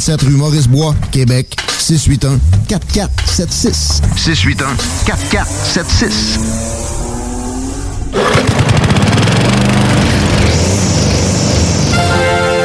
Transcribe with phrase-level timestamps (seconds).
[0.00, 4.00] 27 rue Maurice-Bois, Québec, 681-4476.
[4.16, 6.38] 681-4476.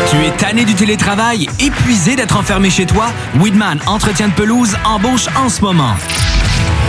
[0.09, 3.11] Tu es tanné du télétravail, épuisé d'être enfermé chez toi?
[3.41, 5.97] Weedman Entretien de pelouse embauche en ce moment.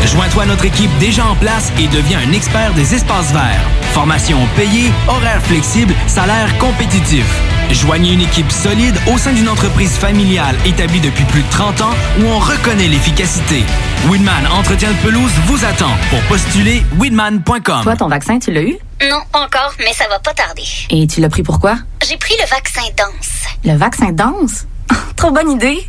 [0.07, 3.61] Joins-toi à notre équipe déjà en place et deviens un expert des espaces verts.
[3.93, 7.25] Formation payée, horaires flexibles, salaire compétitif.
[7.71, 11.95] Joignez une équipe solide au sein d'une entreprise familiale établie depuis plus de 30 ans
[12.21, 13.65] où on reconnaît l'efficacité.
[14.09, 17.83] Weedman Entretien de pelouse vous attend pour postuler weedman.com.
[17.83, 18.77] Toi, ton vaccin, tu l'as eu?
[19.11, 20.63] Non, encore, mais ça va pas tarder.
[20.91, 21.77] Et tu l'as pris pourquoi?
[22.09, 23.31] J'ai pris le vaccin danse.
[23.65, 24.67] Le vaccin danse?
[25.17, 25.89] Trop bonne idée!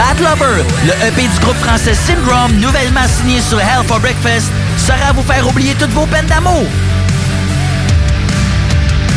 [0.00, 4.46] Bad Lover, le EP du groupe français Syndrome, nouvellement signé sur Hell for Breakfast,
[4.78, 6.64] sera à vous faire oublier toutes vos peines d'amour.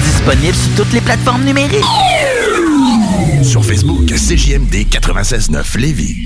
[0.03, 1.85] Disponible sur toutes les plateformes numériques.
[3.43, 6.25] Sur Facebook, CJMD 96.9 Lévis.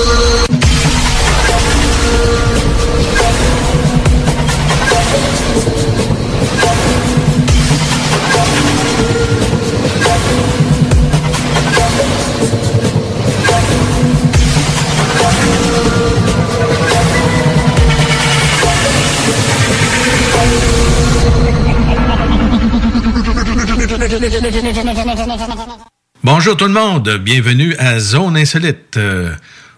[26.23, 28.95] Bonjour tout le monde, bienvenue à Zone Insolite.
[28.97, 29.31] Euh,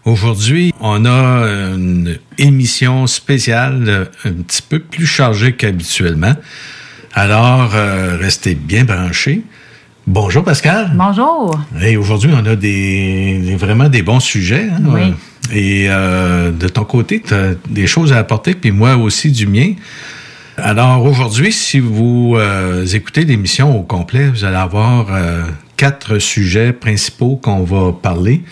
[0.05, 6.35] Aujourd'hui, on a une émission spéciale euh, un petit peu plus chargée qu'habituellement.
[7.13, 9.41] Alors, euh, restez bien branchés.
[10.05, 10.91] Bonjour Pascal.
[10.93, 11.59] Bonjour.
[11.81, 14.67] Et aujourd'hui, on a des, des- vraiment des bons sujets.
[14.71, 14.81] hein.
[14.85, 15.13] Oui.
[15.57, 19.47] Et euh, de ton côté, tu as des choses à apporter, puis moi aussi du
[19.47, 19.73] mien.
[20.57, 25.43] Alors aujourd'hui, si vous euh, écoutez l'émission au complet, vous allez avoir euh,
[25.77, 28.43] quatre sujets principaux qu'on va parler.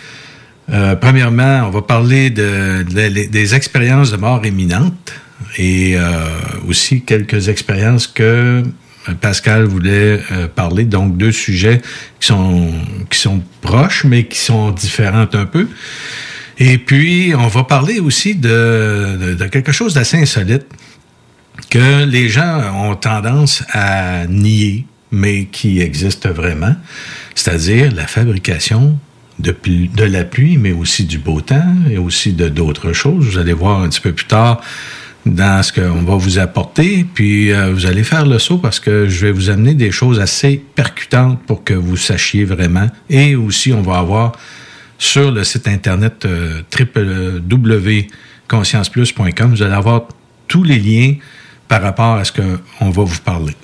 [0.72, 5.12] Euh, premièrement, on va parler de, de- des expériences de mort imminente
[5.58, 5.96] et
[6.68, 8.62] aussi quelques expériences que
[9.20, 10.20] Pascal voulait
[10.54, 10.84] parler.
[10.84, 11.82] Donc deux sujets
[12.20, 12.70] qui sont
[13.10, 15.68] qui sont proches mais qui sont différents un peu.
[16.58, 20.64] Et puis on va parler aussi de quelque chose d'assez insolite
[21.70, 26.74] que les gens ont tendance à nier, mais qui existe vraiment,
[27.34, 28.98] c'est-à-dire la fabrication
[29.38, 33.26] de, de la pluie, mais aussi du beau temps et aussi de d'autres choses.
[33.26, 34.60] Vous allez voir un petit peu plus tard
[35.24, 39.08] dans ce qu'on va vous apporter, puis euh, vous allez faire le saut parce que
[39.08, 42.88] je vais vous amener des choses assez percutantes pour que vous sachiez vraiment.
[43.08, 44.32] Et aussi, on va avoir
[44.98, 50.08] sur le site internet euh, www.conscienceplus.com, vous allez avoir
[50.48, 51.14] tous les liens
[51.72, 53.56] par rapport à ce qu'on va vous parler.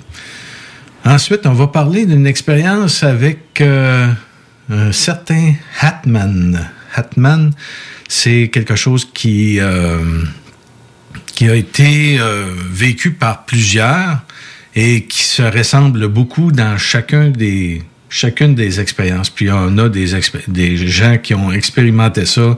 [1.05, 4.07] Ensuite, on va parler d'une expérience avec euh,
[4.67, 6.71] un certain Hatman.
[6.95, 7.51] Hatman,
[8.07, 10.23] c'est quelque chose qui, euh,
[11.41, 14.23] a été euh, vécu par plusieurs
[14.75, 19.29] et qui se ressemble beaucoup dans chacun des, chacune des expériences.
[19.29, 22.57] Puis on a des, des gens qui ont expérimenté ça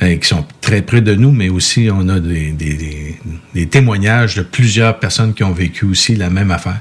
[0.00, 3.16] qui sont très près de nous, mais aussi on a des, des,
[3.54, 6.80] des témoignages de plusieurs personnes qui ont vécu aussi la même affaire.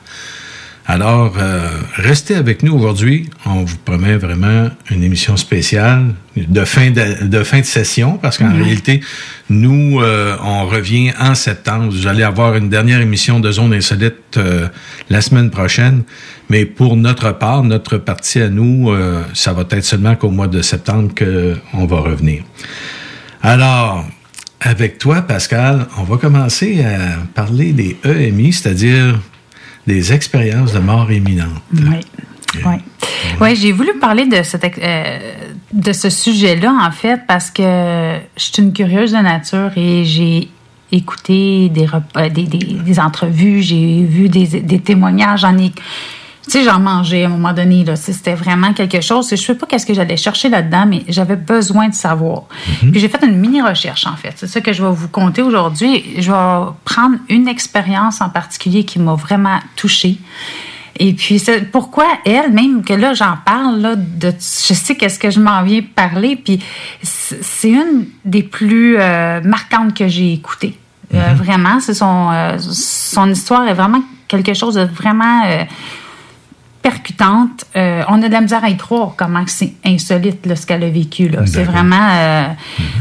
[0.88, 3.28] Alors, euh, restez avec nous aujourd'hui.
[3.46, 8.38] On vous promet vraiment une émission spéciale de fin de, de fin de session, parce
[8.38, 9.02] qu'en réalité,
[9.50, 11.92] nous, euh, on revient en septembre.
[11.92, 14.68] Vous allez avoir une dernière émission de Zone Insolite euh,
[15.10, 16.04] la semaine prochaine.
[16.50, 18.94] Mais pour notre part, notre partie à nous,
[19.34, 22.44] ça va être seulement qu'au mois de septembre qu'on va revenir.
[23.46, 24.06] Alors,
[24.60, 29.20] avec toi, Pascal, on va commencer à parler des EMI, c'est-à-dire
[29.86, 31.62] des expériences de mort imminente.
[31.74, 32.00] Oui.
[32.66, 32.76] Oui,
[33.42, 35.20] ouais, j'ai voulu parler de, cette, euh,
[35.74, 37.62] de ce sujet-là, en fait, parce que
[38.38, 40.50] je suis une curieuse de nature et j'ai
[40.92, 41.88] écouté des,
[42.30, 45.72] des, des, des entrevues, j'ai vu des, des témoignages, j'en ai
[46.46, 47.84] tu sais, j'en mangeais à un moment donné.
[47.84, 47.96] Là.
[47.96, 49.28] C'était vraiment quelque chose.
[49.30, 52.44] Je ne sais pas qu'est-ce que j'allais chercher là-dedans, mais j'avais besoin de savoir.
[52.44, 52.92] Mm-hmm.
[52.92, 54.34] Puis j'ai fait une mini-recherche, en fait.
[54.36, 56.04] C'est ça que je vais vous conter aujourd'hui.
[56.20, 60.20] Je vais prendre une expérience en particulier qui m'a vraiment touchée.
[60.98, 65.32] Et puis, pourquoi elle, même que là, j'en parle, là, de, je sais qu'est-ce que
[65.32, 66.60] je m'en viens parler, puis
[67.02, 70.78] c'est une des plus euh, marquantes que j'ai écoutées.
[71.14, 71.36] Euh, mm-hmm.
[71.36, 75.44] vraiment, c'est son, euh, son histoire est vraiment quelque chose de vraiment
[76.86, 77.66] percutante.
[77.76, 80.90] Euh, on a de la misère à y croire comment c'est insolite ce qu'elle a
[80.90, 81.32] vécu.
[81.48, 82.48] C'est vraiment euh,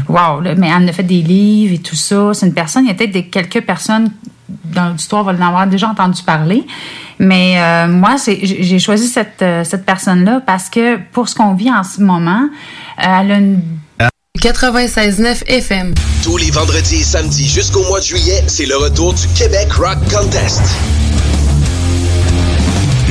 [0.07, 0.41] wow.
[0.57, 2.31] mais elle a fait des livres et tout ça.
[2.33, 2.85] C'est une personne.
[2.85, 4.09] Il y a peut-être des, quelques personnes
[4.49, 6.65] dans l'histoire vont en avoir déjà entendu parler.
[7.19, 11.83] Mais euh, moi, j'ai choisi cette, cette personne-là parce que pour ce qu'on vit en
[11.83, 12.49] ce moment,
[12.97, 13.61] elle a une
[14.39, 15.93] 96.9 FM.
[16.23, 19.99] Tous les vendredis et samedis jusqu'au mois de juillet, c'est le retour du Québec Rock
[20.11, 20.63] Contest.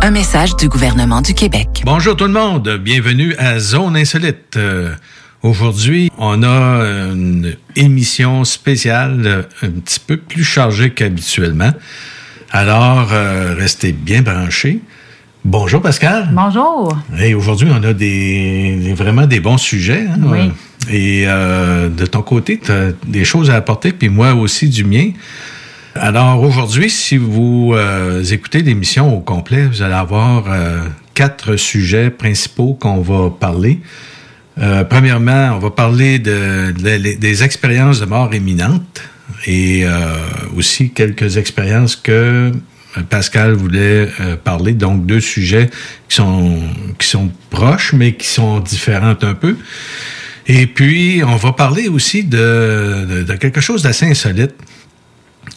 [0.00, 1.82] Un message du gouvernement du Québec.
[1.84, 4.56] Bonjour tout le monde, bienvenue à Zone Insolite.
[4.56, 4.94] Euh,
[5.42, 11.72] aujourd'hui, on a une émission spéciale euh, un petit peu plus chargée qu'habituellement.
[12.52, 14.80] Alors, euh, restez bien branchés.
[15.44, 16.28] Bonjour Pascal.
[16.32, 16.96] Bonjour.
[17.18, 20.06] Et aujourd'hui, on a des, vraiment des bons sujets.
[20.08, 20.20] Hein?
[20.22, 20.52] Oui.
[20.90, 25.10] Et de ton côté, tu as des choses à apporter, puis moi aussi du mien.
[26.00, 32.10] Alors aujourd'hui, si vous euh, écoutez l'émission au complet, vous allez avoir euh, quatre sujets
[32.10, 33.80] principaux qu'on va parler.
[34.58, 39.02] Euh, premièrement, on va parler de, des expériences de mort imminente
[39.46, 39.84] et
[40.56, 42.52] aussi quelques expériences que
[43.10, 44.08] Pascal voulait
[44.42, 44.72] parler.
[44.72, 45.68] Donc deux sujets
[46.08, 46.60] qui sont
[46.98, 49.56] qui sont proches mais qui sont différents un peu.
[50.46, 54.54] Et puis on va parler aussi de quelque chose d'assez insolite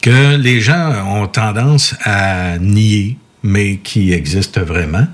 [0.01, 5.07] que les gens ont tendance à nier, mais qui existe vraiment,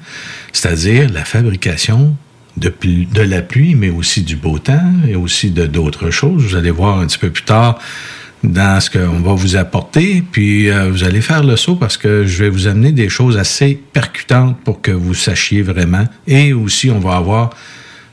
[0.54, 2.16] c'est-à-dire la fabrication
[2.58, 6.44] de, de, la pluie, mais aussi du beau temps et aussi de d'autres choses.
[6.44, 7.80] Vous allez voir un petit peu plus tard
[8.44, 12.26] dans ce qu'on va vous apporter, puis euh, vous allez faire le saut parce que
[12.26, 16.06] je vais vous amener des choses assez percutantes pour que vous sachiez vraiment.
[16.28, 17.52] Et aussi, on va avoir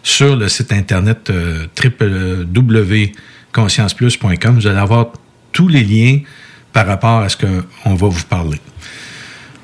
[0.02, 5.12] sur le site internet euh, www.conscienceplus.com, vous allez avoir
[5.52, 6.18] tous les liens
[6.74, 8.60] par rapport à ce qu'on va vous parler.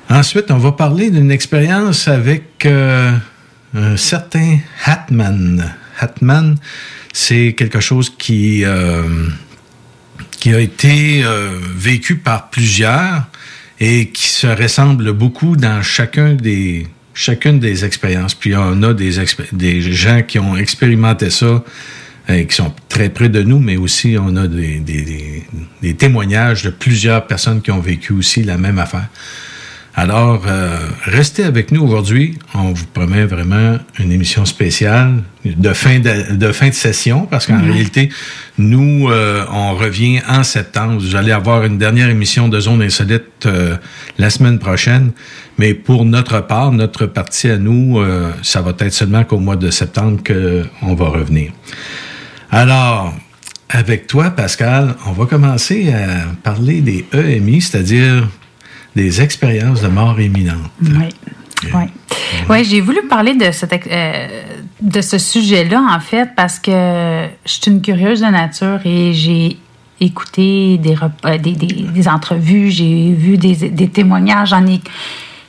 [0.09, 3.11] Ensuite, on va parler d'une expérience avec euh,
[3.75, 5.73] un certain Hatman.
[5.99, 6.57] Hatman,
[7.13, 9.03] c'est quelque chose qui, euh,
[10.45, 13.27] a été euh, vécu par plusieurs
[13.79, 18.35] et qui se ressemble beaucoup dans chacun des, chacune des expériences.
[18.35, 19.15] Puis on a des,
[19.51, 21.61] des gens qui ont expérimenté ça
[22.27, 25.43] qui sont très près de nous, mais aussi on a des, des, des,
[25.81, 29.07] des témoignages de plusieurs personnes qui ont vécu aussi la même affaire.
[29.93, 32.39] Alors, euh, restez avec nous aujourd'hui.
[32.53, 37.45] On vous promet vraiment une émission spéciale de fin de, de fin de session, parce
[37.45, 37.71] qu'en Mhm.
[37.71, 38.09] réalité,
[38.57, 41.01] nous, euh, on revient en septembre.
[41.01, 43.75] Vous allez avoir une dernière émission de Zone Insolite euh,
[44.17, 45.11] la semaine prochaine.
[45.57, 49.57] Mais pour notre part, notre partie à nous, euh, ça va être seulement qu'au mois
[49.57, 51.51] de septembre qu'on va revenir.
[52.51, 53.13] Alors,
[53.69, 58.27] avec toi, Pascal, on va commencer à parler des EMI, c'est-à-dire
[58.95, 60.69] des expériences de mort imminente.
[60.81, 61.09] Oui.
[61.73, 61.83] Oui.
[62.49, 64.27] Ouais, j'ai voulu parler de, cette, ex- euh,
[64.81, 66.71] de ce sujet-là, en fait, parce que
[67.45, 69.57] je suis une curieuse de nature et j'ai
[69.99, 74.81] écouté des, euh, des, des, des entrevues, j'ai vu des, des témoignages, j'en ai.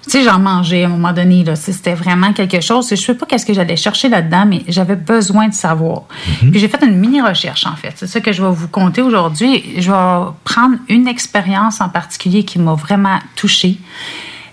[0.05, 1.55] Tu sais, j'en mangeais à un moment donné, là.
[1.55, 2.89] C'était vraiment quelque chose.
[2.89, 6.03] Je ne sais pas qu'est-ce que j'allais chercher là-dedans, mais j'avais besoin de savoir.
[6.41, 7.93] Puis j'ai fait une mini-recherche, en fait.
[7.97, 9.63] C'est ça que je vais vous conter aujourd'hui.
[9.79, 13.79] Je vais prendre une expérience en particulier qui m'a vraiment touchée.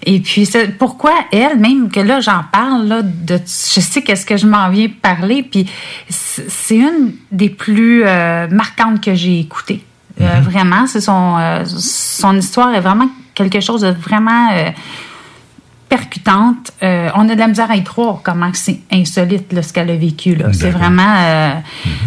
[0.04, 4.26] Et puis, c'est pourquoi elle, même que là, j'en parle, là, de, je sais qu'est-ce
[4.26, 5.66] que je m'en viens parler, puis
[6.08, 9.84] c'est une des plus euh, marquantes que j'ai écoutées.
[10.22, 14.50] Euh, vraiment, c'est son, euh, son histoire est vraiment quelque chose de vraiment
[15.90, 16.72] percutante.
[16.84, 19.90] Euh, on a de la misère à y croire comment c'est insolite là, ce qu'elle
[19.90, 20.36] a vécu.
[20.36, 20.54] là.
[20.54, 21.54] C'est vraiment euh,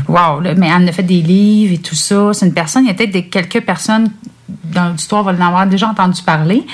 [0.09, 0.41] wow.
[0.41, 0.55] là.
[0.57, 2.33] mais elle a fait des livres et tout ça.
[2.33, 2.85] C'est une personne.
[2.85, 4.09] Il y a peut-être quelques personnes
[4.65, 6.65] dans l'histoire vont en avoir déjà entendu parler.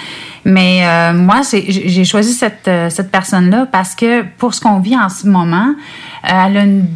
[0.45, 4.97] Mais euh, moi, j'ai choisi cette, euh, cette personne-là parce que pour ce qu'on vit
[4.97, 5.75] en ce moment,
[6.23, 6.87] elle a une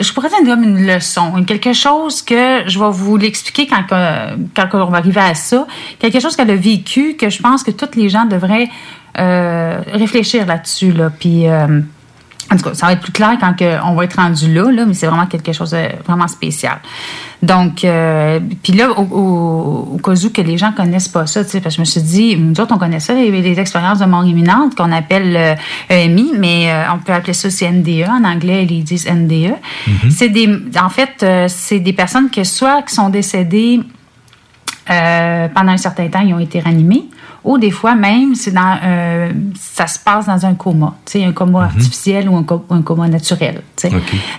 [0.00, 4.68] je pourrais dire comme une leçon, quelque chose que je vais vous l'expliquer quand, quand
[4.72, 5.66] on va arriver à ça,
[6.00, 8.68] quelque chose qu'elle a vécu que je pense que tous les gens devraient
[9.16, 10.92] réfléchir là-dessus.
[10.92, 11.10] Là.
[11.10, 11.80] Puis, euh,
[12.52, 14.70] en tout cas, ça va être plus clair quand que on va être rendu là,
[14.70, 16.78] là mais c'est vraiment quelque chose de vraiment spécial.
[17.42, 21.44] Donc, euh, puis là, au, au, au cas où que les gens connaissent pas ça,
[21.44, 23.58] tu sais, parce que je me suis dit, nous autres, on connaît ça, les, les
[23.58, 25.54] expériences de mort imminente qu'on appelle euh,
[25.88, 28.06] EMI, mais euh, on peut appeler ça aussi NDE.
[28.08, 29.54] En anglais, ils disent NDE.
[30.10, 30.48] C'est des,
[30.80, 33.80] en fait, euh, c'est des personnes que soit qui sont décédées
[34.90, 37.04] euh, pendant un certain temps, ils ont été ranimés.
[37.44, 41.64] Ou des fois même, c'est dans, euh, ça se passe dans un coma, un coma
[41.64, 43.62] artificiel ou un, co- un coma naturel.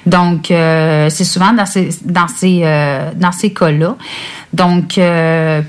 [0.06, 3.96] Donc, euh, c'est souvent dans ces, dans ces, euh, dans ces cas-là.
[4.54, 4.98] Donc,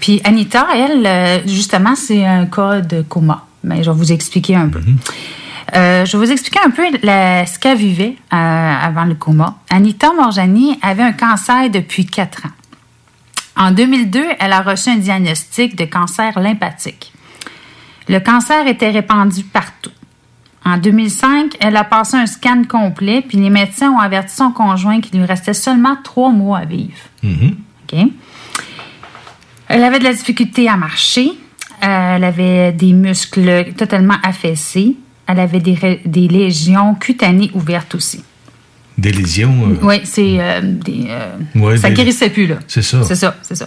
[0.01, 3.45] puis Anita, elle, justement, c'est un cas de coma.
[3.65, 4.81] Mais je vais vous expliquer un peu.
[5.75, 9.57] Euh, je vais vous expliquer un peu la- ce qu'elle vivait euh, avant le coma.
[9.71, 12.51] Anita Morjani avait un cancer depuis quatre ans.
[13.57, 17.13] En 2002, elle a reçu un diagnostic de cancer lymphatique.
[18.09, 19.91] Le cancer était répandu partout.
[20.65, 25.01] En 2005, elle a passé un scan complet, puis les médecins ont averti son conjoint
[25.01, 26.95] qu'il lui restait seulement trois mois à vivre.
[27.23, 27.99] OK?
[29.69, 31.29] Elle avait de la difficulté à marcher.
[31.83, 34.97] Euh, elle avait des muscles totalement affaissés.
[35.27, 38.23] Elle avait des, des lésions cutanées ouvertes aussi.
[38.97, 39.69] Des lésions.
[39.71, 41.07] euh, Oui, c'est euh, des.
[41.09, 42.57] euh, Ouais, ça des- guérissait plus, là.
[42.69, 43.03] C'est ça.
[43.05, 43.67] C'est ça, c'est ça.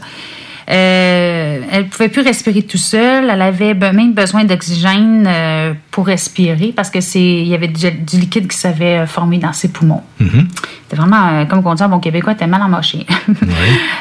[0.70, 3.30] Euh, elle pouvait plus respirer tout seule.
[3.30, 7.90] Elle avait même besoin d'oxygène euh, pour respirer parce que c'est il y avait du,
[7.90, 10.04] du liquide qui s'avait euh, formé dans ses poumons.
[10.20, 10.48] Mhm.
[10.84, 13.06] C'était vraiment, euh, comme on dit en bon québécois, était mal emmochée.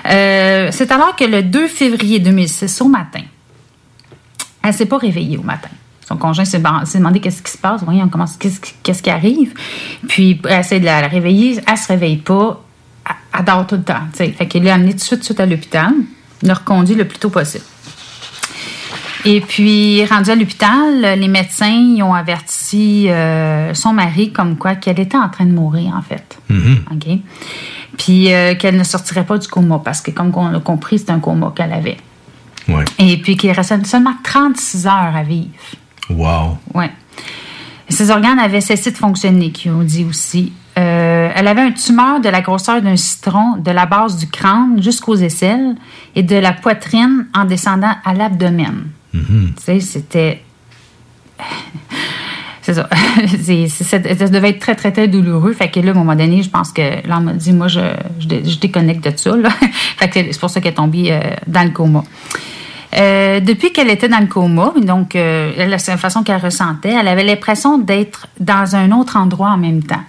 [0.09, 3.23] Euh, c'est alors que le 2 février 2006, au matin,
[4.63, 5.69] elle s'est pas réveillée au matin.
[6.07, 9.53] Son conjoint s'est demandé qu'est-ce qui se passe, voyons comment, qu'est-ce, qui- qu'est-ce qui arrive.
[10.07, 12.63] Puis elle essaie de la, la réveiller, elle se réveille pas,
[13.09, 13.95] elle, elle dort tout le temps.
[14.13, 14.31] tu sais.
[14.31, 15.91] Fait qu'il l'a amenée tout de suite, tout de suite à l'hôpital,
[16.43, 17.64] l'a reconduit le plus tôt possible.
[19.25, 24.76] Et puis, rendu à l'hôpital, les médecins ils ont averti euh, son mari comme quoi
[24.76, 26.38] qu'elle était en train de mourir, en fait.
[26.93, 27.19] OK?
[27.99, 31.11] Puis euh, qu'elle ne sortirait pas du coma parce que, comme on l'a compris, c'est
[31.11, 31.97] un coma qu'elle avait.
[32.69, 32.85] Ouais.
[32.99, 35.49] Et puis qu'il restait seulement 36 heures à vivre.
[36.11, 36.59] Wow.
[36.75, 36.90] Ouais.
[37.88, 40.52] Ses organes avaient cessé de fonctionner, qui ont dit aussi.
[40.78, 44.83] Euh, elle avait un tumeur de la grosseur d'un citron de la base du crâne
[44.83, 45.75] jusqu'aux aisselles
[46.14, 48.88] et de la poitrine en descendant à l'abdomen.
[49.12, 50.42] Tu sais, c'était.
[52.62, 52.88] C'est ça.
[53.87, 55.52] Ça devait être très, très, très douloureux.
[55.52, 57.80] Fait que là, à un moment donné, je pense que on m'a dit, moi, je,
[58.18, 59.37] je, dé- je déconnecte de ça.
[59.37, 59.50] Là.
[59.97, 62.02] fait que c'est pour ça qu'elle est tombée euh, dans le coma.
[62.99, 67.25] Euh, depuis qu'elle était dans le coma, donc euh, la façon qu'elle ressentait, elle avait
[67.25, 70.02] l'impression d'être dans un autre endroit en même temps.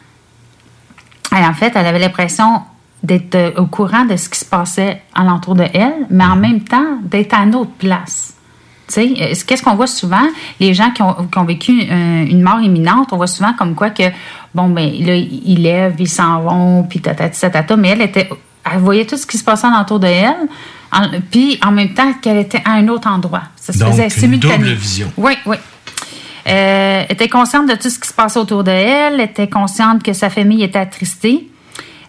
[1.39, 2.61] Et en fait, elle avait l'impression
[3.03, 6.61] d'être euh, au courant de ce qui se passait alentour de elle, mais en même
[6.61, 8.33] temps d'être à une autre place.
[8.97, 10.25] Euh, qu'est-ce qu'on voit souvent?
[10.59, 13.75] Les gens qui ont, qui ont vécu euh, une mort imminente, on voit souvent comme
[13.75, 14.03] quoi que,
[14.55, 18.29] bon, ben là, ils lèvent, ils s'en vont, puis tatati, tatata, mais elle était,
[18.71, 20.35] elle voyait tout ce qui se passait alentour de elle,
[20.91, 23.43] en- puis en même temps qu'elle était à un autre endroit.
[23.57, 24.57] Ça se Donc, faisait une simultanément.
[24.59, 25.11] double vision.
[25.17, 25.57] Oui, oui.
[26.47, 30.13] Euh, était consciente de tout ce qui se passait autour de elle, était consciente que
[30.13, 31.47] sa famille était attristée.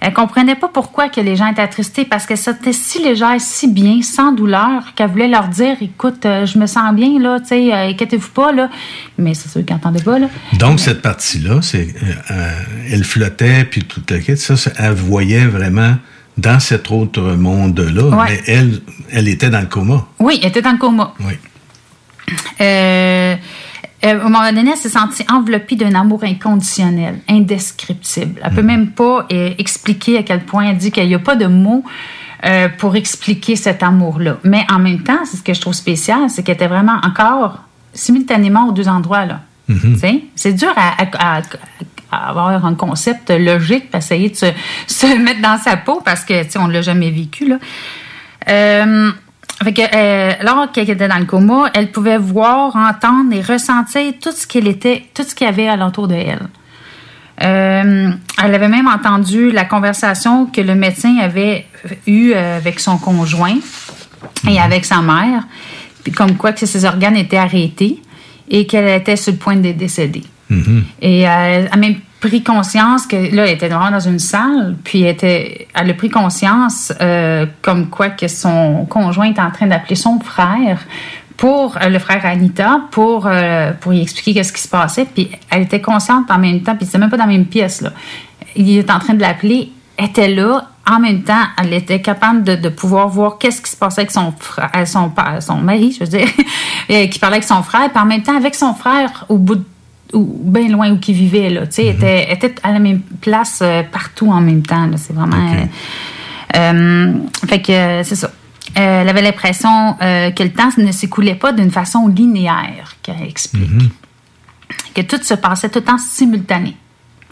[0.00, 3.66] Elle comprenait pas pourquoi que les gens étaient attristés parce que c'était si légère, si
[3.66, 7.48] bien, sans douleur, qu'elle voulait leur dire, écoute, euh, je me sens bien là, tu
[7.48, 8.70] sais, euh, inquiétez-vous pas là.
[9.18, 10.28] Mais c'est sûr qu'ils n'entendaient pas là.
[10.52, 12.52] Donc, cette partie-là, c'est, euh, euh,
[12.92, 15.96] elle flottait, puis tout le kit, ça, elle voyait vraiment
[16.36, 18.26] dans cet autre monde-là, Ouais.
[18.28, 18.80] mais elle,
[19.10, 20.06] elle était dans le coma.
[20.20, 21.12] Oui, elle était dans le coma.
[21.18, 21.32] Oui.
[22.60, 23.34] Euh,
[24.04, 28.40] euh, à un moment donné, elle s'est sentie enveloppée d'un amour inconditionnel, indescriptible.
[28.44, 31.34] Elle peut même pas euh, expliquer à quel point elle dit qu'il n'y a pas
[31.36, 31.84] de mots
[32.46, 34.36] euh, pour expliquer cet amour-là.
[34.44, 37.58] Mais en même temps, c'est ce que je trouve spécial, c'est qu'elle était vraiment encore
[37.92, 39.24] simultanément aux deux endroits.
[39.26, 39.40] là.
[39.98, 41.42] Sais, C'est dur à, à- à-
[42.10, 44.46] à avoir un concept logique, pour essayer de se,
[44.86, 47.46] se mettre dans sa peau parce que on ne l'a jamais vécu.
[47.48, 47.58] Là.
[49.62, 54.12] Fait que, euh, alors qu'elle était dans le coma, elle pouvait voir, entendre et ressentir
[54.22, 56.48] tout ce qu'il était, tout ce qu'il y avait alentour de elle.
[57.42, 58.10] Euh,
[58.42, 61.66] elle avait même entendu la conversation que le médecin avait
[62.06, 63.58] eue euh, avec son conjoint
[64.48, 65.44] et avec sa mère,
[66.02, 68.02] puis comme quoi que ses organes étaient arrêtés
[68.50, 70.24] et qu'elle était sur le point de décéder.
[71.02, 75.14] Et euh, elle pris conscience que là, elle était vraiment dans une salle, puis elle,
[75.14, 79.94] était, elle a pris conscience euh, comme quoi que son conjoint était en train d'appeler
[79.94, 80.80] son frère
[81.36, 85.30] pour euh, le frère Anita pour euh, pour lui expliquer qu'est-ce qui se passait puis
[85.50, 87.92] elle était consciente en même temps puis c'était même pas dans la même pièce là.
[88.56, 92.68] Il est en train de l'appeler était là en même temps elle était capable de,
[92.68, 96.28] pouvoir voir qu'est-ce qui se passait avec son frère son son mari je veux dire
[97.10, 99.64] qui parlait avec son frère puis en même temps avec son frère au bout de
[100.12, 103.60] ou bien loin où qui vivait là tu sais elle était, à la même place
[103.62, 105.64] euh, partout en même temps c'est vraiment euh,
[106.56, 107.12] euh,
[107.46, 108.30] fait que c'est ça.
[108.74, 113.90] Elle avait l'impression que le temps ne s'écoulait pas d'une façon linéaire, qu'elle explique.
[114.94, 116.76] Que tout se passait tout temps simultané.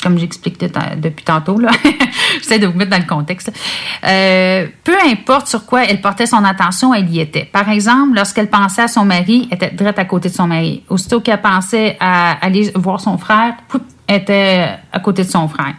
[0.02, 1.70] Comme j'explique depuis tantôt, là.
[2.38, 3.50] J'essaie de vous mettre dans le contexte.
[4.04, 7.44] Euh, peu importe sur quoi elle portait son attention, elle y était.
[7.44, 10.82] Par exemple, lorsqu'elle pensait à son mari, elle était direct à côté de son mari.
[10.88, 13.54] Aussitôt qu'elle pensait à aller voir son frère,
[14.06, 15.74] elle était à côté de son frère.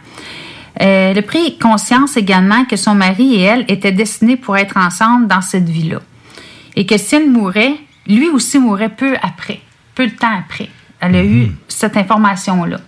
[0.80, 4.76] Euh, elle a pris conscience également que son mari et elle étaient destinés pour être
[4.76, 6.00] ensemble dans cette vie-là.
[6.76, 7.74] Et que s'il mourait,
[8.06, 9.60] lui aussi mourrait peu après,
[9.94, 10.68] peu de temps après.
[11.00, 12.78] Elle a eu cette information-là.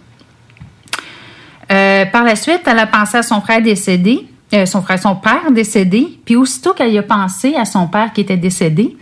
[1.71, 5.15] Euh, par la suite, elle a pensé à son frère décédé, euh, son frère, son
[5.15, 8.97] père décédé, puis aussitôt qu'elle a pensé à son père qui était décédé,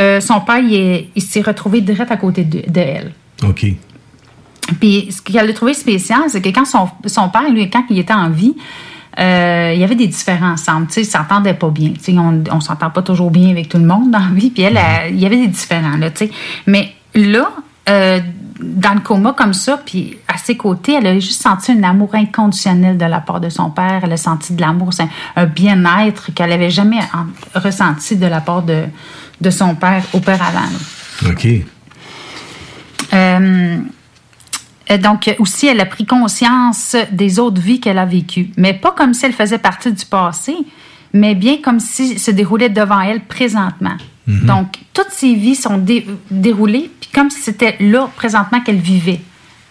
[0.00, 3.12] euh, son père il, est- il s'est retrouvé direct à côté de, de elle.
[3.42, 3.66] OK.
[4.80, 7.98] Puis ce qu'elle a trouvé spécial, c'est que quand son, son père, lui, quand il
[7.98, 8.54] était en vie,
[9.18, 10.86] euh, il y avait des différends ensemble.
[10.88, 11.90] Tu sais, ils s'entendaient pas bien.
[11.94, 14.50] Tu sais, on, on s'entend pas toujours bien avec tout le monde dans la vie.
[14.50, 16.30] Puis elle, elle- il y avait des différends, là, tu sais.
[16.66, 17.50] Mais là,
[17.88, 18.20] euh,
[18.60, 22.14] dans le coma comme ça, puis à ses côtés, elle a juste senti un amour
[22.14, 24.00] inconditionnel de la part de son père.
[24.02, 28.40] Elle a senti de l'amour, c'est un, bien-être qu'elle avait jamais en- ressenti de la
[28.40, 28.84] part de,
[29.40, 30.68] de son père auparavant.
[31.26, 31.46] OK.
[33.14, 33.78] Euh,
[35.02, 38.50] donc, aussi, elle a pris conscience des autres vies qu'elle a vécues.
[38.56, 40.56] Mais pas comme si elle faisait partie du passé,
[41.12, 43.96] mais bien comme si se déroulait devant elle présentement.
[44.28, 44.46] Mhm.
[44.46, 49.20] Donc, toutes ces vies sont dé- déroulées, puis comme si c'était là, présentement, qu'elle vivait.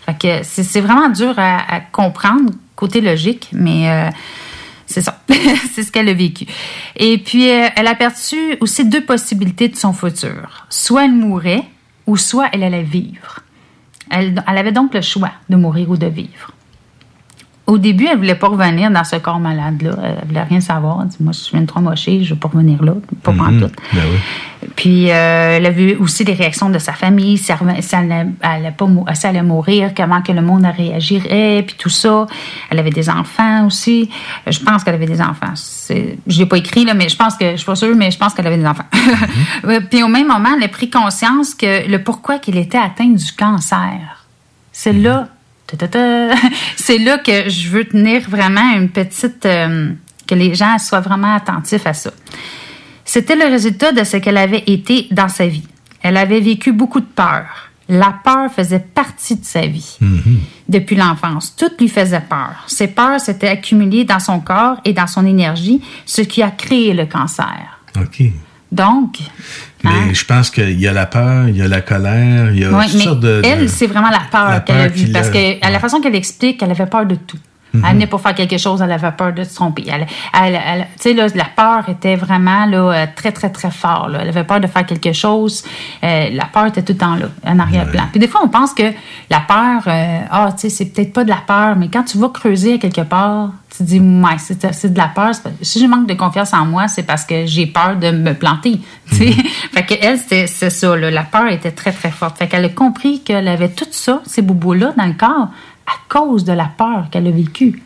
[0.05, 4.09] Fait que c'est vraiment dur à, comprendre, côté logique, mais euh,
[4.87, 5.21] c'est ça.
[5.73, 6.45] c'est ce qu'elle a vécu.
[6.95, 10.65] Et puis, euh, elle a aperçu aussi deux possibilités de son futur.
[10.69, 11.63] Soit elle mourait,
[12.07, 13.39] ou soit elle allait vivre.
[14.09, 16.51] Elle, elle avait donc le choix de mourir ou de vivre.
[17.67, 19.91] Au début, elle voulait pas revenir dans ce corps malade-là.
[20.01, 20.99] Elle voulait rien savoir.
[21.01, 23.73] Elle dit, moi, je de trop mocher, je veux pas revenir là, pas prendre tout.
[23.93, 24.69] Ben oui.
[24.77, 28.31] Puis, euh, elle a vu aussi les réactions de sa famille, si elle, si elle
[28.41, 32.25] allait, pas si elle allait mourir, comment que le monde réagirait, puis tout ça.
[32.69, 34.09] Elle avait des enfants aussi.
[34.47, 35.53] Je pense qu'elle avait des enfants.
[35.89, 38.17] Je l'ai pas écrit, là, mais je pense que, je suis pas sûre, mais je
[38.17, 38.85] pense qu'elle avait des enfants.
[39.63, 43.09] Ouais, puis au même moment, elle a pris conscience que le pourquoi qu'il était atteint
[43.09, 44.25] du cancer.
[44.71, 45.36] C'est là, ta-ta-ta,
[46.75, 49.91] c'est là que je veux tenir vraiment une petite, euh,
[50.25, 52.11] que les gens soient vraiment attentifs à ça.
[53.03, 55.67] C'était le résultat de ce qu'elle avait été dans sa vie.
[56.01, 57.69] Elle avait vécu beaucoup de peur.
[57.89, 59.97] La peur faisait partie de sa vie
[60.67, 61.55] depuis l'enfance.
[61.55, 62.65] Tout lui faisait peur.
[62.67, 66.93] Ces peurs s'étaient accumulées dans son corps et dans son énergie, ce qui a créé
[66.93, 67.79] le cancer.
[67.95, 68.23] OK.
[68.73, 69.19] Donc,
[69.83, 72.65] Mais je pense qu'il y a la peur, il y a la colère, il y
[72.65, 73.41] a oui, toutes sortes de.
[73.45, 75.11] elle, de- c'est vraiment la peur qu'elle a vue.
[75.11, 77.37] Parce que à la façon qu'elle explique, elle avait peur de tout.
[77.73, 77.83] Mhm.
[77.85, 79.83] Elle venait pour faire quelque chose, elle avait peur de se tromper.
[79.87, 83.71] Elle, elle- elle- tu sais, là, la peur était vraiment là, euh, très, très, très
[83.71, 84.07] fort.
[84.07, 84.19] là.
[84.21, 85.63] Elle avait peur de faire quelque chose.
[86.03, 88.03] Euh, la peur était tout le temps là, en arrière-plan.
[88.09, 88.83] Puis des fois, on pense que
[89.29, 92.17] la peur, euh, ah, tu sais, c'est peut-être pas de la peur, mais quand tu
[92.17, 95.31] vas creuser à quelque part, tu dis, ouais, c'est c'est de la peur.
[95.61, 98.79] Si je manque de confiance en moi, c'est parce que j'ai peur de me planter.
[99.11, 99.31] sais.
[99.73, 100.95] fait que elle, c'est ça.
[100.95, 101.11] là.
[101.11, 102.37] La peur était très, très forte.
[102.37, 105.49] Fait qu'elle a compris qu'elle avait tout ça, ces bobos-là, dans le corps,
[105.87, 107.81] à cause de la peur qu'elle a vécue.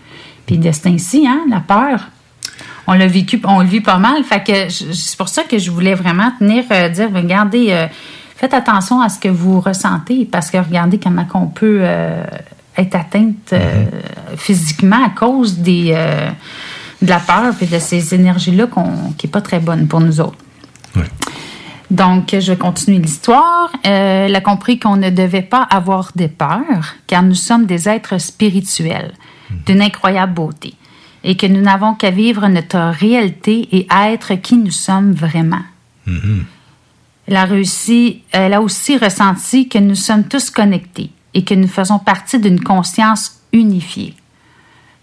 [0.45, 2.09] Puis de ce ainsi, hein, la peur,
[2.87, 4.23] on l'a vécu, on le vit pas mal.
[4.23, 7.87] Fait que c'est pour ça que je voulais vraiment tenir, euh, dire, regardez, euh,
[8.35, 12.23] faites attention à ce que vous ressentez, parce que regardez comment on peut euh,
[12.77, 13.85] être atteinte euh,
[14.37, 16.29] physiquement à cause des, euh,
[17.01, 20.19] de la peur et de ces énergies-là qu'on- qui n'est pas très bonne pour nous
[20.21, 20.37] autres.
[21.89, 23.69] Donc, je vais continuer l'histoire.
[23.85, 27.89] Euh, elle a compris qu'on ne devait pas avoir de peur, car nous sommes des
[27.89, 29.11] êtres spirituels
[29.65, 30.73] d'une incroyable beauté
[31.25, 35.61] et que nous n'avons qu'à vivre notre réalité et être qui nous sommes vraiment.
[37.27, 41.67] Elle a réussi, elle a aussi ressenti que nous sommes tous connectés et que nous
[41.67, 44.15] faisons partie d'une conscience unifiée.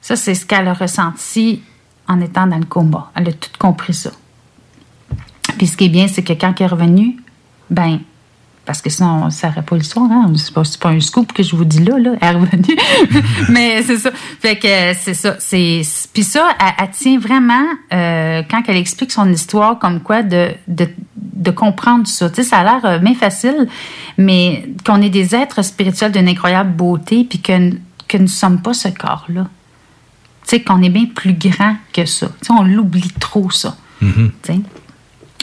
[0.01, 1.63] Ça, c'est ce qu'elle a ressenti
[2.07, 3.11] en étant dans le coma.
[3.15, 4.11] Elle a tout compris ça.
[5.57, 7.17] Puis ce qui est bien, c'est que quand elle est revenue,
[7.71, 8.01] ben,
[8.69, 10.31] parce que sinon, ça n'aurait pas l'histoire, hein?
[10.37, 12.11] C'est pas, un scoop que je vous dis là, là.
[12.21, 12.77] Elle est revenue.
[13.49, 14.11] Mais c'est ça.
[14.13, 14.69] Fait que
[15.01, 15.37] c'est ça.
[15.39, 15.81] C'est,
[16.13, 20.51] puis ça, elle, elle tient vraiment, euh, quand elle explique son histoire, comme quoi de,
[20.67, 22.29] de, de comprendre ça.
[22.29, 23.69] Tu sais, ça a l'air euh, bien facile,
[24.19, 27.71] mais qu'on est des êtres spirituels d'une incroyable beauté, puis que,
[28.07, 29.47] que nous ne sommes pas ce corps-là.
[30.43, 32.27] Tu sais, qu'on est bien plus grand que ça.
[32.43, 33.79] Tu sais, on l'oublie trop, ça.
[34.43, 34.61] Sais?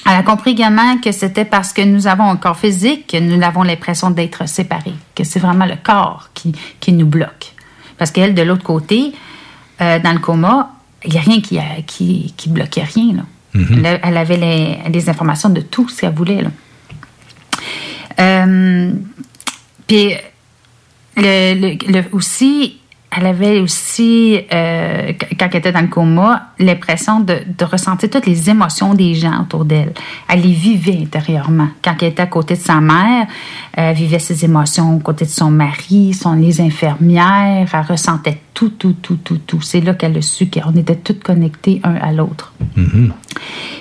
[0.08, 3.42] Elle a compris également que c'était parce que nous avons un corps physique que nous
[3.44, 7.54] avons l'impression d'être séparés, que c'est vraiment le corps qui, qui nous bloque.
[7.98, 9.14] Parce qu'elle, de l'autre côté,
[9.82, 10.72] euh, dans le coma,
[11.06, 13.14] il n'y a rien qui, a- qui, qui bloquait rien.
[13.16, 13.24] Là.
[13.84, 16.42] elle, elle avait les, les informations de tout ce qu'elle voulait.
[16.42, 16.50] Là.
[18.20, 18.92] Euh,
[19.88, 20.14] puis,
[21.18, 22.80] le, le- le- aussi,
[23.18, 28.10] elle avait aussi, euh, qu- quand elle était dans le coma, l'impression de, de ressentir
[28.10, 29.94] toutes les émotions des gens autour d'elle.
[30.28, 31.70] Elle les vivait intérieurement.
[31.84, 33.28] Quand elle était à côté de sa mère,
[33.74, 37.70] elle vivait ses émotions aux côté de son mari, son, les infirmières.
[37.74, 39.62] Elle ressentait tout, tout, tout, tout, tout.
[39.62, 42.54] C'est là qu'elle a su qu'on était toutes connectés un à l'autre.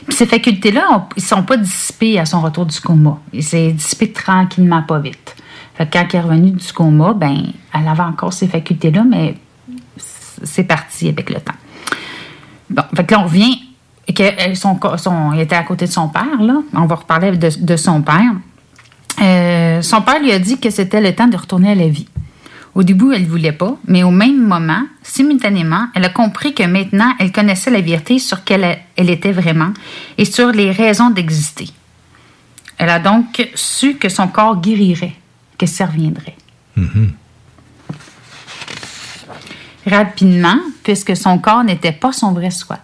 [0.06, 3.18] Puis ces facultés-là, ils sont pas dissipés à son retour du coma.
[3.32, 5.33] Ils s'est dissipé tranquillement, pas vite.
[5.74, 9.34] Fait que quand elle est revenue du coma, ben, elle avait encore ces facultés-là, mais
[9.96, 11.54] c'est parti avec le temps.
[12.70, 13.58] Bon, là, on revient,
[14.14, 16.60] que euh, son, il était à côté de son père, là.
[16.74, 18.32] On va reparler de, de son père.
[19.20, 22.06] Euh, son père lui a dit que c'était le temps de retourner à la vie.
[22.74, 26.64] Au début, elle ne voulait pas, mais au même moment, simultanément, elle a compris que
[26.64, 29.72] maintenant, elle connaissait la vérité sur quelle elle était vraiment
[30.18, 31.68] et sur les raisons d'exister.
[32.76, 35.14] Elle a donc su que son corps guérirait,
[35.66, 36.36] que ça reviendrait.
[39.86, 42.78] Rapidement, puisque son corps n'était pas son vrai soi.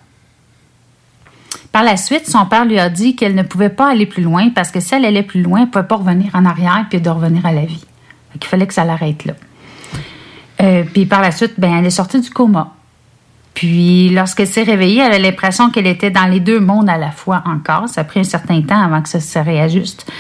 [1.73, 4.51] Par la suite, son père lui a dit qu'elle ne pouvait pas aller plus loin
[4.51, 7.01] parce que si elle allait plus loin, elle ne pouvait pas revenir en arrière puis
[7.01, 7.85] de revenir à la vie.
[8.35, 9.35] Il fallait que ça l'arrête là.
[10.61, 12.75] Euh, puis par la suite, ben, elle est sortie du coma.
[13.55, 17.11] Puis lorsqu'elle s'est réveillée, elle a l'impression qu'elle était dans les deux mondes à la
[17.11, 17.89] fois encore.
[17.89, 20.11] Ça a pris un certain temps avant que ça se réajuste.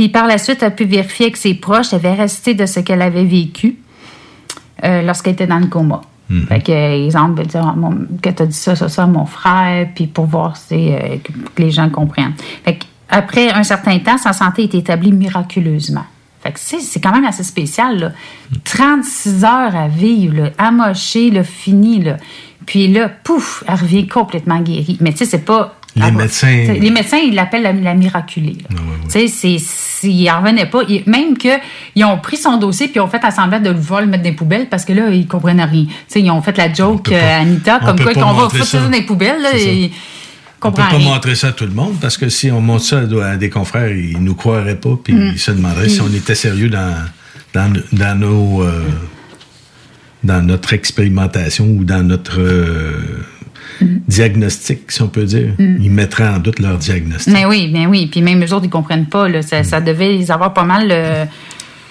[0.00, 2.80] Puis par la suite, elle a pu vérifier avec ses proches, avait resté de ce
[2.80, 3.76] qu'elle avait vécu
[4.82, 6.00] euh, lorsqu'elle était dans le coma.
[6.48, 7.90] Fait que, exemple, dire, Ah,
[8.22, 11.18] que tu as dit ça, ça, ça à mon frère, puis pour voir si, euh,
[11.22, 12.32] que, les gens comprennent.
[12.64, 16.06] Fait que, après un certain temps, sa santé est établie miraculeusement.
[16.42, 18.12] Fait que c'est, c'est quand même assez spécial, là.
[18.64, 22.16] 36 heures à vivre, là, amochée, là, fini, là.
[22.66, 24.96] Puis là, pouf, elle revient complètement guérie.
[25.00, 25.76] Mais tu sais, c'est pas...
[25.96, 28.58] Les médecins- Les médecins, ils l'appellent la, la miraculée.
[28.70, 28.76] là.
[29.10, 33.00] Tu sais, s'ils n'en revenaient pas, ils- même qu'ils ont pris son dossier puis ils
[33.00, 35.08] ont fait à semblant de le voir, le mettre dans les poubelles parce que là,
[35.10, 35.86] ils comprenaient rien.
[35.86, 38.32] Tu sais, ils ont fait la joke euh, à Anita on comme peut quoi qu'on
[38.34, 38.78] va foutre ça.
[38.80, 39.42] dans les poubelles.
[39.42, 41.08] Là, et ils On peut comprennent pas rien.
[41.14, 43.90] montrer ça à tout le monde parce que si on montre ça à des confrères,
[43.90, 45.30] ils nous croiraient pas puis Mm.
[45.34, 46.94] ils se demanderaient si on était sérieux dans,
[47.52, 48.84] dans, dans nos euh,
[50.24, 53.24] dans notre expérimentation ou dans notre euh,
[53.80, 55.54] diagnostic, si on peut dire.
[55.58, 57.32] Ils mettraient en doute leur diagnostic.
[57.32, 58.06] Mais oui, bien oui.
[58.10, 59.28] Puis même eux autres, ils comprennent pas.
[59.28, 59.42] Là.
[59.42, 60.88] Ça, ça devait les avoir pas mal.
[60.90, 61.24] euh,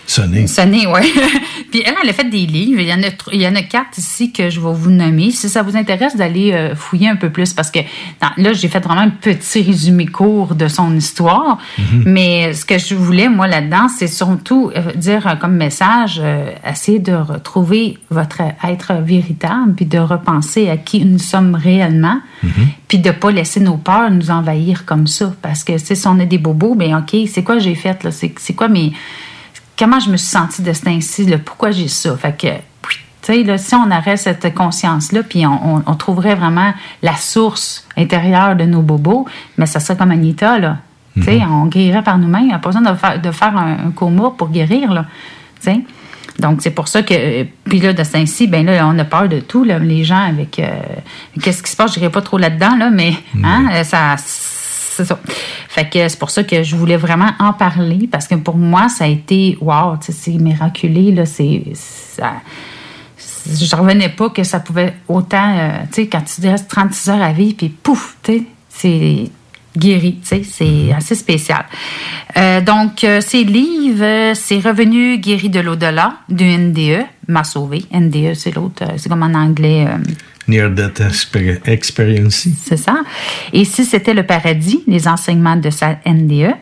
[0.09, 0.47] Sonner.
[0.47, 1.11] Sonné, oui.
[1.71, 2.79] Puis elle, elle a fait des livres.
[2.81, 4.89] Il y, en a, tr- il y en a quatre ici que je vais vous
[4.89, 5.29] nommer.
[5.29, 7.77] Si ça vous intéresse d'aller euh, fouiller un peu plus, parce que
[8.19, 11.59] dans- là, j'ai fait vraiment un petit résumé court de son histoire.
[12.05, 16.97] Mais ce que je voulais, moi, là-dedans, c'est surtout euh, dire comme message, euh, essayer
[16.97, 22.19] de retrouver votre être véritable, puis de repenser à qui nous sommes réellement,
[22.87, 25.33] puis de pas laisser nos peurs nous envahir comme ça.
[25.43, 28.09] Parce que si on a des bobos, ben OK, c'est quoi j'ai fait, là?
[28.11, 28.91] C'est quoi mes
[29.79, 32.15] comment je me suis sentie de cet ainsi, là, pourquoi j'ai ça?
[32.17, 32.47] Fait que,
[33.43, 38.55] là, si on aurait cette conscience-là, puis on, on- on trouverait vraiment la source intérieure
[38.55, 39.25] de nos bobos,
[39.57, 40.77] mais ça serait comme Anita, là.
[41.15, 42.43] Tu sais, on guérirait par nous-mêmes.
[42.43, 45.05] Il n'y a pas besoin de faire, de faire un, un coma pour guérir, là.
[45.61, 45.79] Tu sais?
[46.39, 47.43] Donc, c'est pour ça que.
[47.65, 50.21] Puis là, de ce ainsi, ben là, on a peur de tout, là, les gens
[50.21, 50.59] avec.
[50.59, 50.69] euh,
[51.41, 51.93] Qu'est-ce qui se passe?
[51.95, 53.13] Je n'irai pas trop là-dedans, là, mais
[53.43, 54.15] hein, euh, ça.
[54.99, 55.17] C'est ça.
[55.69, 58.89] Fait que c'est pour ça que je voulais vraiment en parler parce que pour moi,
[58.89, 61.25] ça a été wow, c'est miraculé, là.
[61.25, 61.63] C'est.
[63.17, 65.57] Je revenais pas que ça pouvait autant.
[65.57, 69.31] euh, tu sais, quand tu restes 36 heures à vivre, puis pouf, tu sais, c'est
[69.77, 71.65] guéri, tu sais, c'est assez spécial.
[72.37, 77.83] Euh, donc, euh, ces livres, euh, c'est Revenu guéri de l'au-delà du NDE, m'a sauvé.
[77.93, 79.85] NDE, c'est l'autre, euh, c'est comme en anglais.
[79.87, 79.97] euh,
[80.47, 82.47] Near Death Exper- Experience.
[82.63, 83.01] c'est ça.
[83.53, 86.53] Et si c'était le paradis, les enseignements de sa NDE.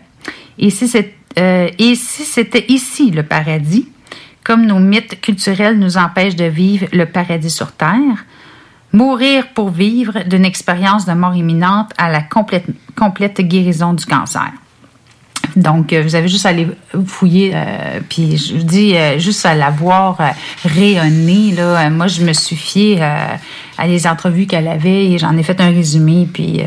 [0.59, 0.91] Et si
[1.37, 3.87] et si c'était ici le paradis,
[4.43, 8.25] comme nos mythes culturels nous empêchent de vivre le paradis sur Terre,
[8.93, 14.51] mourir pour vivre d'une expérience de mort imminente à la complète, complète guérison du cancer.
[15.55, 16.67] Donc, euh, vous avez juste à aller
[17.05, 20.27] fouiller, euh, puis je vous dis, euh, juste à la voir euh,
[20.63, 25.43] rayonner, là, moi, je me suis fiée à les entrevues qu'elle avait et j'en ai
[25.43, 26.61] fait un résumé, puis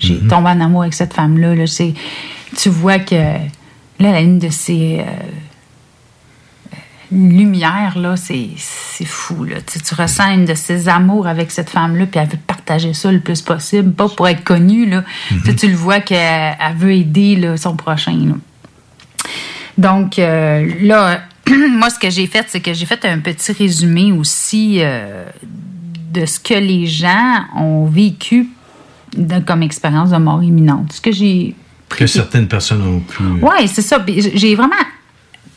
[0.00, 1.54] j'ai tombé en amour avec cette femme-là.
[1.54, 1.64] Là,
[2.56, 3.38] tu vois que, là,
[3.98, 5.04] la ligne de ses
[7.12, 8.48] euh, lumières, là, c'est
[9.04, 9.44] fou.
[9.44, 9.56] Là.
[9.66, 13.20] Tu, ressens une de ses amours avec cette femme-là, puis elle veut partager ça le
[13.20, 14.86] plus possible, pas pour être connue.
[14.86, 15.04] Là.
[15.28, 18.12] Tu sais, Tu le vois qu'elle elle veut aider là, son prochain.
[18.12, 18.34] là.
[19.76, 21.22] Donc, euh, là,
[21.70, 25.24] moi, ce que j'ai fait, c'est que j'ai fait un petit résumé aussi euh,
[26.12, 28.48] de ce que les gens ont vécu
[29.16, 30.92] de- comme expérience de mort imminente.
[30.94, 31.54] Ce que j'ai
[31.88, 33.22] Que certaines personnes ont pu.
[33.40, 34.04] oui, c'est ça.
[34.06, 34.74] J'ai vraiment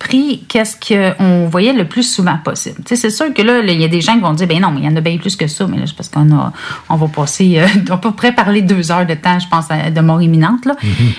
[0.01, 2.81] pris qu'est-ce qu'on voyait le plus souvent possible.
[2.85, 4.79] C'est sûr que là, il y a des gens qui vont dire, ben non, mais
[4.81, 6.51] il y en a bien plus que ça, mais là, c'est parce qu'on a,
[6.89, 10.01] on va passer, euh, on peut près parler deux heures de temps, je pense, de
[10.01, 10.75] mort imminente, là.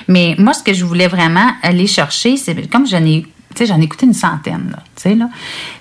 [0.09, 3.23] Mais moi, ce que je voulais vraiment aller chercher, c'est comme j'en ai,
[3.55, 5.29] tu sais, j'en ai écouté une centaine, là, tu sais, là.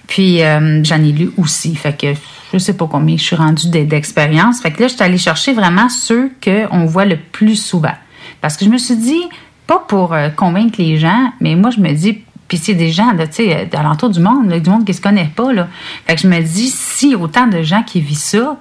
[0.08, 2.08] Puis euh, j'en ai lu aussi, fait que
[2.54, 4.62] je sais pas combien je suis rendue d'e- d'expérience.
[4.62, 7.96] Fait que là, je suis allée chercher vraiment ceux qu'on voit le plus souvent.
[8.42, 9.24] Parce que je me suis dit,
[9.68, 12.20] pas pour euh, convaincre les gens, mais moi, je me dis,
[12.52, 15.32] puis c'est des gens, là, tu sais, d'alentour du monde, du monde qui se connaît
[15.34, 15.70] pas, là.
[16.06, 18.58] Fait que je me dis, si autant de gens qui vivent ça,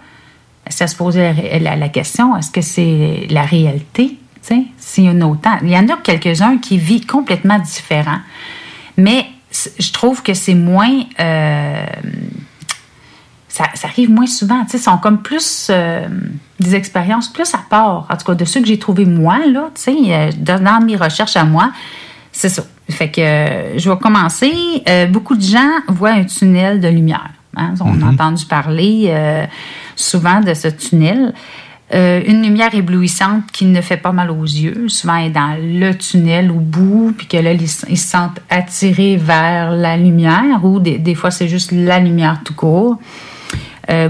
[0.68, 4.16] ça se posait la, question, est-ce que c'est la réalité?
[4.34, 4.62] tu sais?
[4.78, 5.58] S'il y en a autant.
[5.62, 8.20] Il y en a quelques-uns qui vivent complètement différents.
[8.96, 9.26] Mais
[9.80, 11.00] je trouve que c'est moins.
[11.18, 11.84] euh,
[13.48, 14.64] ça, arrive moins souvent.
[14.66, 16.06] Tu sais, sont comme plus euh,
[16.60, 18.06] des expériences plus à part.
[18.08, 20.94] En tout cas, de ceux que j'ai trouvés moi, là, tu sais, euh, dans mes
[20.94, 21.72] recherches à moi,
[22.30, 22.62] c'est ça.
[22.90, 24.52] Fait que euh, je vais commencer.
[24.88, 27.30] Euh, beaucoup de gens voient un tunnel de lumière.
[27.56, 27.74] hein.
[27.80, 29.44] On a entendu parler euh,
[29.96, 31.32] souvent de ce tunnel.
[31.92, 34.84] Euh, une lumière éblouissante qui ne fait pas mal aux yeux.
[34.88, 39.16] Souvent, elle est dans le tunnel au bout, puis que là, ils, se sentent attirés
[39.16, 42.98] vers la lumière, ou des, des fois, c'est juste la lumière tout court.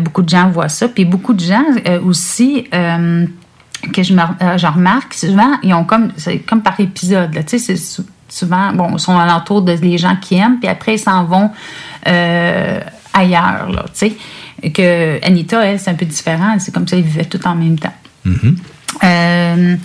[0.02, 0.88] Beaucoup de gens voient ça.
[0.88, 1.64] Puis beaucoup de gens
[2.04, 7.34] aussi, que je, me- je remarque, souvent, ils ont comme, c'est comme par épisode.
[7.34, 7.42] là.
[7.44, 10.94] Tu sais, c'est souvent, bon, ils sont alentour de les gens qui aiment, puis après,
[10.94, 11.50] ils s'en vont
[12.06, 12.80] euh,
[13.12, 14.10] ailleurs, là, tu
[14.62, 14.70] sais.
[14.72, 16.56] Que Anita, elle, c'est un peu différent.
[16.58, 17.94] C'est comme ça, ils vivaient tout en même temps.
[19.04, 19.76] Euh,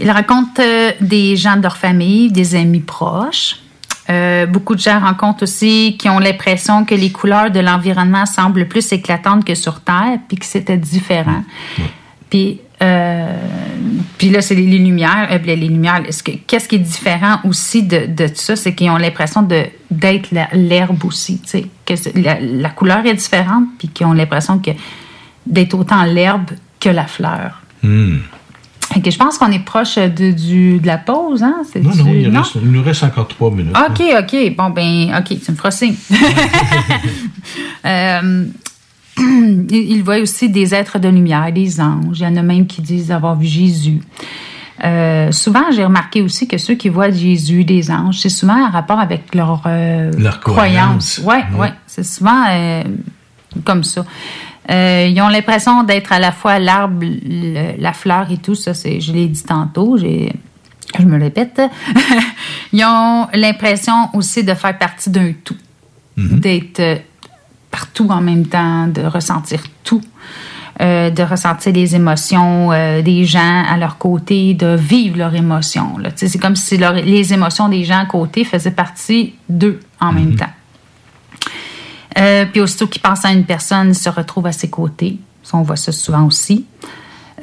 [0.00, 3.56] il raconte euh, des gens de leur famille, des amis proches.
[4.10, 8.66] Euh, beaucoup de gens rencontrent aussi qui ont l'impression que les couleurs de l'environnement semblent
[8.66, 11.44] plus éclatantes que sur Terre, puis que c'était différent.
[12.28, 13.34] Puis, euh,
[14.18, 15.28] puis là, c'est les, les lumières.
[15.30, 16.02] euh, les, les lumières.
[16.06, 19.42] est-ce que- Qu'est-ce qui est différent aussi de, de ça, c'est qu'ils ont l'impression
[19.90, 21.40] d'être l'herbe aussi.
[21.40, 24.70] tu sais, que c'est- la, la couleur est différente, puis qu'ils ont l'impression que
[25.46, 27.62] d'être autant l'herbe que la fleur.
[29.02, 31.62] Que je pense qu'on est proche de, du, de la pause, hein?
[31.76, 33.74] Non, non, reste- il nous reste encore trois minutes.
[33.74, 34.54] OK, OK.
[34.56, 35.94] Bon, ben, OK, tu me feras signe.
[37.84, 38.44] Euh,
[39.18, 42.20] ils voient aussi des êtres de lumière, des anges.
[42.20, 44.00] Il y en a même qui disent avoir vu Jésus.
[44.84, 48.70] Euh, souvent, j'ai remarqué aussi que ceux qui voient Jésus, des anges, c'est souvent en
[48.70, 51.20] rapport avec leur, euh, Leur croyance.
[51.20, 51.50] croyance.
[51.52, 52.82] Ouais, ouais, c'est souvent euh,
[53.64, 54.04] comme ça.
[54.68, 57.04] Ils ont l'impression d'être à la fois l'arbre,
[57.78, 58.54] la fleur et tout.
[58.54, 59.98] Ça, c'est, je l'ai dit tantôt.
[59.98, 60.32] J'ai,
[60.98, 61.60] je me répète.
[62.72, 65.56] ils ont l'impression aussi de faire partie d'un tout,
[66.16, 66.96] d'être euh,
[67.72, 70.02] partout en même temps, de ressentir tout.
[70.80, 75.96] euh, de ressentir les émotions euh, des gens à leur côté, de vivre leurs émotions.
[76.16, 80.34] C'est comme si leur- les émotions des gens à côté faisaient partie d'eux en même
[80.34, 80.50] temps.
[82.18, 85.18] Euh, puis aussitôt qu'ils pensent à une personne, ils se retrouvent à ses côtés.
[85.42, 86.64] Ça, on voit ça souvent aussi.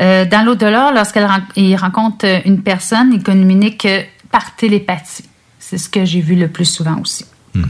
[0.02, 3.88] Euh, dans l'au-delà, lorsqu'ils rencontrent une personne, ils communiquent
[4.32, 5.26] par télépathie.
[5.60, 7.26] C'est ce que j'ai vu le plus souvent aussi.
[7.56, 7.62] Euh,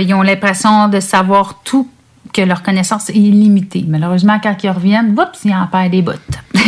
[0.00, 1.88] ils ont l'impression de savoir tout,
[2.32, 3.84] que leur connaissance est illimitée.
[3.88, 6.12] Malheureusement, quand ils reviennent, oups, ils en perdent des bouts.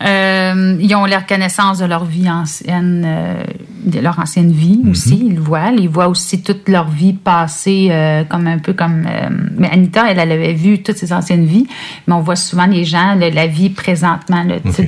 [0.00, 3.42] Euh, ils ont la reconnaissance de leur vie ancienne, euh,
[3.84, 5.20] de leur ancienne vie aussi.
[5.26, 5.72] Ils le voient.
[5.76, 9.08] Ils voient aussi toute leur vie passée, euh, comme un peu comme.
[9.56, 11.66] mais Anita, elle, elle avait vu toutes ses anciennes vies,
[12.06, 14.82] mais on voit souvent les gens, le- la vie présentement, se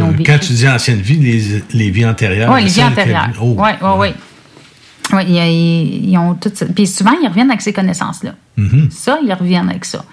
[0.00, 0.30] ont vécu.
[0.30, 2.52] Quand tu dis ancienne vie, les, les vies antérieures.
[2.54, 3.30] Oui, les vies antérieures.
[3.42, 4.08] Oui, oui, oui.
[5.12, 6.66] Oui, ils, ont tout ça.
[6.66, 8.34] Puis souvent, ils reviennent avec ces connaissances-là.
[8.56, 8.88] Mhm.
[8.90, 10.04] Ça, ils reviennent avec ça.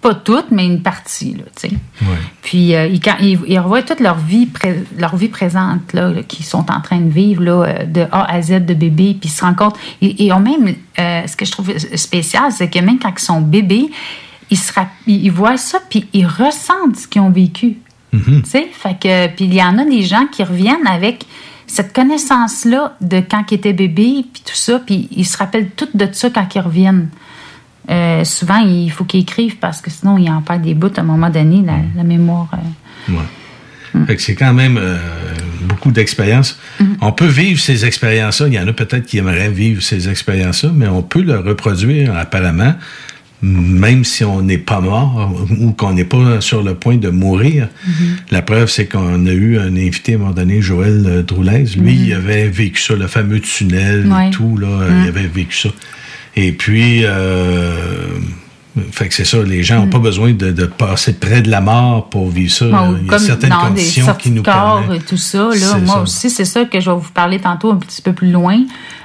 [0.00, 1.74] Pas toutes, mais une partie, là, tu sais.
[2.02, 2.16] Ouais.
[2.42, 4.48] Puis euh, ils, quand, ils, ils revoient toute leur vie,
[4.96, 8.32] leur vie présente, là, là, qu'ils sont en train de vivre, là, euh, de A
[8.32, 9.76] à Z de bébé, puis ils se rendent compte.
[10.00, 13.22] Ils, ils ont même, euh, ce que je trouve spécial, c'est que même quand ils
[13.22, 13.90] sont bébés,
[14.50, 17.78] ils, se voient ça, puis ils ressentent ce qu'ils ont vécu.
[18.12, 18.42] Mhm.
[18.42, 21.26] Tu sais, fait que, puis il y en a des gens qui reviennent avec
[21.68, 25.88] cette connaissance-là de quand ils étaient bébés, puis tout ça, puis ils se rappellent tout
[25.94, 27.08] de ça quand ils reviennent.
[27.90, 31.00] Euh, souvent, il faut qu'ils écrivent parce que sinon, ils en perdent des bouts à
[31.00, 32.48] un moment donné, la, la mémoire.
[32.54, 33.12] euh.
[33.12, 34.04] Ouais.
[34.06, 34.98] Fait que c'est quand même euh,
[35.62, 36.58] beaucoup d'expériences.
[37.00, 38.48] On peut vivre ces expériences-là.
[38.48, 42.14] Il y en a peut-être qui aimeraient vivre ces expériences-là, mais on peut le reproduire
[42.16, 42.74] apparemment,
[43.40, 47.68] même si on n'est pas mort ou qu'on n'est pas sur le point de mourir.
[48.30, 51.64] La preuve, c'est qu'on a eu un invité à un moment donné, Joël euh, Droulez.
[51.76, 54.28] Lui, il avait vécu ça, le fameux tunnel Ouais.
[54.28, 54.56] et tout.
[54.56, 55.02] Là, Mm.
[55.04, 55.68] Il avait vécu ça.
[56.36, 57.74] Et puis, euh,
[58.92, 61.60] fait que c'est ça, les gens n'ont pas besoin de, de passer près de la
[61.60, 62.66] mort pour vivre ça.
[62.66, 65.00] Bon, Il y a certaines conditions qui nous permettent.
[65.02, 65.48] et tout ça.
[65.58, 66.02] Là, moi ça.
[66.02, 68.58] aussi, c'est ça que je vais vous parler tantôt un petit peu plus loin,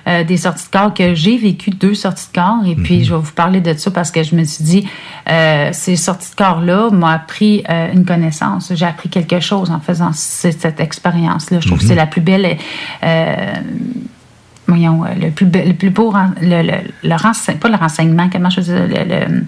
[0.07, 2.61] euh, des sorties de corps que j'ai vécu deux sorties de corps.
[2.65, 2.83] Et Mhm.
[2.83, 4.87] puis, je vais vous parler de ça parce que je me suis dit,
[5.29, 8.71] euh, ces sorties de corps-là m'ont appris euh, une connaissance.
[8.75, 11.59] J'ai appris quelque chose en faisant cette, cette expérience-là.
[11.59, 11.89] Je trouve que Mhm.
[11.89, 12.57] c'est la plus belle...
[14.67, 18.49] voyons, le plus, be- le plus beau, le, le, le rense- pas le renseignement, comment
[18.49, 19.43] je veux dire, le- le-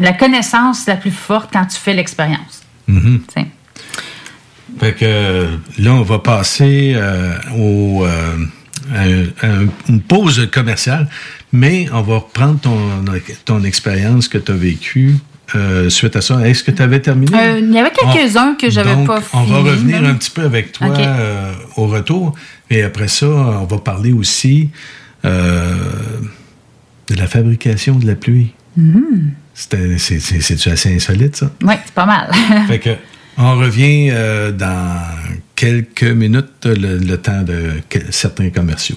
[0.00, 2.62] la connaissance la plus forte quand tu fais l'expérience.
[2.86, 3.20] Mhm.
[3.32, 3.46] Tiens.
[4.78, 8.36] Fait que là, on va passer euh, au, euh,
[8.94, 11.08] un- un- une pause commerciale,
[11.52, 12.78] mais on va reprendre ton,
[13.44, 15.16] ton expérience que tu as vécue
[15.54, 16.46] euh, suite à ça.
[16.46, 17.32] Est-ce que tu avais terminé?
[17.34, 20.42] Euh, il y avait quelques-uns que j'avais pas On va fini, revenir un petit peu
[20.42, 22.34] avec toi euh, au retour.
[22.70, 24.68] Et après ça, on va parler aussi
[25.24, 25.74] euh,
[27.08, 28.52] de la fabrication de la pluie.
[29.54, 31.50] C'était- C'est assez insolite, ça?
[31.62, 32.30] Oui, c'est pas mal.
[32.68, 32.90] Fait que,
[33.38, 35.00] on revient euh, dans
[35.58, 38.96] quelques minutes, le, temps de certains commerciaux.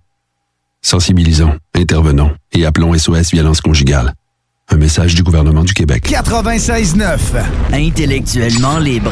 [0.81, 4.13] Sensibilisons, intervenons et appelons SOS Violence Conjugale.
[4.69, 6.09] Un message du gouvernement du Québec.
[6.09, 7.17] 96.9.
[7.73, 9.11] Intellectuellement libre.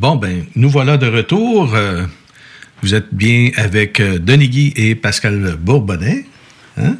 [0.00, 1.74] Bon, ben, nous voilà de retour.
[1.74, 2.04] Euh,
[2.82, 6.24] vous êtes bien avec euh, Denis Guy et Pascal Bourbonnais.
[6.80, 6.96] Hein?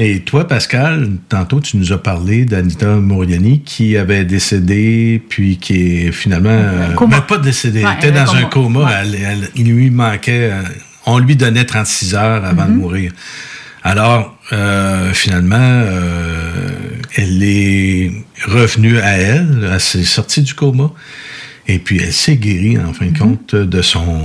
[0.00, 6.06] Et toi, Pascal, tantôt, tu nous as parlé d'Anita Moriani qui avait décédé, puis qui
[6.06, 6.48] est finalement.
[6.50, 8.80] euh, ben, pas décédé, Ouais, était dans un coma.
[8.80, 8.92] Ouais.
[9.02, 10.50] Elle- elle- il lui manquait.
[10.50, 10.62] euh,
[11.06, 12.76] on lui donnait 36 heures avant de Mhm.
[12.78, 13.12] mourir.
[13.84, 16.68] Alors, euh, finalement, euh,
[17.14, 18.10] elle est
[18.48, 20.90] revenue à elle, elle s'est sortie du coma,
[21.70, 24.22] et puis elle s'est guérie, en fin de compte, de son,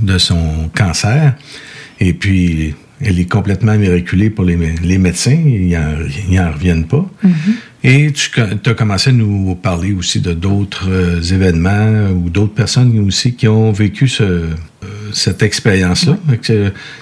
[0.00, 1.34] de son cancer.
[2.00, 5.78] Et puis, elle est complètement miraculée pour les, les médecins, ils
[6.30, 7.08] n'en reviennent pas.
[7.84, 12.96] Et tu as commencé à nous parler aussi de d'autres euh, événements ou d'autres personnes
[13.00, 14.50] aussi qui ont vécu ce, euh,
[15.12, 16.16] cette expérience-là.
[16.42, 16.52] Tu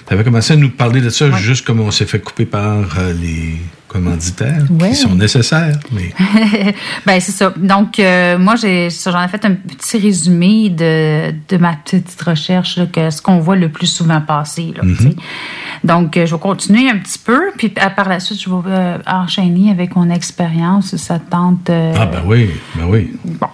[0.09, 3.13] avais commencé à nous parler de ça, juste comme on s'est fait couper par euh,
[3.13, 3.57] les
[3.91, 4.89] commanditaires, Ouais.
[4.89, 5.77] qui sont nécessaires.
[5.91, 6.13] Mais
[7.05, 7.53] ben, c'est ça.
[7.57, 12.77] Donc, euh, moi, j'ai, j'en ai fait un petit résumé de, de ma petite recherche,
[12.77, 14.73] là, que ce qu'on voit le plus souvent passer.
[14.75, 15.15] Là, Mhm.
[15.83, 18.55] Donc, euh, je vais continuer un petit peu, puis à- par la suite, je vais
[18.67, 21.69] euh, enchaîner avec mon expérience, ça te tente.
[21.69, 23.11] ah ben oui, ben oui.
[23.41, 23.45] euh,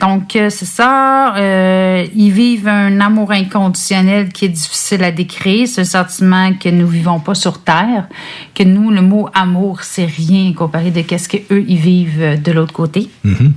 [0.00, 1.36] donc, euh, c'est ça.
[1.36, 5.68] Euh, ils vivent un amour inconditionnel qui est difficile à décrire.
[5.68, 8.08] C'est un sentiment que nous vivons pas sur Terre.
[8.54, 12.52] Que nous, le mot amour, c'est rien comparé de qu'est-ce qu'eux, ils vivent euh, de
[12.52, 13.10] l'autre côté.
[13.24, 13.52] Mhm.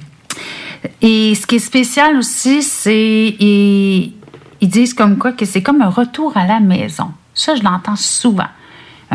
[1.02, 4.14] Et ce qui est spécial aussi, c'est ils,
[4.60, 7.12] ils disent comme quoi que c'est comme un retour à la maison.
[7.34, 8.50] Ça, je l'entends souvent.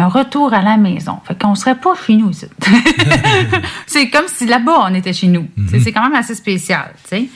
[0.00, 1.18] Un retour à la maison.
[1.24, 2.46] Fait qu'on serait pas chez nous ici.
[3.86, 5.48] c'est comme si là-bas on était chez nous.
[5.70, 7.28] C'est- C'est quand même assez spécial, tu sais.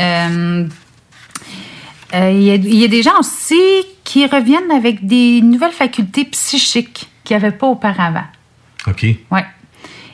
[0.00, 0.66] Euh,
[2.14, 3.60] euh, Il y, a- il y a des gens aussi
[4.04, 8.24] qui reviennent avec des nouvelles facultés psychiques qu'ils n'avaient pas auparavant.
[8.86, 9.02] OK.
[9.30, 9.44] Ouais.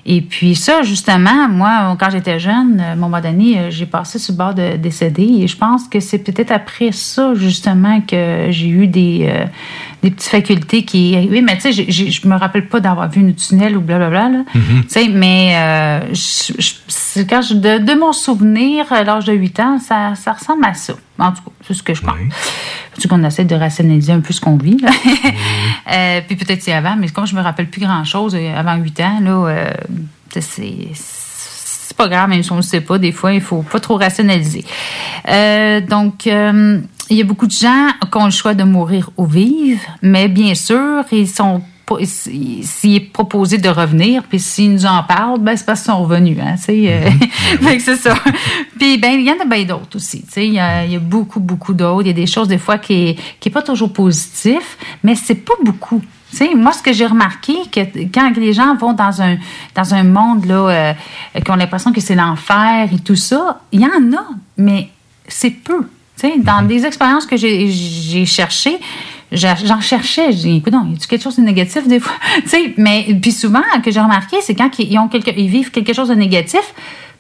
[0.07, 4.19] Et puis ça, justement, moi, quand j'étais jeune, à un moment donné, euh, j'ai passé
[4.19, 8.49] sur le bord de décéder et je pense que c'est peut-être après ça, justement, que
[8.51, 9.47] j'ai eu des, euh,
[10.05, 11.17] des petites facultés qui...
[11.31, 14.39] Oui, mais tu sais, je me rappelle pas d'avoir vu une tunnel ou blablabla, là.
[14.55, 14.83] Mhm.
[14.83, 19.25] Tu sais, mais euh, je- je- c'est quand je- de, de mon souvenir, à l'âge
[19.25, 20.93] de 8 ans, ça, ça ressemble à ça.
[21.19, 22.15] En tout cas, c'est ce que je pense.
[22.93, 24.77] Surtout qu'on essaie de rationaliser un peu ce qu'on vit.
[24.81, 24.91] là.
[25.93, 29.01] Euh, puis peut-être c'est avant, mais comme je me rappelle plus grand-chose euh, avant 8
[29.01, 29.71] ans, là, euh,
[30.41, 33.63] c'est c'est pas grave, même si on ne le sait pas, des fois, il faut
[33.63, 34.65] pas trop rationaliser.
[35.29, 36.81] Euh, donc, euh,
[37.11, 40.29] il y a beaucoup de gens qui ont le choix de mourir ou vivre, mais
[40.29, 41.63] bien sûr, ils sont
[42.03, 46.03] s'il est proposé de revenir, puis s'ils nous en parlent, ben c'est parce qu'ils sont
[46.03, 46.39] revenus.
[46.41, 47.11] Hein, euh,
[47.61, 48.15] que c'est ça.
[48.79, 50.25] Puis ben il y en a bien d'autres aussi.
[50.37, 52.03] Il y, a, il y a beaucoup, beaucoup d'autres.
[52.03, 55.15] Il y a des choses des fois qui est, qui est pas toujours positif, mais
[55.15, 56.01] c'est pas beaucoup.
[56.31, 57.81] Tu sais, moi, ce que j'ai remarqué, que
[58.13, 59.37] quand les gens vont dans un,
[59.75, 60.69] dans un monde là,
[61.35, 64.27] euh, qui ont l'impression que c'est l'enfer et tout ça, il y en a,
[64.57, 64.89] mais
[65.29, 65.87] c'est peu.
[66.19, 68.79] Tu sais, dans des expériences que j'ai cherchées,
[69.33, 70.33] j'en cherchais.
[70.33, 72.15] Je dis, écoute, non, y a quelque chose de négatif des fois?
[72.43, 75.71] tu sais, mais puis souvent, que j'ai remarqué, c'est quand ils, ont quelque, ils vivent
[75.71, 76.63] quelque chose de négatif,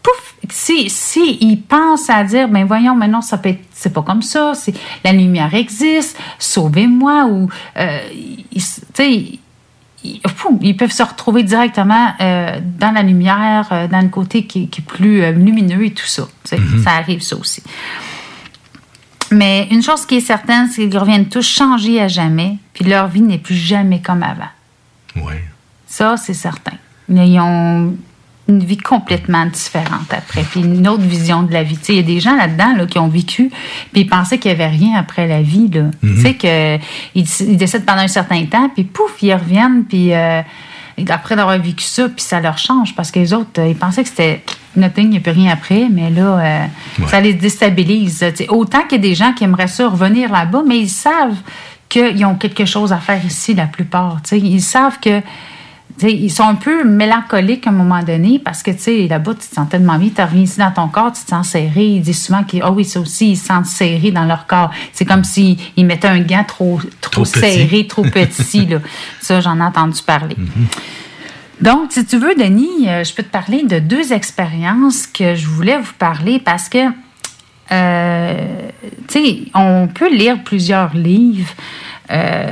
[0.02, 4.22] pouf, si, si ils pensent à dire, ben voyons, maintenant ça peut c'est pas comme
[4.22, 4.52] ça,
[5.02, 7.98] la lumière existe, sauvez-moi, ou, euh,
[8.52, 9.38] ils- tu sais,
[10.04, 14.82] ils, peuvent se retrouver directement euh, dans la lumière, euh, dans le côté qui, qui
[14.82, 16.28] est plus euh, lumineux et tout ça.
[16.52, 16.82] Mhm.
[16.84, 17.62] Ça arrive, ça aussi.
[19.34, 23.08] Mais une chose qui est certaine, c'est qu'ils reviennent tous changés à jamais, puis leur
[23.08, 24.50] vie n'est plus jamais comme avant.
[25.16, 25.34] Oui.
[25.86, 26.76] Ça, c'est certain.
[27.08, 27.96] Ils ont
[28.46, 31.78] une vie complètement différente après, puis une autre vision de la vie.
[31.78, 33.50] Tu sais, Il y a des gens là-dedans là, qui ont vécu,
[33.92, 35.68] puis ils pensaient qu'il n'y avait rien après la vie.
[35.68, 35.90] Là.
[36.02, 36.14] Mhm.
[36.14, 40.42] Tu sais, qu'ils ils décèdent pendant un certain temps, puis pouf, ils reviennent, puis euh,
[41.08, 44.02] après d'avoir vécu ça, puis ça leur change, parce que les autres, euh, ils pensaient
[44.02, 44.42] que c'était
[44.76, 46.66] nothing, il n'y a plus rien après, mais là, euh,
[47.08, 48.24] ça les déstabilise.
[48.48, 51.36] Autant qu'il y a des gens qui aimeraient ça revenir là-bas, mais ils savent
[51.88, 54.20] qu'ils ont quelque chose à faire ici, la plupart.
[54.32, 55.20] Ils savent que
[56.02, 58.70] ils sont un peu mélancoliques à un moment donné parce que,
[59.08, 61.48] là-bas, tu te sens tellement bien, tu reviens ici dans ton corps, tu te sens
[61.48, 61.84] serré.
[61.86, 64.70] Ils disent souvent que, ah oui, ça aussi, ils se sentent serrés dans leur corps.
[64.92, 67.38] C'est comme s'ils ils mettaient un gant trop, trop, Trop petit.
[67.40, 68.78] serré, trop petit, là.
[69.20, 70.36] Ça, j'en ai entendu parler.
[71.60, 75.46] Donc, si tu veux, Denis, euh, je peux te parler de deux expériences que je
[75.46, 76.78] voulais vous parler parce que,
[77.70, 78.46] euh,
[79.08, 81.52] tu sais, on peut lire plusieurs livres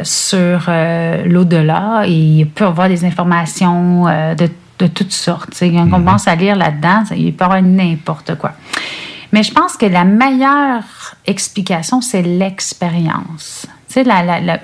[0.05, 4.48] sur euh, l'au-delà et il peut avoir des informations euh, de,
[4.78, 5.50] de toutes sortes.
[5.61, 8.53] Quand on commence à lire là-dedans, il peut avoir n'importe quoi.
[9.32, 10.84] Mais je pense que la meilleure
[11.26, 13.66] explication, c'est l'expérience.
[13.93, 14.59] Tu sais, la- la- la-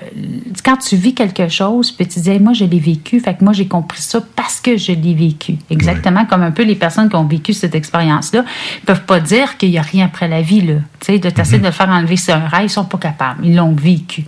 [0.65, 3.43] quand tu vis quelque chose, puis tu dis, Hey, moi, je l'ai vécu, fait que
[3.43, 5.57] moi, j'ai compris ça parce que je l'ai vécu.
[5.69, 9.57] Exactement comme un peu les personnes qui ont vécu cette expérience-là ne peuvent pas dire
[9.57, 10.61] qu'il n'y a rien après la vie.
[10.61, 10.73] Là.
[10.99, 13.45] Tu sais, de t'essayer de le faire enlever, c'est un rêve, ils sont pas capables.
[13.45, 14.25] Ils l'ont vécu.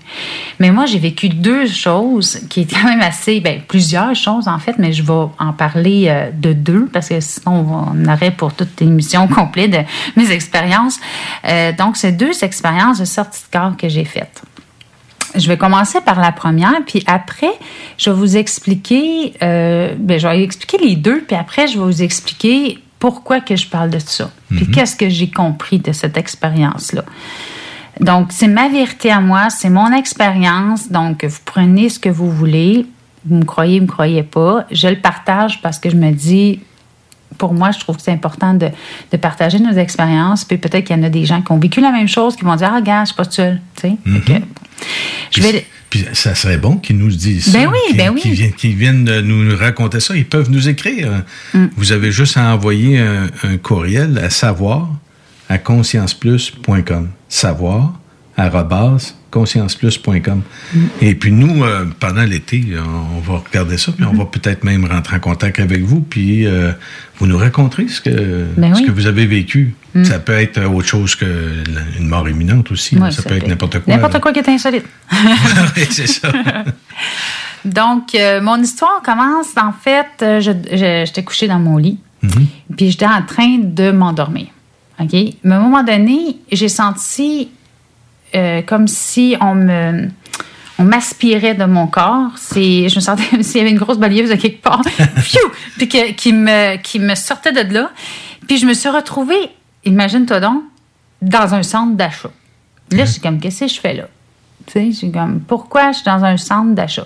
[0.59, 4.59] Mais moi, j'ai vécu deux choses qui étaient quand même assez, ben, plusieurs choses en
[4.59, 8.53] fait, mais je vais en parler euh, de deux parce que sinon, on aurait pour
[8.53, 9.79] toute l'émission complète de
[10.15, 10.99] mes expériences.
[11.45, 14.43] Euh, donc, c'est deux expériences de sortie de corps que j'ai faites.
[15.35, 17.51] Je vais commencer par la première, puis après,
[17.97, 21.85] je vais vous expliquer, euh, ben, je vais expliquer les deux, puis après, je vais
[21.85, 26.17] vous expliquer pourquoi que je parle de ça, puis qu'est-ce que j'ai compris de cette
[26.17, 27.03] expérience-là.
[27.99, 32.29] Donc, c'est ma vérité à moi, c'est mon expérience, donc vous prenez ce que vous
[32.29, 32.85] voulez,
[33.25, 36.59] vous me croyez, vous me croyez pas, je le partage parce que je me dis,
[37.37, 38.69] pour moi, je trouve que c'est important de,
[39.11, 40.45] de partager nos expériences.
[40.45, 42.43] Puis peut-être qu'il y en a des gens qui ont vécu la même chose, qui
[42.43, 43.61] vont dire Ah, regarde, je suis pas seule.
[43.75, 43.97] Tu sais?
[44.05, 44.45] Fait que,
[45.31, 45.65] je vais.
[45.89, 47.59] Puis ça serait bon qu'ils nous disent ça.
[47.59, 48.53] Ben oui, qu'ils- ben oui.
[48.57, 50.15] Qu'ils viennent, nous raconter ça.
[50.15, 51.23] Ils peuvent nous écrire.
[51.53, 51.65] Mm.
[51.75, 54.89] Vous avez juste à envoyer un, un courriel à savoir
[55.49, 57.09] à conscienceplus.com.
[57.27, 57.93] Savoir
[59.31, 60.41] conscienceplus.com.
[60.73, 60.79] Mm.
[61.01, 62.63] Et puis nous, euh, pendant l'été,
[63.15, 64.17] on va regarder ça, puis on Mm-hmm.
[64.17, 66.71] va peut-être même rentrer en contact avec vous, puis euh,
[67.17, 68.87] vous nous raconterez ce que, Ben ce oui.
[68.87, 69.73] que vous avez vécu.
[69.95, 70.03] Mm.
[70.03, 72.97] Ça peut être autre chose que la- une mort imminente aussi.
[72.97, 73.93] Ouais, ça, peut être n'importe quoi.
[73.95, 74.85] N'importe quoi qui est insolite.
[75.77, 76.31] Oui, c'est ça.
[77.65, 81.99] Donc, euh, mon histoire commence, en fait, euh, je- je- j'étais couchée dans mon lit,
[82.75, 84.47] puis j'étais en train de m'endormir.
[84.99, 85.13] OK?
[85.43, 87.49] Mais à un moment donné, j'ai senti
[88.35, 90.09] euh, comme si on me.
[90.79, 92.31] On m'aspirait de mon corps.
[92.37, 94.81] C'est, je me sentais comme s'il y avait une grosse balayeuse de quelque part,
[95.77, 97.91] puis que- qui, me, qui me sortait de là.
[98.47, 99.51] Puis je me suis retrouvée,
[99.85, 100.63] imagine-toi donc,
[101.21, 102.31] dans un centre d'achat.
[102.91, 104.07] Là, je suis comme, qu'est-ce que je fais là?
[104.65, 107.05] Tu sais, je suis comme, pourquoi je suis dans un centre d'achat?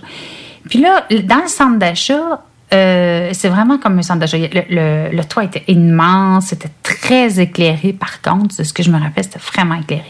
[0.70, 2.44] Puis là, dans le centre d'achat,
[2.76, 4.38] euh, c'est vraiment comme un centre d'achat.
[4.38, 7.94] Le, le- le toit était immense, c'était très éclairé.
[7.94, 10.06] Par contre, de ce que je me rappelle, c'était vraiment éclairé.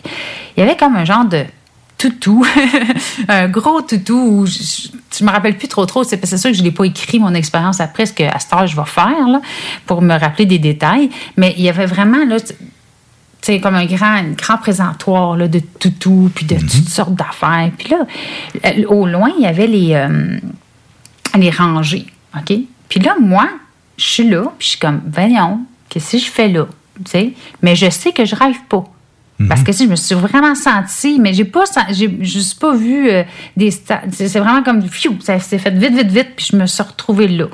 [0.57, 1.43] Il y avait comme un genre de
[1.97, 2.45] toutou,
[3.29, 4.87] un gros toutou où je, je,
[5.19, 6.03] je me rappelle plus trop trop.
[6.03, 8.51] C'est c'est sûr que je l'ai pas écrit mon expérience après ce que à cette
[8.53, 9.39] heure je vais faire là,
[9.85, 11.09] pour me rappeler des détails.
[11.37, 12.37] Mais il y avait vraiment là,
[13.41, 17.69] c'est comme un grand, un grand présentoir là, de toutous, puis de toutes sortes d'affaires.
[17.77, 17.99] Puis là,
[18.87, 20.37] au loin, il y avait les, euh,
[21.37, 22.07] les rangées.
[22.37, 22.57] OK?
[22.89, 23.47] Puis là, moi,
[23.97, 26.67] je suis là, puis je suis comme, voyons, qu'est-ce que je fais là?
[27.03, 27.33] Tu sais?
[27.61, 28.85] Mais je sais que je rêve pas.
[29.49, 33.09] Parce que si je me suis vraiment sentie, mais j'ai pas, j'ai juste pas vu
[33.09, 33.23] euh,
[33.57, 36.81] des C'est vraiment comme fiou, ça s'est fait vite, vite, vite, puis je me suis
[36.81, 37.47] retrouvée là.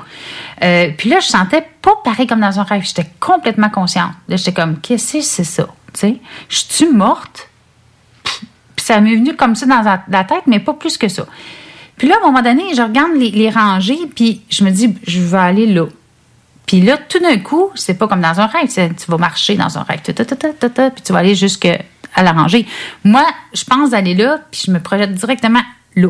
[0.62, 2.82] Euh, puis là, je sentais pas pareil comme dans un rêve.
[2.84, 4.12] J'étais complètement consciente.
[4.28, 5.66] Là, j'étais comme, qu'est-ce que c'est ça?
[5.92, 6.16] Tu sais,
[6.48, 7.48] je suis morte?
[8.22, 11.26] Puis ça m'est venu comme ça dans la, la tête, mais pas plus que ça.
[12.02, 14.92] Puis là, à un moment donné, je regarde les, les rangées, puis je me dis,
[15.06, 15.86] je vais aller là.
[16.66, 18.66] Puis là, tout d'un coup, c'est pas comme dans un rêve.
[18.66, 21.20] Tu vas marcher dans un rêve, ta, ta, ta, ta, ta, ta, puis tu vas
[21.20, 21.78] aller jusqu'à
[22.16, 22.66] la rangée.
[23.04, 23.24] Moi,
[23.54, 25.62] je pense d'aller là, puis je me projette directement
[25.94, 26.08] là,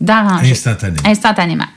[0.00, 0.52] dans la rangée.
[0.52, 1.02] Instantanément.
[1.04, 1.68] Instantanément.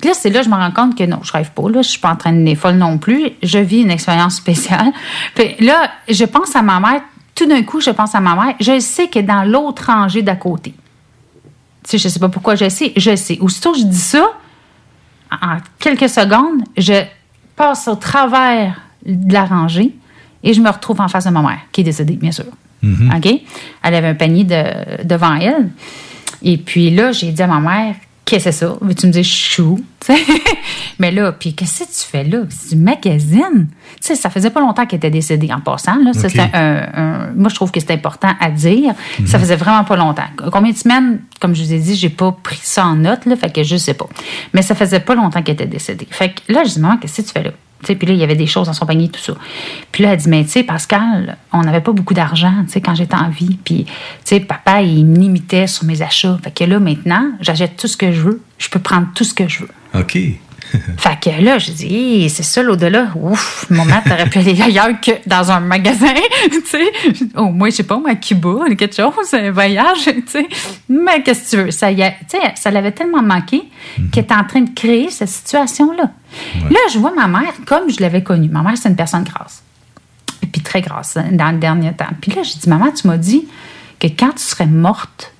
[0.00, 1.68] Puis là, c'est là que je me rends compte que non, je rêve pas.
[1.68, 3.32] Là, je suis pas en train de folle non plus.
[3.42, 4.92] Je vis une expérience spéciale.
[5.34, 7.02] Puis là, je pense à ma mère.
[7.34, 8.54] Tout d'un coup, je pense à ma mère.
[8.60, 10.72] Je sais que dans l'autre rangée d'à côté.
[11.86, 12.92] Sais, je sais pas pourquoi je sais.
[12.96, 13.38] Je sais.
[13.40, 14.26] Aussitôt que je dis ça,
[15.30, 17.04] en quelques secondes, je
[17.54, 19.92] passe au travers de la rangée
[20.42, 22.44] et je me retrouve en face de ma mère, qui est décédée, bien sûr.
[23.16, 23.40] OK?
[23.82, 25.70] Elle avait un panier de- devant elle.
[26.42, 27.94] Et puis là, j'ai dit à ma mère,
[28.26, 28.76] qu'est-ce que c'est ça?
[28.82, 29.82] Veux-tu me dire chou?
[30.06, 30.12] Tu?
[31.00, 32.40] Mais là, puis qu'est-ce que tu fais là?
[32.50, 33.66] C'est du magazine.
[33.68, 35.96] Tu sais, ça faisait pas longtemps qu'elle était décédée en passant.
[35.96, 36.12] Là.
[36.12, 38.94] Ça, un- un- moi, je trouve que c'est important à dire.
[39.26, 40.26] Ça faisait vraiment pas longtemps.
[40.52, 43.34] Combien de semaines, comme je vous ai dit, j'ai pas pris ça en note, là,
[43.36, 44.06] fait que je sais pas.
[44.52, 46.06] Mais ça faisait pas longtemps qu'elle était décédée.
[46.10, 47.50] Fait que là, je dis, maman, qu'est-ce que tu fais là?
[47.82, 49.34] Puis là, il y avait des choses dans son panier, tout ça.
[49.92, 52.80] Puis là, elle dit, mais tu sais, Pascal, on n'avait pas beaucoup d'argent, tu sais,
[52.80, 53.58] quand j'étais en vie.
[53.62, 53.92] Puis, tu
[54.24, 56.38] sais, papa, il me limitait sur mes achats.
[56.42, 58.42] Fait que là, maintenant, j'achète tout ce que je veux.
[58.58, 59.70] Je peux prendre tout ce que je veux.
[59.94, 60.18] OK.
[60.98, 63.08] Fait que là, je dis, c'est ça l'au-delà.
[63.14, 66.12] Ouf, maman, t'aurais pu aller ailleurs que dans un magasin,
[66.50, 66.92] tu sais.
[67.36, 70.46] Au moins, je sais pas, moi, à Cuba, quelque chose, un voyage, tu sais.
[70.88, 71.70] Mais qu'est-ce que tu veux?
[71.70, 72.14] Ça, y a-
[72.56, 73.62] ça l'avait tellement manqué
[74.12, 76.10] qu'elle était en train de créer cette situation-là.
[76.70, 78.48] Là, je vois ma mère comme je l'avais connue.
[78.48, 79.62] Ma mère, c'est une personne grasse.
[80.42, 82.06] Et puis très grasse hein, dans le dernier temps.
[82.20, 83.46] Puis là, j'ai dit, maman, tu m'as dit
[83.98, 85.32] que quand tu serais morte,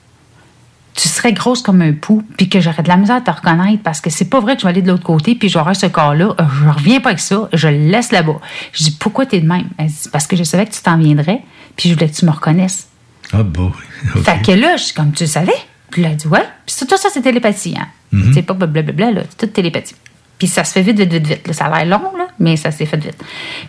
[0.96, 3.82] tu serais grosse comme un pou, puis que j'aurais de la misère à te reconnaître
[3.82, 5.86] parce que c'est pas vrai que je vais aller de l'autre côté, puis j'aurai ce
[5.86, 8.40] corps-là, euh, je reviens pas avec ça, je le laisse là-bas.
[8.72, 9.68] Je dis, pourquoi t'es de même?
[9.76, 11.42] Elle dit, parce que je savais que tu t'en viendrais,
[11.76, 12.88] puis je voulais que tu me reconnaisses.
[13.32, 13.72] Ah, bon.
[14.24, 15.52] Fait que là, je suis comme, tu le savais?
[15.90, 16.44] Puis là, elle dit, ouais.
[16.64, 17.88] Puis tout ça, c'est télépathie, hein.
[18.12, 18.32] Mhm.
[18.32, 19.94] C'est pas blablabla, là, c'est toute télépathie.
[20.38, 21.46] Puis ça se fait vite, vite, vite, vite.
[21.46, 21.52] là.
[21.52, 23.22] Ça a l'air long, là, mais ça s'est fait vite.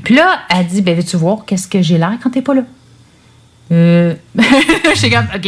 [0.04, 2.64] Puis là, elle dit, ben, veux-tu voir qu'est-ce que j'ai l'air quand t'es pas là?
[3.72, 4.16] Euh...
[4.96, 5.46] j'ai comme, OK.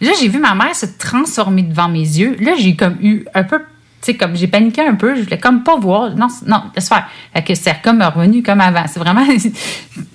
[0.00, 2.36] Là, j'ai vu ma mère se transformer devant mes yeux.
[2.40, 3.64] Là, j'ai comme eu un peu, tu
[4.02, 5.16] sais, comme j'ai paniqué un peu.
[5.16, 6.14] Je voulais comme pas voir.
[6.14, 7.08] Non, non, laisse faire.
[7.32, 8.84] Fait que c'est comme revenu comme avant.
[8.86, 9.50] C'est vraiment, tu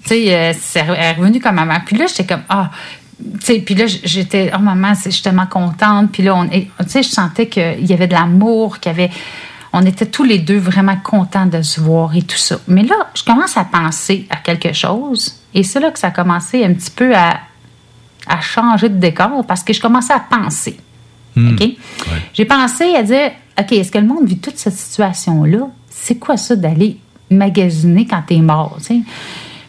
[0.06, 1.80] sais, euh, c'est re- revenu comme avant.
[1.86, 2.70] Puis là, j'étais comme, ah,
[3.40, 6.12] tu sais, puis là, j'étais, oh maman, je suis tellement contente.
[6.12, 9.10] Puis là, on, tu sais, je sentais qu'il y avait de l'amour, qu'il y avait,
[9.72, 12.60] on était tous les deux vraiment contents de se voir et tout ça.
[12.68, 15.43] Mais là, je commence à penser à quelque chose.
[15.54, 17.40] Et c'est là que ça a commencé un petit peu à,
[18.28, 20.78] à changer de décor parce que je commençais à penser.
[21.36, 21.64] OK?
[22.34, 25.68] J'ai pensé à dire OK, est-ce que le monde vit toute cette situation-là?
[25.90, 26.98] C'est quoi ça d'aller
[27.30, 28.78] magasiner quand t'es mort?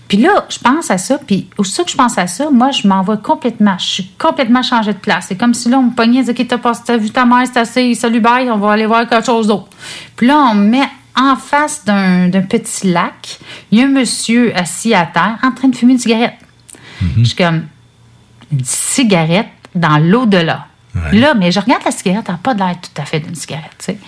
[0.09, 2.87] Puis là, je pense à ça, puis aussitôt que je pense à ça, moi, je
[2.87, 3.77] m'en vais complètement.
[3.79, 5.27] Je suis complètement changée de place.
[5.29, 6.47] C'est comme si là, on me pognait, disait, OK,
[6.87, 9.69] t'as vu ta mère, c'est assez, salut, bye, on va aller voir quelque chose d'autre.
[10.17, 13.39] Puis là, on me met en face d'un petit lac.
[13.71, 16.35] Il y a un monsieur assis à terre en train de fumer une cigarette.
[17.19, 17.65] Je suis comme,
[18.53, 20.67] une cigarette dans l'au-delà.
[21.13, 23.75] Là, mais je regarde la cigarette, elle n'a pas l'air tout à fait d'une cigarette,
[23.79, 23.99] tu sais.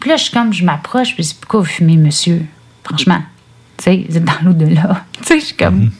[0.00, 2.44] Puis là, je suis comme, je m'approche, puis je dis, pourquoi vous fumez, monsieur?
[2.84, 3.22] Franchement,
[3.78, 5.04] tu sais, vous êtes dans l'au-delà.
[5.18, 5.90] tu sais, je suis comme.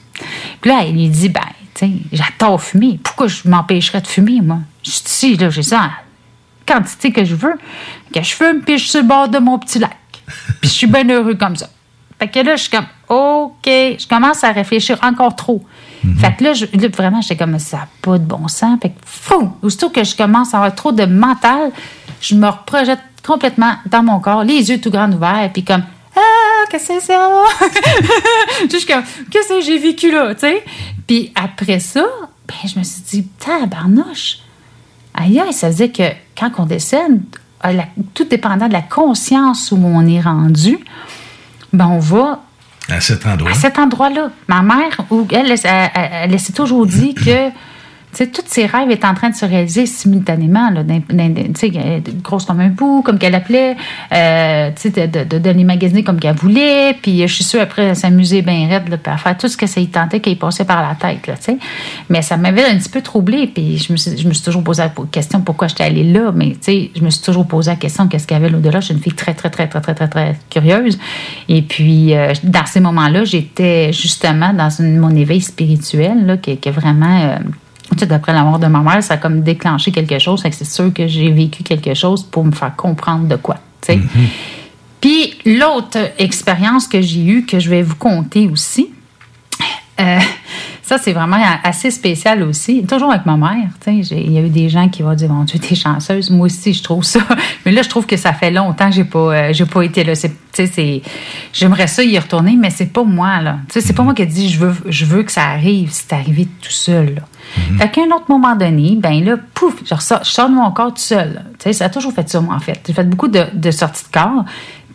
[0.61, 1.41] Puis là, il lui dit, ben,
[1.75, 2.99] tu sais, j'adore fumer.
[3.03, 4.59] Pourquoi je m'empêcherais de fumer, moi?
[4.83, 5.91] Je dis, si, là, j'ai ça en
[6.67, 7.55] quantité que je veux,
[8.13, 9.97] que je fume, puis je suis sur le bord de mon petit lac.
[10.61, 11.69] Puis je suis bien heureux comme ça.
[12.19, 15.63] Fait que là, je suis comme, OK, je commence à réfléchir encore trop.
[16.19, 18.79] Fait que là, je- là, vraiment, j'étais comme, ça n'a pas de bon sens.
[18.81, 19.53] Fait que, fou!
[19.63, 21.73] Aussitôt que je commence à avoir trop de mental,
[22.21, 25.83] je me reprojette complètement dans mon corps, les yeux tout grands ouverts, puis comme,
[26.17, 27.29] ah, qu'est-ce que c'est ça?
[28.71, 30.65] je suis comme, qu'est-ce que j'ai vécu là, tu sais?
[31.07, 32.05] Puis après ça,
[32.47, 34.39] ben, je me suis dit, tabarnouche!
[35.13, 37.21] Aïe, aïe, ça veut dire que quand on décède,
[37.67, 40.79] à la- tout dépendant de la conscience où on est rendu,
[41.73, 42.41] ben on va
[42.89, 43.51] À cet endroit.
[43.51, 44.31] à cet endroit-là.
[44.49, 47.51] Ma mère, où elle, elle, elle- elle s'est toujours dit que
[48.13, 50.71] Tu sais, tous ses rêves étaient en train de se réaliser simultanément,
[52.23, 53.77] grosse comme un bout, comme qu'elle appelait,
[54.13, 58.41] euh, de, de, de les magasiner comme qu'elle voulait, puis je suis sûre, après, s'amusait
[58.41, 60.95] bien raide, puis à faire tout ce que ça y tentait, qu'il passait par la
[60.95, 61.31] tête.
[62.09, 64.65] Mais ça m'avait un petit peu troublée, puis je me suis, je me suis toujours
[64.65, 68.09] posé la question pourquoi j'étais allée là, mais je me suis toujours posé la question
[68.09, 68.81] qu'est-ce qu'il y avait là-au-delà.
[68.81, 70.99] Je suis une fille très, très, très, très, très, très, très curieuse.
[71.51, 76.71] Et puis, euh, dans ces moments-là, j'étais justement dans mon éveil spirituel, là, qui est
[76.71, 77.21] vraiment.
[77.21, 77.37] euh,
[77.93, 80.43] tu sais, d'après la mort de ma mère, ça a comme déclenché quelque chose.
[80.43, 83.57] Fait que c'est sûr que j'ai vécu quelque chose pour me faire comprendre de quoi.
[83.81, 84.01] tu sais.
[85.01, 88.91] Puis l'autre expérience que j'ai eue, que je vais vous conter aussi,
[90.01, 90.19] euh,
[90.87, 92.85] ça, c'est vraiment assez spécial aussi.
[92.87, 93.69] Toujours avec ma mère.
[93.89, 96.31] Il y a eu des gens qui vont dire Mon Dieu, t'es chanceuse.
[96.31, 97.19] Moi aussi, je trouve ça.
[97.67, 100.05] Mais là, je trouve que ça fait longtemps que j'ai pas, euh, j'ai pas été
[100.05, 100.13] là.
[101.53, 103.43] J'aimerais ça y retourner, mais c'est pas moi.
[103.43, 103.59] là.
[103.69, 105.89] C'est pas moi qui ai dit je veux, je veux que ça arrive.
[105.91, 107.17] C'est arrivé tout seul.
[107.17, 107.23] Là.
[107.79, 110.71] Fait qu'à un autre moment donné, ben là, pouf, je, ressors- je sors de mon
[110.71, 111.43] corps tout seul.
[111.73, 112.81] ça a toujours fait ça, moi, en fait.
[112.87, 114.45] J'ai fait beaucoup de, de sorties de corps.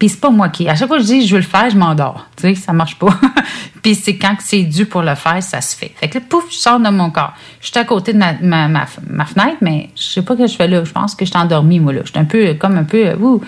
[0.02, 0.68] Puis c'est pas moi qui.
[0.68, 2.26] À chaque fois que je dis je veux le faire, je m'endors.
[2.36, 3.16] Tu sais, ça marche pas.
[3.84, 5.92] puis c'est quand c'est dû pour le faire, ça se fait.
[5.96, 7.36] Fait que là, pouf, je sors de mon corps.
[7.60, 10.48] Je suis à côté de ma, ma, ma, fenêtre, mais je sais pas ce que
[10.48, 10.84] je fais là.
[10.84, 12.02] Je pense que je suis endormie, moi, là.
[12.04, 13.44] Je suis un peu, comme un peu, euh, ouh.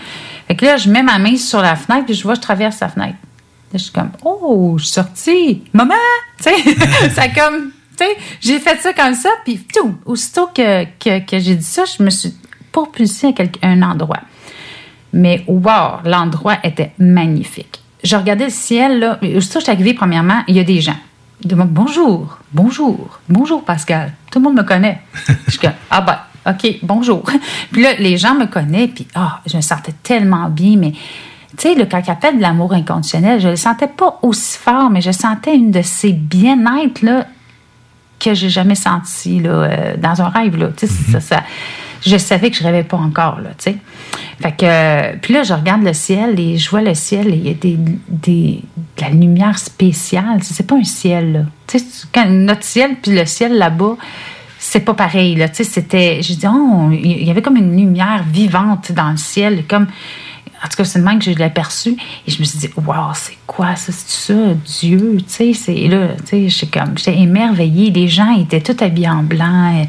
[0.47, 2.81] Fait que là, je mets ma main sur la fenêtre, puis je vois, je traverse
[2.81, 3.17] la fenêtre.
[3.71, 5.63] Là, je suis comme, oh, je suis sortie.
[5.73, 5.95] Maman!
[6.37, 9.95] Tu sais, ça comme, tu sais, j'ai fait ça comme ça, puis tout.
[10.05, 12.35] Aussitôt que, que, que j'ai dit ça, je me suis
[12.71, 14.19] propulsée à un endroit.
[15.14, 17.80] Mais wow, l'endroit était magnifique.
[18.03, 19.18] Je regardais le ciel, là.
[19.22, 20.97] Que je suis arrivée, premièrement, il y a des gens.
[21.41, 24.14] Ils demandent bonjour, bonjour, bonjour Pascal.
[24.32, 25.01] Tout le monde me connaît.
[25.47, 26.18] je comme, ah ben,
[26.51, 27.24] OK, bonjour.
[27.72, 31.70] Puis là, les gens me connaissent, puis ah, je me sentais tellement bien, mais tu
[31.70, 35.01] sais, le quand il appelle de l'amour inconditionnel, je le sentais pas aussi fort, mais
[35.01, 37.28] je sentais une de ces bien-être, là,
[38.20, 40.57] que j'ai jamais senti là, euh, dans un rêve.
[40.57, 40.70] Là.
[40.76, 41.43] Tu sais, ça, ça-
[42.05, 43.39] je savais que je rêvais pas encore.
[43.39, 43.75] Là, tu sais.
[44.41, 47.37] fait que, euh, puis là, je regarde le ciel et je vois le ciel et
[47.37, 47.77] il y a des,
[48.09, 48.59] des-
[48.97, 50.39] de la lumière spéciale.
[50.41, 51.31] C'est pas un ciel.
[51.33, 51.39] Là.
[51.67, 51.79] Tu
[52.29, 53.95] notre ciel puis le ciel là-bas,
[54.59, 55.35] c'est pas pareil.
[55.35, 55.49] Là.
[55.49, 59.17] Tu sais, c'était, je dis, oh, il y avait comme une lumière vivante dans le
[59.17, 59.87] ciel, comme
[60.64, 61.97] en tout cas, c'est le même que je l'ai aperçu.
[62.26, 63.91] Et je me suis dit, waouh, c'est quoi ça?
[63.91, 65.18] C'est ça, Dieu?
[65.18, 67.91] Tu sais, c'est là, tu sais, j'étais émerveillée.
[67.91, 69.86] Les gens étaient tout habillés en blanc.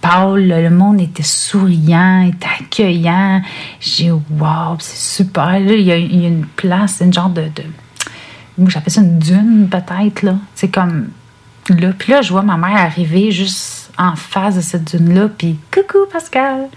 [0.00, 3.40] Paul, le monde était souriant, était accueillant.
[3.78, 5.60] J'ai dit, waouh, c'est super.
[5.60, 7.42] Là, il y, a, une place, une genre de.
[7.42, 7.62] de
[8.66, 10.34] j'appelle ça une dune, peut-être, là.
[10.56, 11.08] C'est comme
[11.68, 11.92] là.
[11.96, 16.06] Puis là, je vois ma mère arriver juste en face de cette dune-là, puis coucou
[16.12, 16.68] Pascal.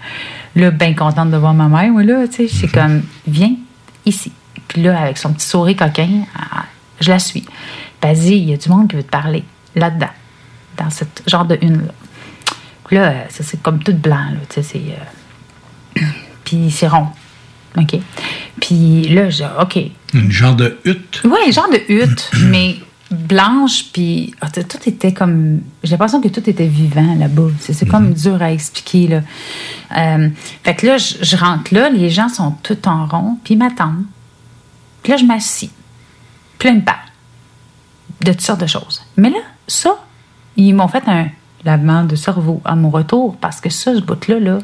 [0.56, 3.54] Là, bien contente de voir ma mère, moi, là, tu sais, c'est comme, viens
[4.06, 4.32] ici.
[4.68, 6.64] Puis là, avec son petit sourire coquin, ah,
[7.00, 7.44] je la suis.
[8.02, 9.44] Dit, il y a du monde qui veut te parler,
[9.74, 10.08] là-dedans,
[10.78, 11.92] dans ce genre de une-là.
[12.86, 16.00] Puis là, ça, c'est comme tout blanc, là, tu sais, c'est...
[16.00, 16.04] euh,
[16.44, 17.08] puis c'est rond,
[17.76, 17.96] OK?
[18.60, 19.78] Puis là, je OK,
[20.14, 21.22] Une genre de hutte?
[21.24, 22.76] oui, genre de hutte, mais
[23.10, 25.60] blanche, puis ah, tout était comme.
[25.82, 27.48] J'ai l'impression que tout était vivant là-bas.
[27.58, 29.08] C'est comme dur à expliquer.
[29.08, 29.20] Là.
[29.96, 30.28] Euh,
[30.62, 33.58] fait que là, je, je rentre là, les gens sont tout en rond, puis ils
[33.58, 34.04] m'attendent.
[35.02, 35.70] Puis là, je m'assis.
[36.58, 36.96] Plein de pas.
[38.20, 39.02] De toutes sortes de choses.
[39.16, 39.96] Mais là, ça,
[40.56, 41.28] ils m'ont fait un
[41.64, 44.58] lavement de cerveau à mon retour, parce que ça, ce bout-là, là,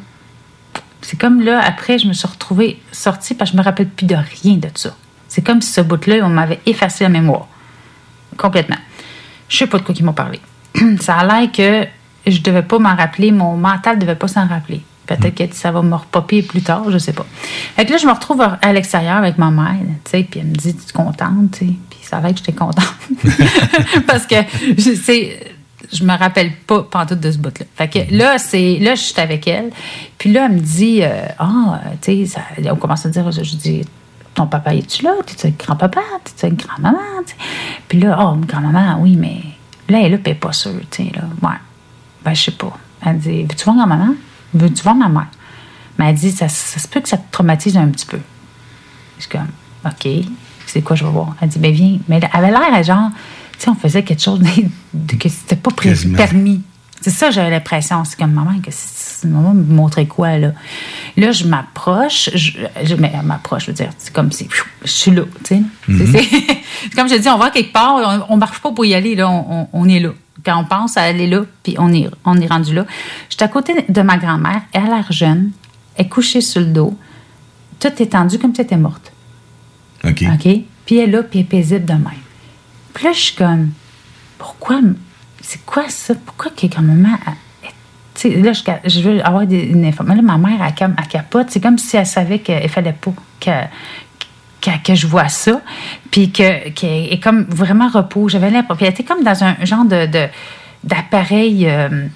[1.02, 4.06] c'est comme là, après, je me suis retrouvée sortie parce que je me rappelle plus
[4.06, 4.96] de rien de ça.
[5.28, 7.48] C'est comme si ce bout-là, on m'avait effacé la mémoire.
[8.36, 8.76] Complètement.
[9.48, 10.40] Je sais pas de quoi ils m'ont parlé.
[11.00, 11.86] ça a l'air que
[12.26, 14.82] je devais pas m'en rappeler, mon mental devait pas s'en rappeler.
[15.06, 17.26] Peut-être que ça va me repopper plus tard, je sais pas.
[17.76, 20.46] Fait que là, je me retrouve à l'extérieur avec ma mère, tu sais, puis elle
[20.46, 21.72] me dit, tu es contente, tu sais?
[21.90, 22.84] Puis ça a l'air que j'étais contente.
[24.08, 24.34] Parce que,
[24.76, 25.54] je sais,
[25.92, 27.66] je me rappelle pas pantoute de ce bout-là.
[27.76, 29.70] Fait que là, c'est, là, je suis avec elle.
[30.18, 33.84] Puis là, elle me dit, euh, ah, tu sais, on commence à dire, je dis,
[34.36, 35.12] ton papa, es-tu là?
[35.26, 36.00] T'es-tu avec grand-papa?
[36.24, 36.98] T'es-tu avec grand-maman?
[37.88, 39.42] Puis là, oh, grand-maman, oui, mais
[39.88, 41.22] là, elle est pas sûre, tu sais, là.
[41.42, 41.56] Ouais.
[42.24, 42.76] Ben, je sais pas.
[43.04, 44.14] Elle dit, veux-tu voir grand-maman?
[44.54, 45.26] Veux-tu voir ma mère?
[45.98, 48.18] Mais elle dit, ça, ça se peut que ça te traumatise un petit peu.
[49.16, 49.48] Je suis comme,
[49.84, 50.08] OK,
[50.66, 51.34] c'est quoi je vais voir?
[51.40, 51.98] Elle dit, ben viens.
[52.08, 53.10] Mais elle avait l'air, genre,
[53.58, 54.50] tu sais, on faisait quelque chose de,
[54.92, 56.16] de- que c'était pas Quasiment.
[56.16, 56.62] permis.
[57.00, 58.04] C'est ça, j'avais l'impression.
[58.04, 60.52] C'est comme, maman, que c'est- maman me montrait quoi, là?
[61.16, 62.52] Là, je m'approche, je,
[62.84, 64.48] je- mais elle m'approche, je veux dire, c'est comme si,
[64.82, 65.62] je suis là, tu sais.
[65.88, 66.16] Mhm.
[66.94, 67.96] Comme je dis, on va quelque part,
[68.28, 69.28] on, on marche pas pour y aller, là,
[69.72, 70.10] on, est là.
[70.44, 72.84] Quand on pense à aller là, puis on est, on est rendu là.
[73.30, 75.50] J'étais à côté de ma grand-mère, elle a l'air jeune,
[75.96, 76.96] elle est couchée sur le dos,
[77.80, 79.10] toute étendue comme si elle était morte.
[80.04, 80.22] OK.
[80.34, 80.48] OK?
[80.84, 82.04] Puis elle est là, puis elle est paisible de même.
[82.94, 83.70] Puis là, je suis comme,
[84.38, 84.80] pourquoi,
[85.40, 86.14] c'est quoi ça?
[86.14, 87.32] Pourquoi que grand-maman elle
[88.24, 88.52] là,
[88.84, 90.22] je, veux avoir des, une information.
[90.22, 91.46] Là, ma mère, elle, elle capote.
[91.50, 93.50] C'est comme si elle savait qu'il fallait pas que,
[94.60, 95.60] que, que je vois ça.
[96.10, 98.28] Puis que- qu'elle est comme vraiment repos.
[98.28, 98.76] J'avais l'impression.
[98.76, 100.28] Puis elle était comme dans un genre de, de-
[100.84, 101.68] d'appareil.
[101.68, 102.06] euh,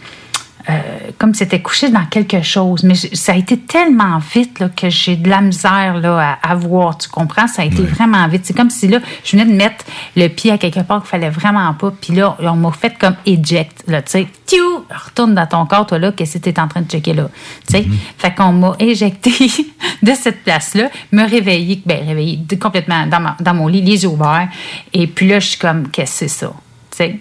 [0.68, 0.72] euh,
[1.18, 2.82] comme si c'était couché dans quelque chose.
[2.84, 6.54] Mais ça a été tellement vite là, que j'ai de la misère là, à, à
[6.54, 6.98] voir.
[6.98, 7.46] Tu comprends?
[7.46, 8.44] Ça a été vraiment vite.
[8.44, 9.84] C'est comme si là, je venais de mettre
[10.16, 11.92] le pied à quelque part qu'il fallait vraiment pas.
[12.00, 13.84] Puis là, on m'a fait comme eject.
[13.86, 14.84] Là, tu sais, Tiou!
[15.04, 17.28] retourne dans ton corps, toi là, qu'est-ce que tu es en train de checker là?
[17.68, 17.86] Tu sais?
[18.18, 19.30] Fait qu'on m'a éjecté
[20.02, 24.08] de cette place-là, me réveiller, ben réveiller complètement dans, ma- dans mon lit, les yeux
[24.08, 24.48] ouverts.
[24.92, 26.52] Et puis là, je suis comme, qu'est-ce que c'est ça?
[26.90, 27.20] Tu sais?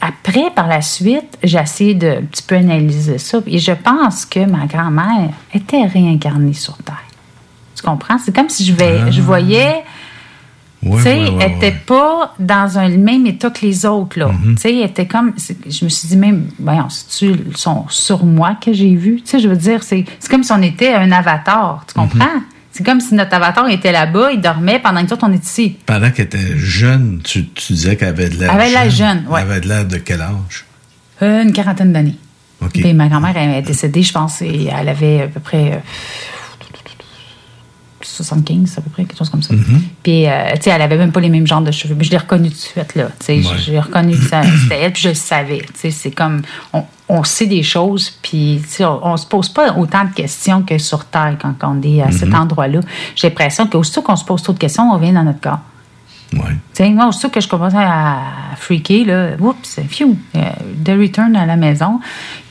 [0.00, 3.38] Après, par la suite, j'ai essayé de un petit peu analyser ça.
[3.46, 7.02] Et je pense que ma grand-mère était réincarnée sur Terre.
[7.74, 8.18] Tu comprends?
[8.18, 9.84] C'est comme si je, vais, je voyais.
[10.82, 14.18] Ouais, tu sais, ouais, elle n'était pas dans un, le même état que les autres.
[14.18, 14.30] Là.
[14.42, 15.32] Tu sais, elle était comme.
[15.38, 19.22] Je me suis dit même, voyons, c'est-tu son sur moi que j'ai vu?
[19.22, 21.84] Tu sais, je veux dire, c'est c'est comme si on était un avatar.
[21.86, 22.40] Tu comprends?
[22.72, 25.44] C'est comme si notre avatar était là-bas, il dormait pendant que nous autres, on est
[25.44, 25.76] ici.
[25.84, 28.90] Pendant qu'elle était jeune, tu, tu disais qu'elle avait de l'air Elle avait de l'air
[28.90, 29.40] jeune, ouais.
[29.42, 30.64] Elle avait de l'air de quel âge?
[31.22, 32.16] Euh, une quarantaine d'années.
[32.62, 32.70] OK.
[32.72, 35.76] Puis ma grand-mère est décédée, je pense, et elle avait à peu près euh,
[38.12, 39.54] 75, à peu près, quelque chose comme ça.
[39.54, 39.80] Mm-hmm.
[40.02, 41.94] Puis, euh, tu sais, elle avait même pas les mêmes genres de cheveux.
[41.96, 43.08] Mais je l'ai reconnue tout de suite, là.
[43.18, 43.56] Tu sais, Ouais.
[43.58, 45.58] j'ai reconnu que ça- c'était elle, puis je le savais.
[45.58, 46.42] Tu sais, c'est comme,
[46.72, 50.12] on, on sait des choses, puis, tu sais, on, on se pose pas autant de
[50.14, 52.36] questions que sur Terre quand on est à cet Mm-hmm.
[52.36, 52.80] endroit-là.
[53.16, 55.60] J'ai l'impression qu'aussitôt qu'on se pose trop de questions, on revient dans notre corps.
[56.34, 56.52] Ouais.
[56.74, 58.18] Tu sais, moi, aussitôt que je commençais à
[58.56, 60.40] freaker, là, oups, phew, euh,
[60.76, 62.00] de return à la maison.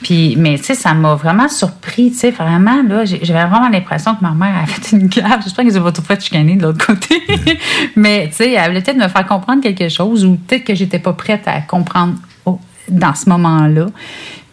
[0.03, 4.13] Puis, mais tu sais, ça m'a vraiment surpris, tu sais, vraiment, là, j'avais vraiment l'impression
[4.15, 5.43] que ma mère avait fait une gaffe.
[5.43, 7.21] J'espère qu'ils ont pas tout fait chicaner de l'autre côté.
[7.95, 10.99] mais, tu sais, elle voulait peut-être me faire comprendre quelque chose ou peut-être que j'étais
[10.99, 12.15] pas prête à comprendre
[12.45, 12.59] au-
[12.89, 13.87] dans ce moment-là.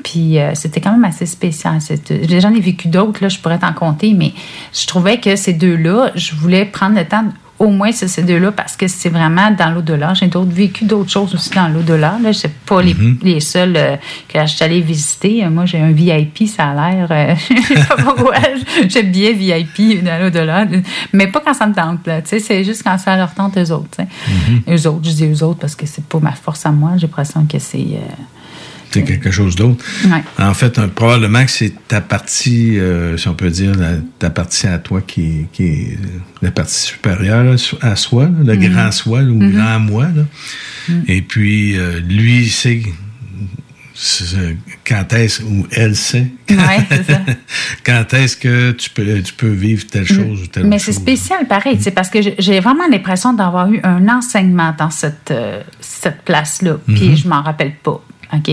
[0.04, 1.78] Puis euh, c'était quand même assez spécial.
[2.40, 4.32] J'en ai vécu d'autres, là, je pourrais t'en compter, mais
[4.72, 8.22] je trouvais que ces deux-là, je voulais prendre le temps, de- au moins c'est ces
[8.22, 10.14] deux-là, parce que c'est vraiment dans l'au-delà.
[10.14, 12.18] J'ai d'autres, vécu d'autres choses aussi dans l'au-delà.
[12.22, 13.96] Là, c'est pas les, les seuls euh,
[14.28, 15.44] que je suis allée visiter.
[15.44, 17.08] Euh, Moi, j'ai un VIP, ça a l'air.
[17.10, 18.34] euh, je sais pas pourquoi.
[18.88, 20.66] J'ai bien VIP dans l'au-delà.
[21.12, 22.22] Mais pas quand ça me tente, là.
[22.22, 23.96] Tu sais, c'est juste quand ça leur tente eux autres.
[23.96, 24.06] sais.
[24.68, 26.92] Eux autres, je dis eux autres parce que c'est pas ma force à moi.
[26.96, 27.78] J'ai l'impression que c'est.
[27.78, 27.98] euh,
[28.90, 29.84] C'est quelque chose d'autre.
[30.06, 30.22] Ouais.
[30.38, 34.30] En fait, un- probablement que c'est ta partie, euh, si on peut dire, la- ta
[34.30, 35.98] partie à toi qui, est- qui est
[36.40, 38.72] la partie supérieure à soi, là, le Mhm.
[38.72, 39.52] grand soi ou Mhm.
[39.52, 40.04] grand moi.
[40.04, 40.22] là.
[40.88, 41.04] Mhm.
[41.06, 42.82] Et puis, euh, lui, il sait
[44.86, 46.56] quand est-ce, ou elle sait, Ouais,
[46.88, 47.20] c'est ça.
[47.84, 50.92] quand est-ce que tu peux, tu peux vivre telle chose ou telle Mais autre c'est
[50.92, 51.02] chose.
[51.02, 55.62] spécial, pareil, c'est parce que j'ai- vraiment l'impression d'avoir eu un enseignement dans cette, euh,
[55.80, 57.16] cette place-là, puis Mhm.
[57.16, 58.02] je m'en rappelle pas,
[58.32, 58.50] OK?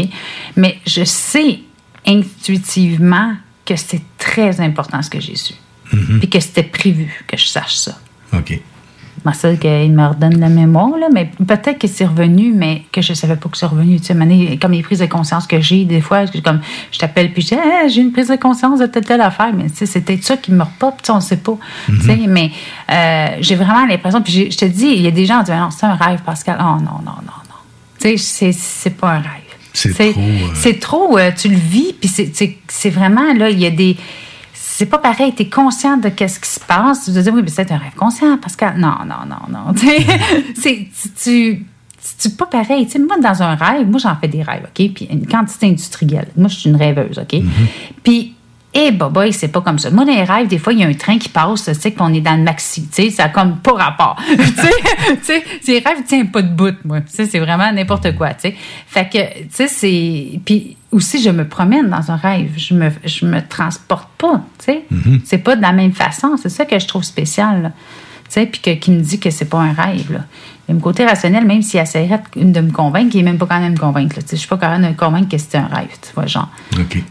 [0.55, 1.59] Mais je sais
[2.07, 3.33] intuitivement
[3.65, 5.53] que c'est très important ce que j'ai su,
[5.91, 6.19] Mhm.
[6.19, 7.97] puis que c'était prévu que je sache ça.
[8.33, 8.59] OK.
[9.33, 13.15] Ça, qu'il me redonne la mémoire, là, mais peut-être que c'est revenu, mais que je
[13.15, 13.99] savais pas que c'est revenu.
[13.99, 16.61] Tu sais, comme les prises de conscience que j'ai, des fois, je- comme
[16.91, 19.51] je t'appelle, puis je dis, Ah, j'ai une prise de conscience de telle, telle affaire,
[19.51, 21.57] mais tu sais, c'est peut-être ça qui me repop, tu sais, on sait pas.
[21.87, 22.51] Tu sais, mais
[22.91, 25.55] euh, j'ai vraiment l'impression, puis je te dis, il y a des gens qui disent,
[25.59, 26.57] non, c'est un rêve, Pascal.
[26.59, 27.61] Oh non, non, non, non.
[27.99, 29.41] Tu sais, c'est- c'est pas un rêve.
[29.75, 33.65] C'est trop, euh, C'est trop, euh, tu le vis, puis c'est- vraiment, là, il y
[33.65, 33.95] a des.
[34.53, 37.05] C'est pas pareil, tu es conscient de qu'est-ce qui se passe.
[37.05, 38.77] Tu te dis, oui, mais c'est un rêve conscient, Pascal.
[38.77, 39.73] Non, non, non, non.
[39.73, 40.05] Tu sais,
[40.55, 41.65] c'est- tu- tu.
[42.17, 42.85] C'est pas pareil.
[42.85, 44.91] Tu sais, moi, dans un rêve, moi, j'en fais des rêves, OK?
[44.93, 46.27] Puis une quantité industrielle.
[46.37, 47.41] Moi, je suis une rêveuse, OK?
[48.03, 48.34] Puis,
[48.75, 49.89] eh, boy, c'est pas comme ça.
[49.89, 51.91] Moi, dans les rêves, des fois, il y a un train qui passe, tu sais,
[51.93, 52.87] qu'on est dans le maxi.
[52.87, 54.17] Tu sais, ça a comme pas rapport.
[54.27, 57.01] tu sais, ces rêves tiennent pas de bout, moi.
[57.01, 58.55] Tu sais, c'est vraiment n'importe quoi, tu sais.
[58.87, 60.39] Fait que, tu sais, c'est.
[60.45, 62.51] Puis aussi, je me promène dans un rêve.
[62.57, 64.83] Je me, je me transporte pas, tu sais.
[65.23, 66.35] C'est pas de la même façon.
[66.41, 67.71] C'est ça que je trouve spécial, là.
[68.27, 70.19] Tu sais, puis que- qui me dit que c'est pas un rêve, là.
[70.67, 73.59] Le côté rationnel, même s'il essaierait de de me convaincre, il est même pas quand
[73.59, 74.15] même me convaincre.
[74.29, 76.49] Je suis pas quand même de me convaincre que c'est un rêve, tu vois, genre.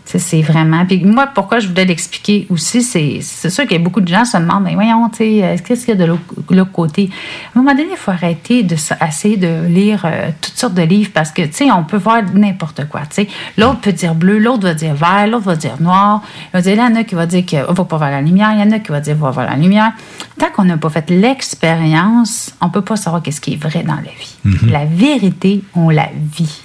[0.04, 0.84] C'est vraiment.
[0.86, 4.22] Puis moi, pourquoi je voulais l'expliquer aussi, c'est sûr qu'il y a beaucoup de gens
[4.24, 6.12] qui se demandent, mais voyons, tu sais, qu'est-ce qu'il y a de
[6.50, 7.10] l'autre côté?
[7.54, 10.74] À un moment donné, il faut arrêter de s- essayer de lire euh, toutes sortes
[10.74, 13.02] de livres parce que, tu sais, on peut voir n'importe quoi.
[13.02, 16.22] Tu sais, l'autre peut dire bleu, l'autre va dire vert, l'autre va dire noir.
[16.48, 18.10] Il va dire, là, il y en a qui va dire qu'on va pas voir
[18.10, 19.92] la lumière, il y en a qui va dire va voir la lumière.
[20.38, 23.96] Tant qu'on n'a pas fait l'expérience, on peut pas savoir qu'est-ce qui est vrai dans
[23.96, 24.36] la vie.
[24.44, 24.70] Mhm.
[24.70, 26.60] La vérité, on la vit.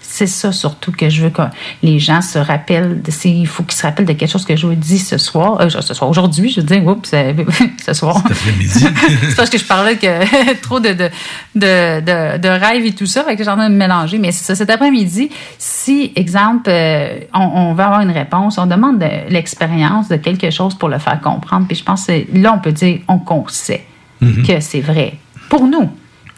[0.00, 1.40] c'est ça surtout que je veux que
[1.82, 3.00] les gens se rappellent.
[3.00, 5.58] De, il faut qu'ils se rappellent de quelque chose que je vous dis ce soir,
[5.62, 7.32] euh, ce soir, aujourd'hui, je dire, oups, euh,
[7.86, 8.22] ce soir.
[8.68, 11.08] c'est parce que je parlais que trop de, de,
[11.54, 14.18] de, de, de rêves et tout ça, fait que j'ai en train de me mélanger.
[14.18, 18.66] Mais c'est ça, cet après-midi, si, exemple, euh, on, on veut avoir une réponse, on
[18.66, 21.66] demande de l'expérience de quelque chose pour le faire comprendre.
[21.66, 23.86] Puis je pense que là, on peut dire on qu'on sait
[24.20, 24.46] Mhm.
[24.46, 25.14] que c'est vrai.
[25.48, 25.90] Pour nous.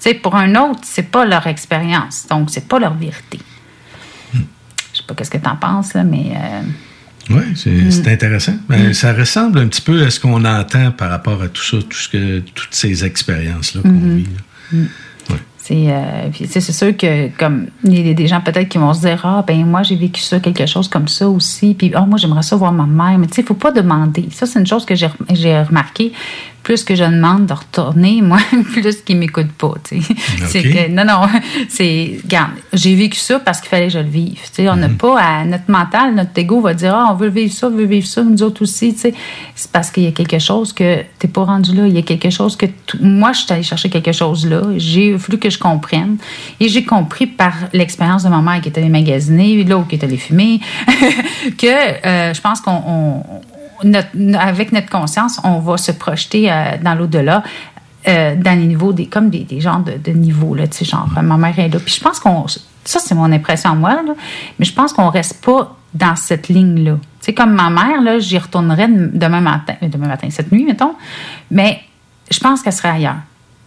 [0.05, 2.27] Sais, pour un autre, c'est pas leur expérience.
[2.29, 3.39] Donc, c'est pas leur vérité.
[4.35, 4.39] Je
[4.99, 6.33] sais pas qu'est-ce que tu en penses, là, mais.
[6.37, 6.61] euh,
[7.31, 7.91] Oui, c'est Mm.
[7.91, 8.53] c'est intéressant.
[8.69, 11.79] Ben, Ça ressemble un petit peu à ce qu'on entend par rapport à tout ça,
[11.79, 14.17] tout ce que, toutes ces expériences-là qu'on Mhm.
[14.19, 14.25] vit.
[14.25, 14.79] là.
[14.79, 14.87] Mm.
[15.57, 19.01] C'est euh, c'est sûr que comme il y a des gens peut-être qui vont se
[19.07, 22.19] dire ah ben moi j'ai vécu ça quelque chose comme ça aussi puis ah moi
[22.19, 24.67] j'aimerais ça voir ma mère mais tu sais il faut pas demander ça c'est une
[24.67, 25.09] chose que j'ai
[25.63, 26.13] remarqué
[26.65, 28.39] plus que je demande de retourner moi
[28.73, 30.01] plus qu'ils m'écoutent pas sais.
[30.49, 31.21] C'est que non non
[31.69, 34.69] c'est regarde j'ai vécu ça parce qu'il fallait que je le vive tu sais.
[34.69, 37.69] On n'a pas à notre mental notre ego va dire ah on veut vivre ça
[37.69, 39.15] on veut vivre ça nous autres aussi c'est
[39.73, 41.87] parce qu'il y a quelque chose que t'es pas rendu là.
[41.87, 42.67] Il y a quelque chose que
[43.01, 44.63] moi je suis allée chercher quelque chose là.
[44.77, 46.17] J'ai voulu que je comprenne.
[46.61, 50.05] Et j'ai compris par l'expérience de ma mère qui est allée magasiner l'autre qui est
[50.05, 50.61] allée fumer
[51.59, 51.67] que
[52.07, 53.23] euh, je pense qu'on on-
[54.39, 57.43] avec notre conscience on va se projeter euh, dans l'au-delà
[58.09, 60.85] euh, dans les niveaux des comme des, des genres de, de niveaux là tu sais
[60.85, 61.79] genre ma mère est là.
[61.79, 64.15] Puis je pense qu'on ça c'est mon impression à moi là,
[64.59, 68.03] mais je pense qu'on reste pas dans cette ligne là tu sais comme ma mère
[68.03, 70.95] là j'y retournerai demain matin euh, demain matin cette nuit mettons
[71.51, 71.81] mais
[72.31, 73.21] je pense qu'elle serait ailleurs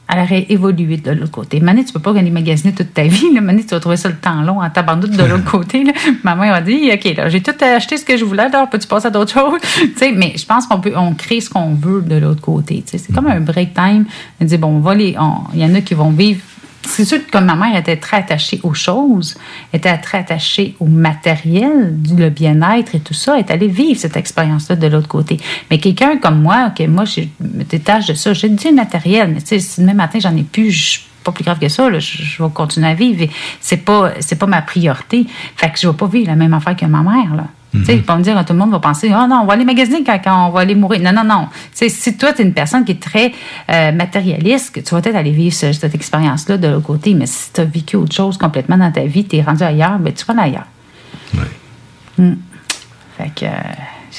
[0.10, 1.60] elle aurait évolué de l'autre côté.
[1.60, 3.34] Mané, tu peux pas aller magasiner toute ta vie.
[3.34, 3.41] Là.
[3.41, 5.84] Mané, tu vas trouver ça le temps long en tabarnak de l'autre côté.
[5.84, 5.93] Là.
[6.24, 8.88] Ma mère a dit, OK, là, j'ai tout acheté ce que je voulais, alors peux-tu
[8.88, 9.60] passer à d'autres choses?
[10.16, 12.84] Mais je pense qu'on peut, on crée ce qu'on veut de l'autre côté.
[12.86, 14.05] C'est comme un break time.
[14.39, 15.16] On dit, bon, on va les,
[15.53, 16.41] il y en a qui vont vivre
[16.88, 19.36] c'est sûr que ma mère était très attachée aux choses,
[19.74, 24.18] était très attachée au matériel, du- le bien-être et tout ça, est allée vivre cette
[24.18, 25.38] expérience-là de l'autre côté.
[25.70, 29.42] Mais quelqu'un comme moi, que moi, je me détache de ça, j'ai le matériel, mais
[29.42, 31.99] tu sais, si demain matin, j'en ai plus, je pas plus grave que ça, là,
[31.99, 33.28] je, je vais continuer à vivre.
[33.59, 35.25] C'est pas, c'est pas ma priorité.
[35.55, 37.43] Fait que je vais pas vivre la même affaire que ma mère, là.
[37.73, 39.65] Tu sais, pas me dire, tout le monde va penser, oh non, on va aller
[39.65, 40.99] magasiner quand, quand on va aller mourir.
[41.01, 41.47] Non, non, non.
[41.51, 43.34] Tu sais, si toi, tu es une personne qui est très
[43.69, 47.28] euh, matérialiste, que tu vas peut-être aller vivre ce- cette expérience-là de l'autre côté, mais
[47.28, 50.11] si tu as vécu autre chose complètement dans ta vie, tu es rendu ailleurs, ben,
[50.13, 50.67] tu vas aller ailleurs.
[52.17, 52.34] Mm.
[53.17, 53.49] Fait que, euh,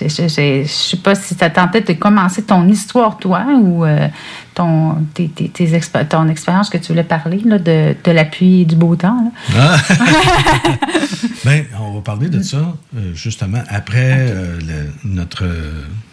[0.03, 4.09] je je sais pas si ça tentait de commencer ton histoire, toi, ou euh,
[4.55, 8.25] ton, tes, tes- tes expé- ton expérience que tu voulais parler, là, de, de la
[8.25, 9.33] pluie et du beau temps.
[9.57, 9.77] Ah!
[11.45, 15.45] ben, on va parler de ça euh, justement après euh, le- notre,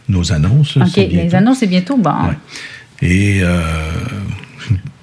[0.10, 0.78] nos annonces.
[0.78, 1.98] OK, les annonces, c'est bientôt.
[1.98, 2.12] Bon.
[3.02, 3.42] Et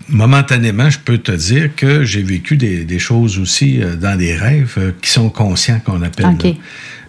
[0.08, 4.94] momentanément, je peux te dire que j'ai vécu des, des choses aussi dans des rêves
[5.00, 6.26] qui sont conscients qu'on appelle.
[6.26, 6.54] OK.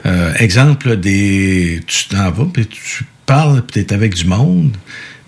[0.06, 4.76] Euh, exemple, des, tu t'en vas, puis tu parles, puis tu es avec du monde,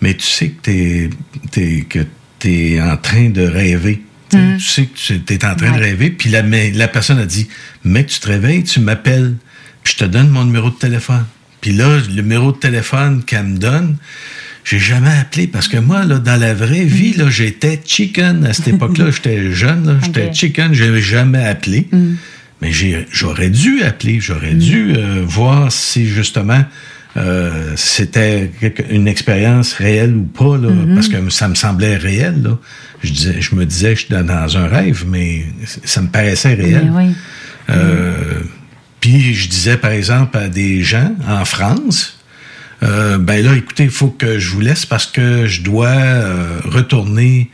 [0.01, 1.09] mais tu sais que
[1.51, 1.99] tu es, que
[2.39, 4.01] t'es en train de rêver.
[4.30, 4.57] Tu sais, Mm.
[4.57, 7.47] Tu sais que tu es en train de rêver, puis la, la personne a dit
[7.84, 9.36] Mec, tu te réveilles, tu m'appelles,
[9.84, 11.26] puis je te donne mon numéro de téléphone.
[11.61, 13.97] Puis là, le numéro de téléphone qu'elle me donne,
[14.63, 18.53] j'ai jamais appelé parce que moi, là, dans la vraie vie, là, j'étais chicken à
[18.53, 19.11] cette époque-là.
[19.15, 21.88] J'étais jeune, j'étais chicken, j'ai jamais appelé.
[22.61, 22.71] Mais
[23.11, 26.63] j'aurais dû appeler, j'aurais dû euh, voir si justement
[27.17, 28.51] euh, c'était
[28.89, 30.95] une expérience réelle ou pas, là, Mhm.
[30.95, 32.41] parce que ça me semblait réel.
[32.43, 32.57] Là.
[33.03, 35.45] Je, disais, je me disais que j'étais dans un rêve, mais
[35.83, 36.89] ça me paraissait réel.
[36.93, 37.13] Oui.
[37.69, 38.13] Euh,
[38.99, 42.19] Puis je disais, par exemple, à des gens en France,
[42.83, 45.95] euh, ben là, écoutez, il faut que je vous laisse parce que je dois
[46.65, 47.49] retourner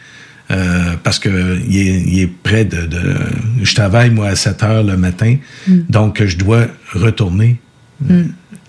[0.51, 3.15] euh, parce que il est, il est près de, de-
[3.63, 5.37] Je travaille, moi, à 7 heures le matin,
[5.67, 5.79] Mm.
[5.89, 7.59] donc je dois retourner
[8.01, 8.21] Mm.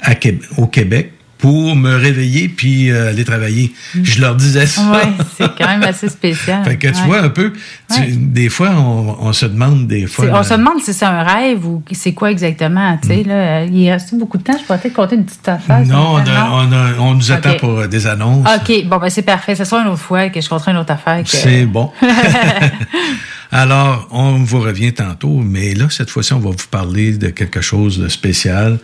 [0.02, 1.11] à Québec- au Québec
[1.42, 3.74] pour me réveiller puis euh, aller travailler.
[4.00, 4.80] Je leur disais ça.
[4.82, 4.90] Mm.
[4.92, 6.64] Ouais, c'est quand même assez spécial.
[6.64, 7.06] Fait que tu Ouais.
[7.06, 7.52] vois un peu,
[7.92, 8.12] tu- Ouais.
[8.12, 10.26] des fois, on, on se demande des fois...
[10.32, 12.96] On se demande si c'est un rêve ou c'est quoi exactement.
[13.02, 14.56] Tu sais, là, il reste beaucoup de temps.
[14.56, 15.80] Je pourrais peut-être compter une petite affaire.
[15.80, 15.88] Mm.
[15.88, 18.46] Non, on, ça, a- on, a- on nous attend pour euh, des annonces.
[18.48, 19.56] OK, bon, ben c'est parfait.
[19.56, 21.22] Ce sera une autre fois que je compterai une autre affaire.
[21.24, 21.90] que- C'est bon.
[23.50, 27.60] Alors, on vous revient tantôt, mais là, cette fois-ci, on va vous parler de quelque
[27.60, 28.78] chose de spécial.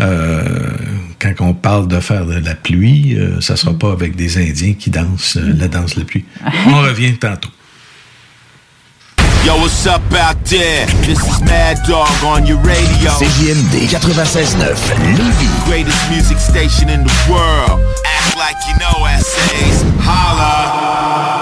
[0.00, 0.70] Euh,
[1.18, 4.74] quand on parle de faire de la pluie, euh, ça sera pas avec des Indiens
[4.78, 6.24] qui dansent euh, la danse de la pluie.
[6.66, 7.50] On revient tantôt.
[9.44, 10.86] Yo, what's up out there?
[11.02, 13.10] This is Mad Dog on your radio.
[13.10, 14.56] CJMD 96.9
[15.16, 15.66] Lévis.
[15.66, 17.80] Greatest music station in the world.
[18.06, 19.82] Act like you know essays.
[19.98, 21.41] Holla.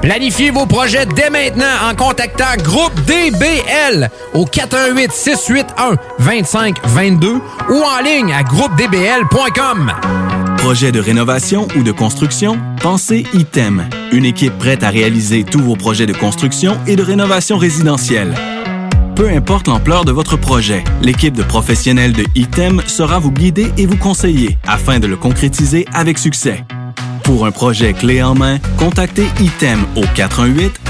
[0.00, 7.40] Planifiez vos projets dès maintenant en contactant Groupe DBL au 418 681 2522
[7.70, 9.92] ou en ligne à groupedbl.com.
[10.58, 12.58] Projet de rénovation ou de construction?
[12.80, 17.58] Pensez ITEM, une équipe prête à réaliser tous vos projets de construction et de rénovation
[17.58, 18.34] résidentielle.
[19.16, 23.84] Peu importe l'ampleur de votre projet, l'équipe de professionnels de ITEM sera vous guider et
[23.84, 26.64] vous conseiller afin de le concrétiser avec succès.
[27.28, 30.04] Pour un projet clé en main, contactez ITEM au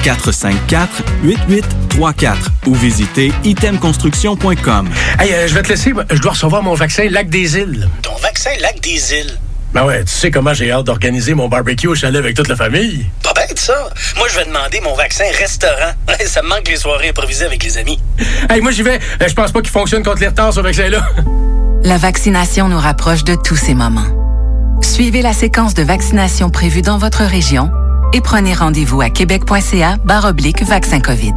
[0.04, 2.36] 418-454-8834
[2.66, 4.88] ou visitez itemconstruction.com.
[5.18, 5.92] Hey, euh, je vais te laisser.
[6.12, 7.88] Je dois recevoir mon vaccin Lac des Îles.
[8.02, 9.36] Ton vaccin Lac des Îles?
[9.74, 12.54] Ben ouais, tu sais comment j'ai hâte d'organiser mon barbecue au chalet avec toute la
[12.54, 13.06] famille.
[13.24, 13.88] Pas bête, ça.
[14.16, 15.90] Moi, je vais demander mon vaccin restaurant.
[16.24, 17.98] ça me manque les soirées improvisées avec les amis.
[18.48, 19.00] Hey, moi, j'y vais.
[19.20, 21.04] Euh, Je pense pas qu'il fonctionne contre les retards, ce vaccin-là.
[21.82, 24.27] La vaccination nous rapproche de tous ces moments.
[24.98, 27.70] Suivez la séquence de vaccination prévue dans votre région
[28.12, 29.96] et prenez rendez-vous à québec.ca
[30.64, 31.36] vaccin COVID.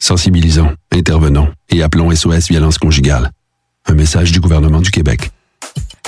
[0.00, 3.30] Sensibilisons, intervenons et appelons SOS Violence Conjugale.
[3.86, 5.30] Un message du gouvernement du Québec.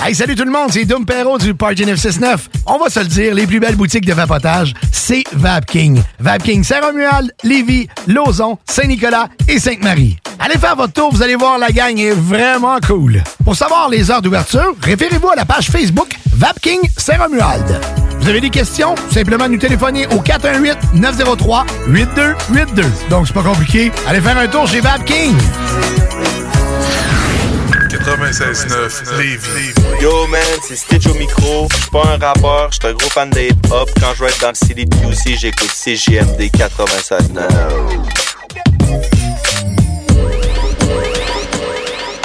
[0.02, 2.48] Hey, salut tout le monde, c'est Dom Perrault du Party 969.
[2.66, 6.02] On va se le dire, les plus belles boutiques de vapotage, c'est Vapking.
[6.18, 10.16] Vapking Saint-Romuald, Lévis, Lauson, Saint-Nicolas et Sainte-Marie.
[10.40, 13.22] Allez faire votre tour, vous allez voir, la gang est vraiment cool.
[13.44, 18.01] Pour savoir les heures d'ouverture, référez-vous à la page Facebook Vapking Saint-Romuald.
[18.22, 18.94] Vous avez des questions?
[19.10, 22.84] Simplement nous téléphoner au 418-903-8282.
[23.10, 23.90] Donc, c'est pas compliqué.
[24.06, 25.34] Allez faire un tour chez Vapking.
[27.90, 29.74] 96.9 Lévis.
[30.00, 31.66] Yo man, c'est Stitch au micro.
[31.72, 33.90] Je suis pas un rappeur, je suis un gros fan de hip-hop.
[34.00, 39.31] Quand je vais être dans le CDPUC, j'écoute CGMD 96.9.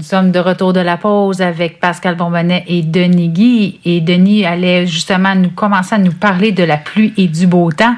[0.00, 3.80] Nous sommes de retour de la pause avec Pascal Bonbonnet et Denis Guy.
[3.84, 7.70] Et Denis allait justement nous commencer à nous parler de la pluie et du beau
[7.70, 7.96] temps.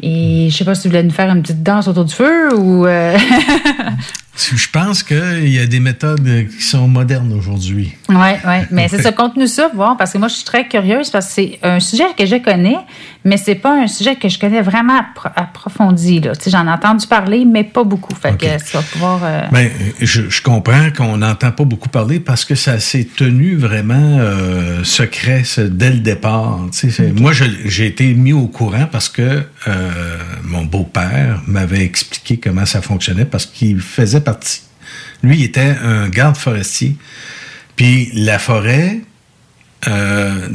[0.00, 2.56] Et je sais pas si tu voulais nous faire une petite danse autour du feu
[2.56, 2.86] ou.
[2.86, 3.14] euh,
[4.36, 7.94] Je pense qu'il y a des méthodes qui sont modernes aujourd'hui.
[8.08, 8.54] Oui, oui.
[8.72, 11.32] Mais c'est ça, conte-nous ça, voir, parce que moi, je suis très curieuse, parce que
[11.32, 12.76] c'est un sujet que je connais,
[13.24, 16.20] mais c'est pas un sujet que je connais vraiment appro- approfondi.
[16.20, 16.34] Là.
[16.34, 18.14] Tu sais, J'en ai entendu parler, mais pas beaucoup.
[18.14, 19.20] Fait que ça va pouvoir.
[19.22, 23.54] euh, Ben, je, je comprends qu'on n'entend pas beaucoup parler parce que ça s'est tenu
[23.56, 26.58] vraiment euh, secret dès le départ.
[26.72, 27.32] Tu sais, c'est- Moi,
[27.64, 29.90] j'ai été mis au courant parce que euh,
[30.42, 34.62] mon beau-père m'avait expliqué comment ça fonctionnait parce qu'il faisait partie.
[35.22, 36.96] Lui, il était un garde forestier.
[37.76, 39.00] Puis la forêt,
[39.88, 40.48] euh,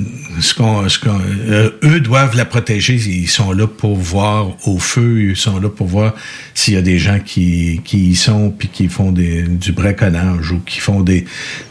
[0.58, 2.96] euh, eux doivent la protéger.
[2.96, 5.30] Ils sont là pour voir au feu.
[5.30, 6.16] Ils sont là pour voir
[6.54, 10.60] s'il y a des gens qui, qui y sont puis qui font du braconnage ou
[10.60, 11.26] qui font des,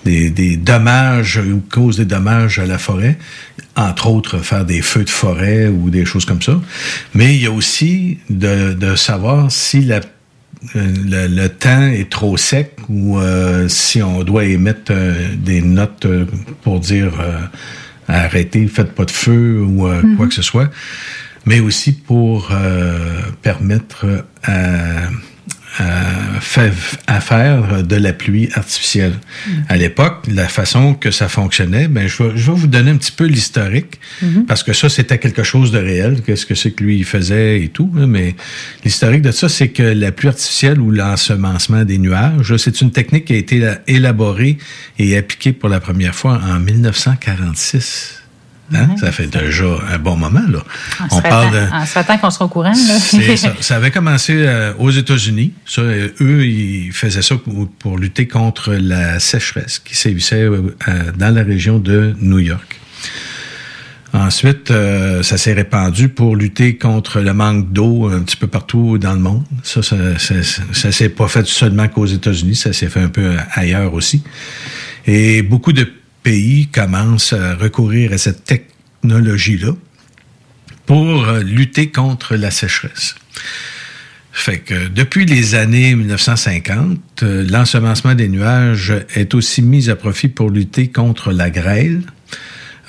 [0.04, 3.18] des, des dommages ou causent des dommages à la forêt.
[3.76, 6.60] Entre autres, faire des feux de forêt ou des choses comme ça.
[7.14, 10.00] Mais il y a aussi de, de savoir si la
[10.74, 16.04] le, le temps est trop sec ou euh, si on doit émettre euh, des notes
[16.06, 16.26] euh,
[16.62, 17.38] pour dire euh,
[18.08, 20.16] arrêtez, faites pas de feu ou euh, Mhm.
[20.16, 20.70] quoi que ce soit,
[21.46, 25.08] mais aussi pour euh, permettre à,
[25.76, 26.62] à, fa-
[27.06, 29.12] à faire de la pluie artificielle.
[29.68, 32.96] À l'époque, la façon que ça fonctionnait, ben, je, vais, je vais vous donner un
[32.96, 34.46] petit peu l'historique, Mhm.
[34.46, 37.62] parce que ça, c'était quelque chose de réel, qu'est-ce que c'est que lui, il faisait
[37.62, 38.34] et tout, hein, mais
[38.84, 43.26] l'historique de ça, c'est que la pluie artificielle ou l'ensemencement des nuages, c'est une technique
[43.26, 44.58] qui a été élaborée
[44.98, 48.17] et appliquée pour la première fois en 1946.
[48.74, 48.96] Hein?
[48.98, 50.58] Ça fait déjà un bon moment, là.
[51.10, 51.66] On ça parle de...
[51.86, 52.72] ça fait temps qu'on sera au courant.
[52.72, 53.36] Là.
[53.36, 53.54] Ça.
[53.60, 55.52] Ça avait commencé euh, aux États-Unis.
[55.66, 60.76] Ça, euh, eux, ils faisaient ça pour, pour lutter contre la sécheresse qui sévissait euh,
[60.88, 62.80] euh, dans la région de New York.
[64.14, 64.72] Ensuite,
[65.22, 69.20] ça s'est répandu pour lutter contre le manque d'eau un petit peu partout dans le
[69.20, 69.44] monde.
[69.62, 70.34] Ça, ça, ça,
[70.72, 74.22] ça s'est pas fait seulement qu'aux États-Unis, ça s'est fait un peu ailleurs aussi.
[75.06, 75.86] Et beaucoup de
[76.28, 79.72] pays commencent à recourir à cette technologie-là
[80.84, 83.14] pour euh, lutter contre la sécheresse.
[84.30, 84.62] Fait
[84.94, 90.88] depuis les années 1950, euh, l'ensemencement des nuages est aussi mis à profit pour lutter
[90.88, 92.02] contre la grêle.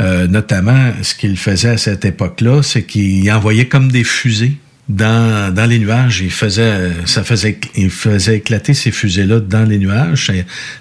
[0.01, 4.57] Euh, notamment, ce qu'il faisait à cette époque-là, c'est qu'il envoyait comme des fusées
[4.89, 6.19] dans, dans les nuages.
[6.19, 10.29] Il faisait, ça faisait, il faisait éclater ces fusées-là dans les nuages.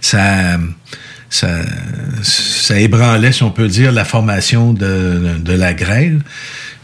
[0.01, 0.59] Ça,
[1.31, 6.21] ça, ébranlait, si on peut dire, la formation de, la grêle.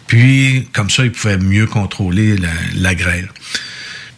[0.07, 2.37] Puis, comme ça, il pouvait mieux contrôler
[2.77, 3.29] la, grêle.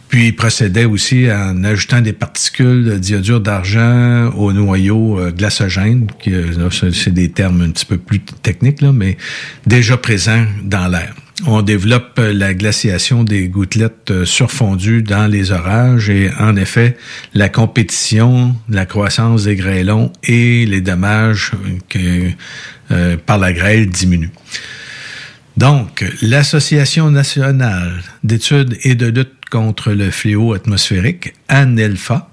[0.09, 6.07] Puis, il procédait aussi en ajoutant des particules de diodure d'argent au noyau euh, glacogène,
[6.21, 9.17] qui, euh, c'est des termes un petit peu plus techniques, là, mais
[9.65, 11.13] déjà présents dans l'air.
[11.45, 16.97] On développe la glaciation des gouttelettes euh, surfondues dans les orages et, en effet,
[17.35, 21.51] la compétition, la croissance des grêlons et les dommages
[21.89, 22.31] que,
[22.89, 24.31] euh, par la grêle diminuent.
[25.57, 32.29] Donc, l'Association nationale d'études et de lutte contre le fléau atmosphérique, ANELFA,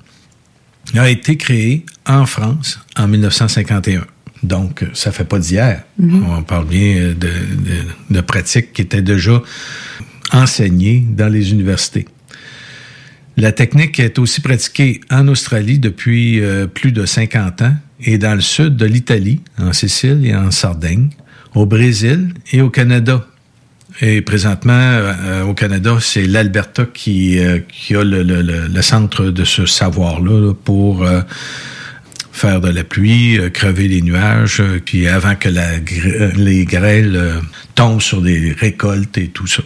[0.96, 4.06] a été créée en France en 1951.
[4.44, 5.82] Donc, ça fait pas d'hier.
[5.98, 6.24] Mhm.
[6.38, 9.42] On parle bien de, de, de pratiques qui étaient déjà
[10.32, 12.06] enseignées dans les universités.
[13.36, 18.34] La technique est aussi pratiquée en Australie depuis euh, plus de 50 ans et dans
[18.34, 21.08] le sud de l'Italie, en Sicile et en Sardaigne,
[21.54, 23.26] au Brésil et au Canada.
[24.00, 28.82] Et présentement, euh, au Canada, c'est l'Alberta qui, euh, qui a le, le- le- le
[28.82, 31.20] centre de ce savoir-là là, pour euh,
[32.34, 37.16] faire de la pluie, euh, crever les nuages, euh, puis avant que gr- les grêles
[37.16, 37.40] euh,
[37.74, 39.62] tombent sur des récoltes et tout ça.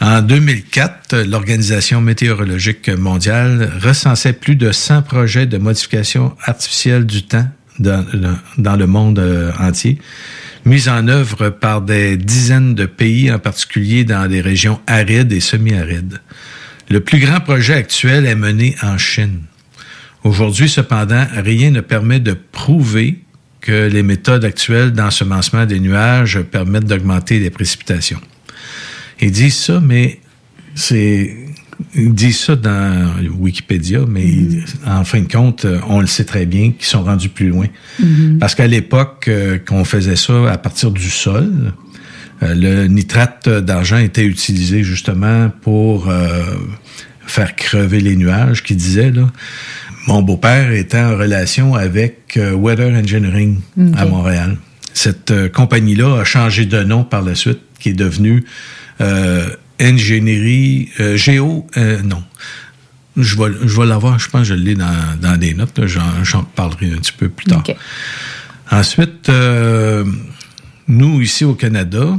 [0.00, 7.46] En 2004, l'Organisation météorologique mondiale recensait plus de 100 projets de modification artificielle du temps
[7.78, 8.04] dans,
[8.76, 9.98] le monde euh, entier,
[10.64, 15.40] mis en œuvre par des dizaines de pays, en particulier dans des régions arides et
[15.40, 16.20] semi-arides.
[16.88, 19.42] Le plus grand projet actuel est mené en Chine.
[20.24, 23.20] Aujourd'hui, cependant, rien ne permet de prouver
[23.60, 28.20] que les méthodes actuelles d'ensemencement des nuages permettent d'augmenter les précipitations.
[29.20, 30.20] Ils disent ça, mais
[30.74, 31.36] c'est.
[31.94, 36.24] Ils disent ça dans Wikipédia, mais ils- en fin de compte, euh, on le sait
[36.24, 37.66] très bien qu'ils sont rendus plus loin.
[37.98, 38.38] Mhm.
[38.38, 41.72] Parce qu'à l'époque euh, qu'on faisait ça à partir du sol,
[42.42, 46.42] euh, le nitrate d'argent était utilisé justement pour euh,
[47.26, 49.30] faire crever les nuages, qui disait là.
[50.06, 53.60] Mon beau-père était en relation avec euh, Weather Engineering
[53.96, 54.56] à Montréal.
[54.94, 58.44] Cette euh, compagnie-là a changé de nom par la suite, qui est devenue
[59.00, 59.48] euh,
[59.80, 62.22] ingénierie euh, géo euh, non.
[63.16, 66.44] Je vais, je vais l'avoir, je pense que je l'ai dans, dans des notes, j'en,
[66.54, 67.62] parlerai un petit peu plus tard.
[67.68, 67.74] OK.
[68.70, 70.04] Ensuite, euh,
[70.86, 72.18] nous, ici au Canada,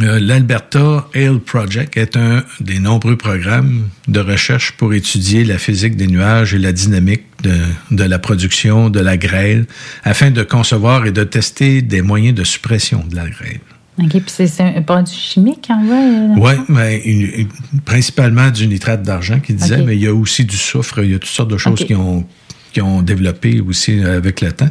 [0.00, 6.06] L'Alberta Ale Project est un des nombreux programmes de recherche pour étudier la physique des
[6.06, 7.56] nuages et la dynamique de,
[7.90, 9.66] de la production de la grêle
[10.04, 13.60] afin de concevoir et de tester des moyens de suppression de la grêle.
[13.98, 15.96] OK, puis c'est un produit chimique, en vrai?
[16.02, 17.30] euh, Oui, mais une-
[17.72, 21.10] une- principalement du nitrate d'argent qui disait, mais il y a aussi du soufre, il
[21.10, 22.26] y a toutes sortes de choses qui ont
[22.72, 24.70] qui ont développé aussi euh, avec le temps.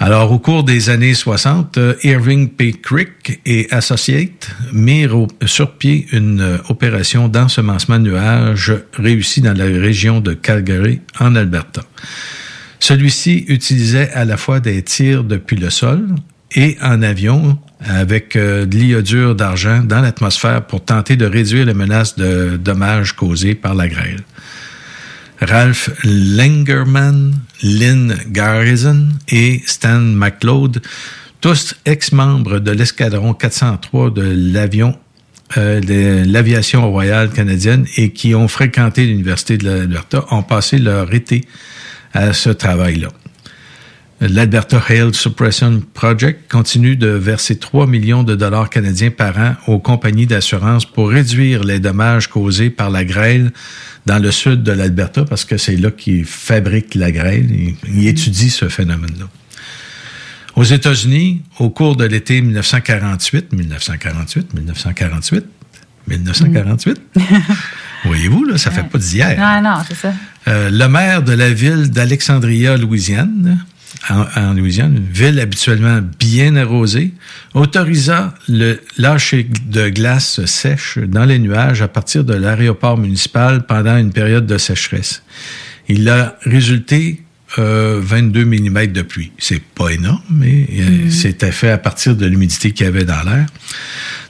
[0.00, 2.72] Alors, au cours des années 60, euh, Irving P.
[2.72, 9.64] Crick et Associates mirent sur pied une euh, opération d'ensemencement de nuages réussie dans la
[9.64, 11.82] région de Calgary, en Alberta.
[12.80, 16.06] Celui-ci utilisait à la fois des tirs depuis le sol
[16.54, 22.16] et en avion avec de l'iodure d'argent dans l'atmosphère pour tenter de réduire les menaces
[22.16, 24.22] de dommages causés par la grêle.
[25.40, 30.82] Ralph Langerman, Lynn Garrison et Stan McLeod,
[31.40, 34.98] tous ex-membres de l'escadron 403 de l'avion
[35.56, 41.14] euh, de l'aviation royale canadienne et qui ont fréquenté l'Université de l'Alberta, ont passé leur
[41.14, 41.46] été
[42.12, 43.08] à ce travail-là.
[44.20, 49.78] L'Alberta Hail Suppression Project continue de verser 3 millions de dollars canadiens par an aux
[49.78, 53.52] compagnies d'assurance pour réduire les dommages causés par la grêle
[54.06, 57.48] dans le sud de l'Alberta parce que c'est là qu'ils fabriquent la grêle.
[57.50, 59.26] Ils, ils étudient ce phénomène-là.
[60.56, 65.46] Aux États-Unis, au cours de l'été 1948, 1948, 1948,
[66.08, 67.00] 1948,
[68.04, 69.38] voyez-vous, là, ça fait pas d'hier.
[69.38, 70.12] Non, non, c'est ça.
[70.48, 73.64] Euh, le maire de la ville d'Alexandria, Louisiane,
[74.10, 77.12] en, en Louisiane, une ville habituellement bien arrosée,
[77.54, 83.96] autorisa le lâcher de glace sèche dans les nuages à partir de l'aéroport municipal pendant
[83.96, 85.22] une période de sécheresse.
[85.88, 87.22] Il a résulté
[87.58, 89.32] euh, 22 mm de pluie.
[89.38, 93.22] C'est pas énorme, mais euh, c'était fait à partir de l'humidité qu'il y avait dans
[93.22, 93.46] l'air.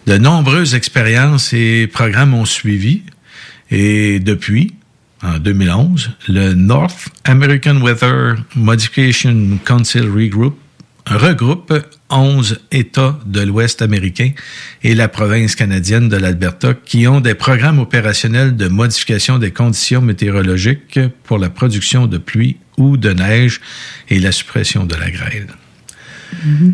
[0.07, 3.03] De nombreuses expériences et programmes ont suivi.
[3.71, 4.75] Et depuis,
[5.23, 10.57] en 2011, le North American Weather Modification Council Regroup
[11.07, 11.73] regroupe
[12.11, 14.33] 11 États de l'Ouest américain
[14.83, 20.03] et la province canadienne de l'Alberta qui ont des programmes opérationnels de modification des conditions
[20.03, 23.61] météorologiques pour la production de pluie ou de neige
[24.09, 25.49] et la suppression de la grêle.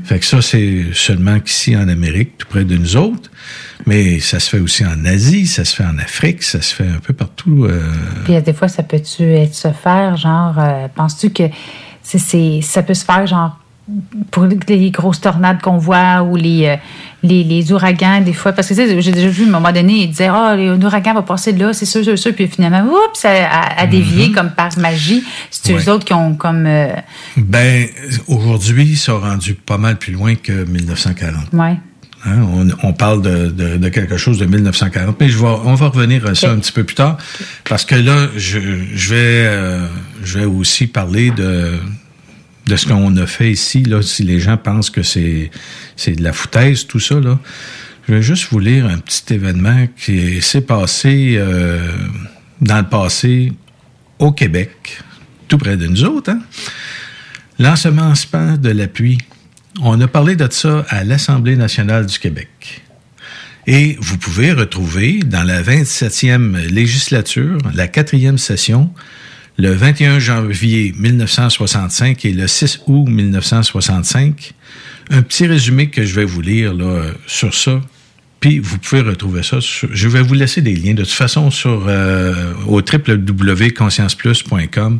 [0.04, 3.30] Fait que ça, c'est seulement qu'ici en Amérique, tout près de nous autres.
[3.86, 6.86] Mais ça se fait aussi en Asie, ça se fait en Afrique, ça se fait
[6.88, 7.64] un peu partout.
[7.64, 7.92] euh,
[8.24, 11.44] Puis des fois, ça peut-tu se faire, genre, euh, penses-tu que
[12.02, 13.58] c'est- ça peut se faire, genre,
[14.30, 16.76] pour les grosses tornades qu'on voit ou les, euh,
[17.22, 19.72] les, les ouragans, des fois, parce que tu sais, j'ai déjà vu à un moment
[19.72, 22.46] donné, il disait, ah, un ouragan va passer de là, c'est sûr, sûr, sûr, puis
[22.48, 25.22] finalement, oups, ça a, a dévié comme par magie.
[25.50, 25.76] C'est eux.
[25.76, 25.88] Ouais.
[25.90, 26.64] autres qui ont comme.
[26.66, 26.88] euh,
[27.36, 27.86] Ben,
[28.26, 31.52] aujourd'hui, ils sont rendus pas mal plus loin que 1940.
[31.52, 31.76] ouais.
[32.26, 35.74] Hein, on, on parle de, de- de quelque chose de 1940, mais je vais, on
[35.74, 37.18] va revenir à ça un petit peu plus tard,
[37.68, 38.58] parce que là, je,
[38.94, 39.86] je vais, euh,
[40.24, 41.72] je vais aussi parler de
[42.66, 43.82] de ce qu'on a fait ici.
[43.82, 45.50] Là, si les gens pensent que c'est
[46.06, 47.16] de la foutaise tout ça
[48.06, 51.80] je vais juste vous lire un petit événement qui s'est passé euh,
[52.60, 53.52] dans le passé
[54.18, 55.02] au Québec,
[55.48, 56.30] tout près de nous autres.
[56.30, 56.40] Hein?
[57.58, 59.18] L'ensemencement de la pluie.
[59.80, 62.82] On a parlé de ça à l'Assemblée nationale du Québec.
[63.66, 68.92] Et vous pouvez retrouver dans la 27e législature, la quatrième session,
[69.56, 74.52] le 21 janvier 1965 et le 6 août 1965,
[75.10, 77.80] un petit résumé que je vais vous lire là, sur ça.
[78.40, 79.60] Puis vous pouvez retrouver ça.
[79.60, 84.98] sur- je vais vous laisser des liens de toute façon sur euh, au www.conscienceplus.com.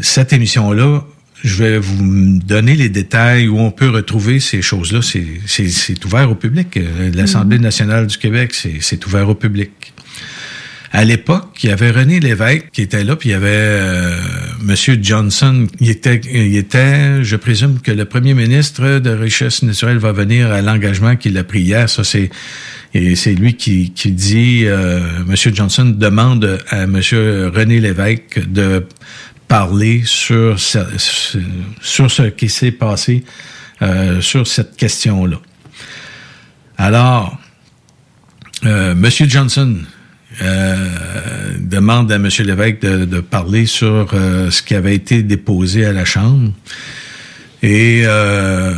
[0.00, 1.04] Cette émission-là,
[1.42, 5.00] je vais vous donner les détails où on peut retrouver ces choses-là.
[5.02, 6.76] C'est- ouvert au public.
[6.76, 9.70] Euh, L'Assemblée nationale du Québec, c'est c'est ouvert au public.
[10.92, 14.16] À l'époque, il y avait René Lévesque qui était là, puis il y avait euh,
[14.60, 15.68] Monsieur Johnson.
[15.78, 20.50] Il était, il était, je présume que le premier ministre de Richesse naturelle va venir
[20.50, 21.88] à l'engagement qu'il a pris hier.
[21.88, 22.30] Ça, c'est
[22.92, 28.84] et c'est lui qui, qui dit, euh, Monsieur Johnson demande à Monsieur René Lévesque de
[29.46, 30.78] parler sur ce,
[31.80, 33.24] sur ce qui s'est passé
[33.82, 35.38] euh, sur cette question-là.
[36.76, 37.38] Alors,
[38.64, 39.76] euh, Monsieur Johnson
[40.42, 42.28] euh, demande à M.
[42.44, 46.52] Lévesque de, de parler sur euh, ce qui avait été déposé à la Chambre.
[47.62, 48.74] Et euh,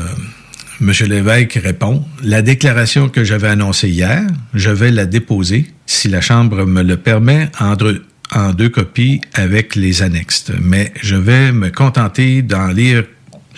[0.80, 0.92] M.
[1.06, 4.22] Lévesque répond, la déclaration que j'avais annoncée hier,
[4.54, 8.04] je vais la déposer, si la Chambre me le permet, en deux,
[8.34, 10.46] en deux copies avec les annexes.
[10.60, 13.04] Mais je vais me contenter d'en lire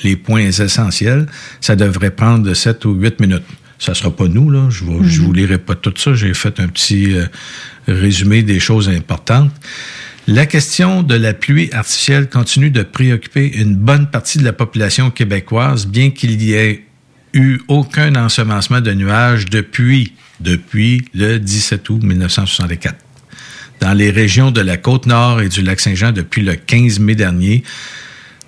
[0.02, 1.26] les points essentiels.
[1.60, 3.44] Ça devrait prendre sept ou huit minutes.
[3.84, 4.68] Ça sera pas nous, là.
[4.70, 6.14] Je ne je vous lirai pas tout ça.
[6.14, 7.26] J'ai fait un petit euh,
[7.86, 9.52] résumé des choses importantes.
[10.26, 15.10] La question de la pluie artificielle continue de préoccuper une bonne partie de la population
[15.10, 16.86] québécoise, bien qu'il y ait
[17.34, 22.96] eu aucun ensemencement de nuages depuis, depuis le 17 août 1964.
[23.80, 27.64] Dans les régions de la Côte-Nord et du Lac-Saint-Jean depuis le 15 mai dernier,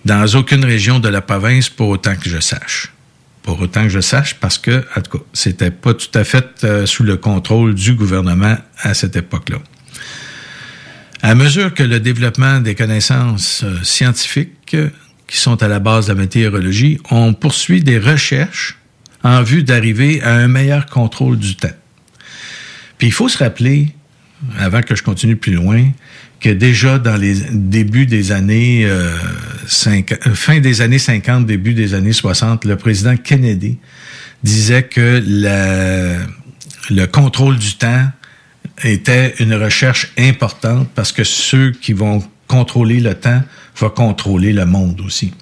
[0.06, 2.90] dans aucune région de la province pour autant que je sache.
[3.46, 6.84] Pour autant que je sache, parce que, en tout c'était pas tout à fait euh,
[6.84, 9.58] sous le contrôle du gouvernement à cette époque-là.
[11.22, 14.90] À mesure que le développement des connaissances euh, scientifiques euh,
[15.28, 18.78] qui sont à la base de la météorologie, on poursuit des recherches
[19.22, 21.68] en vue d'arriver à un meilleur contrôle du temps.
[22.98, 23.94] Puis il faut se rappeler,
[24.58, 25.88] avant que je continue plus loin,
[26.40, 29.10] que déjà dans les débuts des années euh,
[29.66, 33.78] fin des années 50, début des années 60, le président Kennedy
[34.42, 36.16] disait que la,
[36.90, 38.06] le contrôle du temps
[38.84, 43.42] était une recherche importante parce que ceux qui vont contrôler le temps
[43.76, 45.32] vont contrôler le monde aussi.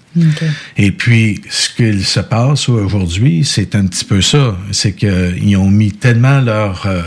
[0.77, 4.57] Et puis, ce qu'il se passe aujourd'hui, c'est un petit peu ça.
[4.71, 6.87] C'est qu'ils ont mis tellement leur...
[6.87, 7.03] Euh,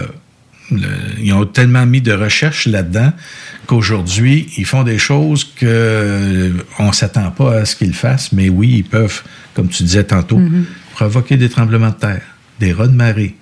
[1.22, 3.14] ils ont tellement mis de recherche là-dedans
[3.68, 8.50] qu'aujourd'hui, ils font des choses que euh, on s'attend pas à ce qu'ils fassent, mais
[8.50, 9.22] oui, ils peuvent,
[9.54, 10.64] comme tu disais tantôt, Mm-hmm.
[10.94, 12.22] provoquer des tremblements de terre,
[12.60, 13.36] des ras de marée,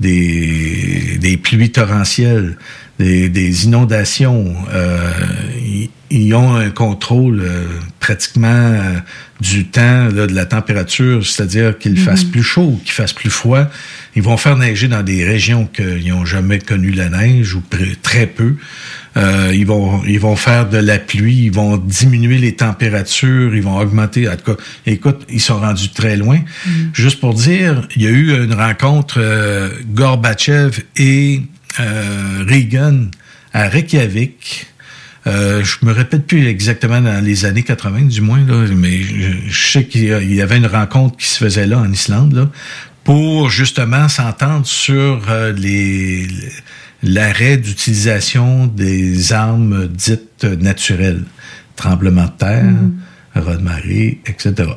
[0.00, 2.56] des, des pluies torrentielles,
[2.98, 4.54] des, des inondations.
[4.72, 5.10] Euh,
[6.10, 7.66] ils, ont un contrôle euh,
[8.00, 8.98] pratiquement euh,
[9.40, 13.30] du temps, là, de la température, c'est-à-dire qu'il fasse plus chaud ou qu'il fasse plus
[13.30, 13.66] froid.
[14.14, 17.62] Ils vont faire neiger dans des régions qu'ils n'ont jamais connu la neige ou
[18.02, 18.54] très peu.
[19.16, 23.62] Euh, ils vont ils vont faire de la pluie, ils vont diminuer les températures, ils
[23.62, 24.28] vont augmenter.
[24.28, 26.40] En tout cas, écoute, ils sont rendus très loin.
[26.92, 29.20] Juste pour dire, il y a eu une rencontre
[29.92, 31.42] Gorbatchev et
[31.78, 33.08] Reagan
[33.52, 34.66] à Reykjavik.
[35.26, 39.30] Euh, je me répète plus exactement dans les années 80 du moins là, mais je,
[39.48, 42.48] je sais qu'il y avait une rencontre qui se faisait là en Islande là
[43.02, 46.28] pour justement s'entendre sur euh, les
[47.02, 51.24] l'arrêt d'utilisation des armes dites naturelles,
[51.76, 52.64] tremblement de terre,
[53.34, 54.70] raz de marée, etc.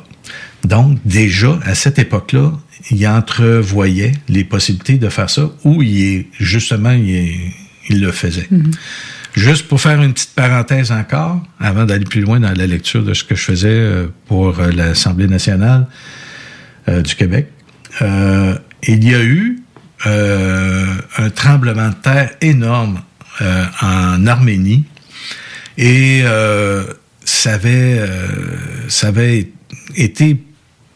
[0.64, 2.52] Donc déjà à cette époque-là,
[2.90, 7.54] il entrevoyait les possibilités de faire ça ou il est justement il, est-
[7.88, 8.48] il le faisait.
[9.34, 13.14] Juste pour faire une petite parenthèse encore, avant d'aller plus loin dans la lecture de
[13.14, 15.86] ce que je faisais euh, pour euh, l'Assemblée nationale
[16.88, 17.48] euh, du Québec,
[18.00, 19.60] il y a eu
[20.06, 23.02] un tremblement de terre énorme
[23.82, 24.84] en Arménie.
[25.76, 26.22] Et
[27.24, 28.00] ça avait
[28.88, 29.50] ça avait
[29.96, 30.42] été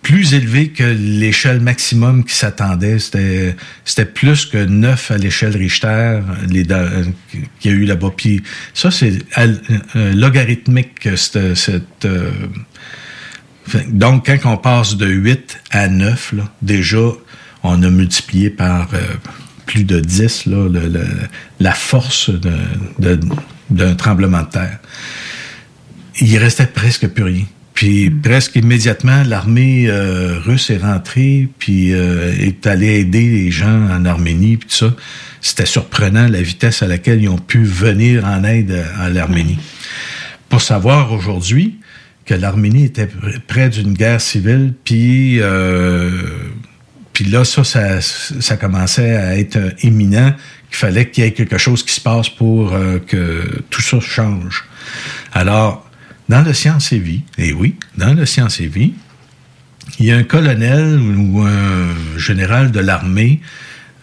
[0.04, 2.98] plus élevé que l'échelle maximum qui s'attendait.
[2.98, 3.56] C'était,
[3.86, 7.04] c'était plus que 9 à l'échelle Richter les, euh,
[7.58, 8.10] qu'il y a eu là-bas.
[8.16, 8.42] Puis
[8.74, 9.60] ça, c'est al-
[9.96, 11.54] euh, logarithmique, cette...
[11.54, 12.30] cette euh,
[13.88, 16.98] donc, quand on passe de 8 à 9, là, déjà,
[17.62, 18.98] on a multiplié par euh,
[19.64, 20.68] plus de 10 là,
[21.60, 22.30] la force
[23.70, 24.78] d'un tremblement de terre.
[26.20, 27.44] Il restait presque plus rien.
[27.74, 33.88] Puis presque immédiatement, l'armée euh, russe est rentrée, puis euh, est allée aider les gens
[33.90, 34.94] en Arménie, puis tout ça.
[35.40, 39.58] C'était surprenant la vitesse à laquelle ils ont pu venir en aide à, à l'Arménie.
[40.48, 41.80] Pour savoir aujourd'hui
[42.24, 46.10] que l'Arménie était pr- près d'une guerre civile, puis euh,
[47.12, 50.32] puis là, ça, ça, ça commençait à être euh, imminent,
[50.68, 54.00] qu'il fallait qu'il y ait quelque chose qui se passe pour euh, que tout ça
[54.00, 54.64] change.
[55.32, 55.88] Alors,
[56.34, 58.92] dans le Science et Vie, et oui, dans le Science et Vie,
[60.00, 63.40] il y a un colonel ou un général de l'armée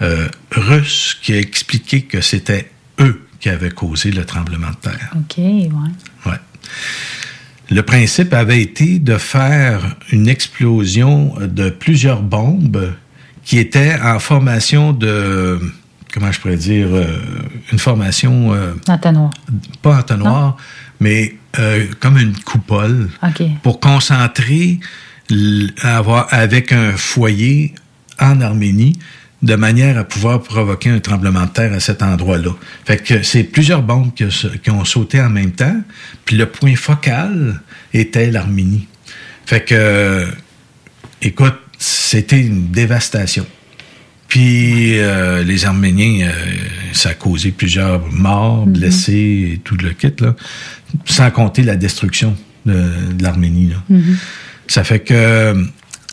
[0.01, 2.71] euh, russe qui a expliqué que c'était
[3.01, 5.11] eux qui avaient causé le tremblement de terre.
[5.17, 5.71] OK, ouais.
[6.25, 6.39] Ouais.
[7.69, 12.93] Le principe avait été de faire une explosion de plusieurs bombes
[13.43, 15.59] qui étaient en formation de,
[16.13, 17.19] comment je pourrais dire, euh,
[17.73, 19.31] une formation, euh, Entonnoir.
[19.81, 20.55] pas entonnoir,
[21.01, 23.09] mais euh, comme une coupole
[23.63, 24.79] pour concentrer
[25.81, 27.73] avoir avec un foyer
[28.19, 28.97] en Arménie
[29.41, 32.51] de manière à pouvoir provoquer un tremblement de terre à cet endroit-là.
[32.85, 35.81] Fait que c'est plusieurs bombes qui, ont sauté en même temps,
[36.25, 37.59] puis le point focal
[37.93, 38.87] était l'Arménie.
[39.45, 40.27] Fait que, euh,
[41.21, 43.45] écoute, c'était une dévastation.
[44.27, 46.31] Puis euh, les Arméniens, euh,
[46.93, 50.35] ça a causé plusieurs morts, blessés et tout le kit, là,
[51.05, 52.35] sans compter la destruction
[52.65, 52.73] de,
[53.13, 53.69] de l'Arménie.
[53.69, 53.97] là.
[54.67, 55.63] Ça fait que euh,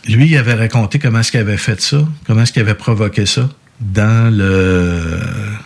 [0.07, 3.25] lui, il avait raconté comment est-ce qu'il avait fait ça, comment est-ce qu'il avait provoqué
[3.25, 3.49] ça
[3.79, 5.19] dans le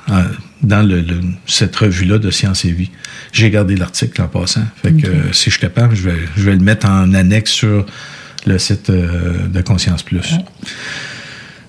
[0.10, 0.24] euh,
[0.62, 2.92] dans le, le- cette revue-là de Science et Vie.
[3.32, 4.66] J'ai gardé l'article en passant.
[4.82, 7.52] Fait que euh, si je suis capable, je vais, je vais le mettre en annexe
[7.52, 7.86] sur
[8.46, 10.36] le site de Conscience Plus.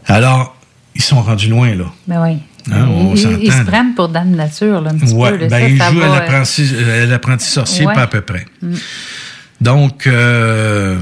[0.07, 0.57] Alors,
[0.95, 1.87] ils sont rendus loin, là.
[2.07, 2.39] Ben oui.
[2.73, 5.37] Hein, on ils, ils se prennent pour Dame Nature, là, un petit Ouais, peu.
[5.37, 5.49] là.
[5.49, 7.95] ben, Ça, il ça joue à va, euh, l'apprenti, sorcier, Ouais.
[7.95, 8.47] pas à peu près.
[8.63, 8.75] Mm.
[9.61, 10.99] Donc, euh,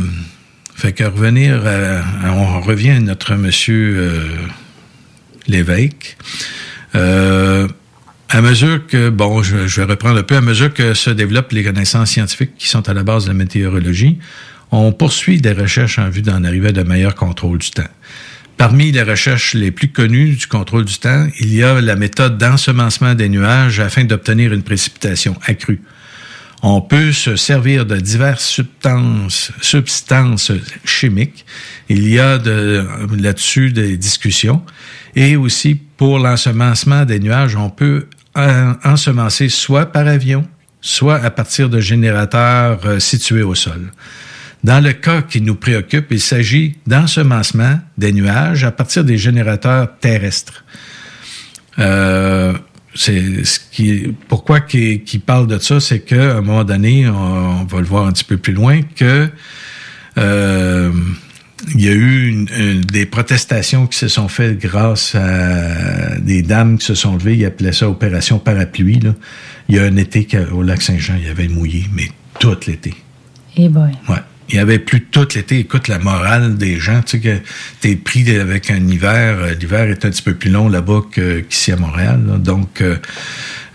[0.74, 4.28] fait que revenir, à- à- on revient à notre monsieur euh,
[5.46, 6.16] l'évêque.
[6.94, 7.68] Euh,
[8.28, 11.52] à mesure que, bon, je, je vais reprendre un peu, à mesure que se développent
[11.52, 14.18] les connaissances scientifiques qui sont à la base de la météorologie,
[14.70, 17.82] on poursuit des recherches en vue d'en arriver à de meilleurs contrôles du temps.
[18.62, 22.38] Parmi les recherches les plus connues du contrôle du temps, il y a la méthode
[22.38, 25.82] d'ensemencement des nuages afin d'obtenir une précipitation accrue.
[26.62, 28.62] On peut se servir de diverses
[29.60, 30.52] substances,
[30.84, 31.44] chimiques.
[31.88, 32.86] Il y a de,
[33.18, 34.62] là-dessus des discussions.
[35.16, 38.06] Et aussi, pour l'ensemencement des nuages, on peut
[38.36, 40.46] en- ensemencer soit par avion,
[40.80, 43.90] soit à partir de générateurs euh, situés au sol.
[44.64, 49.88] Dans le cas qui nous préoccupe, il s'agit d'ensemencement des nuages à partir des générateurs
[49.98, 50.64] terrestres.
[51.78, 52.52] Euh,
[52.94, 57.14] c'est ce qui, pourquoi qu'il qu'il parle de ça, c'est qu'à un moment donné, on,
[57.62, 59.28] on va le voir un petit peu plus loin, que
[60.18, 60.92] euh,
[61.74, 66.42] il y a eu une- une- des protestations qui se sont faites grâce à des
[66.42, 67.36] dames qui se sont levées.
[67.36, 69.00] Ils appelaient ça opération parapluie.
[69.00, 69.14] Là.
[69.68, 72.08] Il y a un été au lac Saint-Jean, il y avait mouillé, mais
[72.38, 72.94] tout l'été.
[73.56, 73.90] Eh boy.
[74.08, 74.16] Ouais.
[74.52, 75.58] Il y avait plus tout l'été.
[75.60, 77.36] Écoute, la morale des gens, tu sais que
[77.80, 79.38] t'es pris avec un hiver.
[79.40, 81.00] euh, L'hiver est un petit peu plus long là-bas
[81.48, 82.20] qu'ici à Montréal.
[82.26, 82.36] là.
[82.36, 82.96] Donc, euh,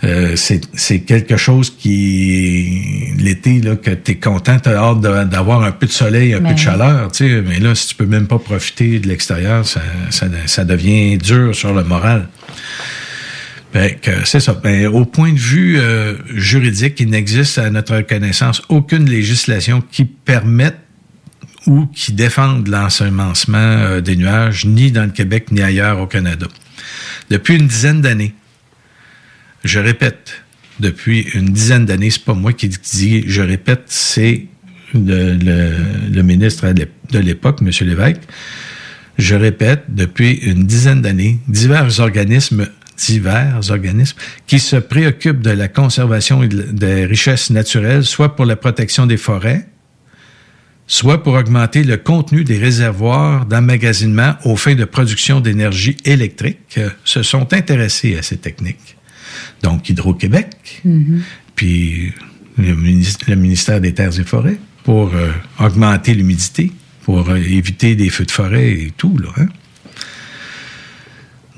[0.04, 5.72] euh, c'est c'est quelque chose qui l'été là que t'es content, t'as hâte d'avoir un
[5.72, 6.64] peu de soleil, un Mais peu de oui.
[6.64, 7.42] chaleur, tu sais.
[7.44, 9.80] Mais là, si tu peux même pas profiter de l'extérieur, ça,
[10.10, 12.28] ça, ça devient dur sur le moral.
[13.72, 14.54] Que c'est ça.
[14.54, 20.04] Ben, au point de vue euh, juridique, il n'existe à notre connaissance aucune législation qui
[20.04, 20.78] permette
[21.66, 26.46] ou qui défende l'ensemencement euh, des nuages, ni dans le Québec, ni ailleurs au Canada.
[27.30, 28.34] Depuis une dizaine d'années,
[29.64, 30.42] je répète,
[30.80, 34.46] depuis une dizaine d'années, c'est pas moi qui dis, je répète, c'est
[34.94, 37.70] le, le- ministre de l'époque, M.
[37.86, 38.22] Lévesque.
[39.18, 42.68] Je répète, depuis une dizaine d'années, divers organismes,
[42.98, 44.16] divers organismes
[44.46, 49.66] qui se préoccupent de la conservation des richesses naturelles, soit pour la protection des forêts,
[50.86, 56.88] soit pour augmenter le contenu des réservoirs d'emmagasinement aux fins de production d'énergie électrique, euh,
[57.04, 58.96] se sont intéressés à ces techniques.
[59.62, 60.82] Donc, Hydro-Québec,
[61.54, 62.12] puis
[62.56, 66.72] le, minis- le ministère des Terres et Forêts, pour euh, augmenter l'humidité,
[67.02, 69.28] pour euh, éviter des feux de forêt et tout, là.
[69.36, 69.48] hein.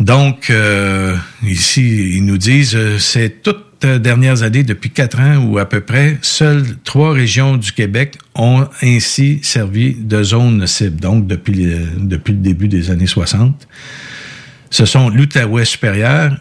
[0.00, 1.14] Donc, euh,
[1.46, 5.68] ici, ils nous disent, euh, c'est toutes euh, dernières années, depuis quatre ans ou à
[5.68, 11.68] peu près, seules trois régions du Québec ont ainsi servi de zone cible, donc depuis,
[11.98, 13.68] depuis le début des années 60.
[14.70, 16.34] Ce sont l'Outaouais supérieur,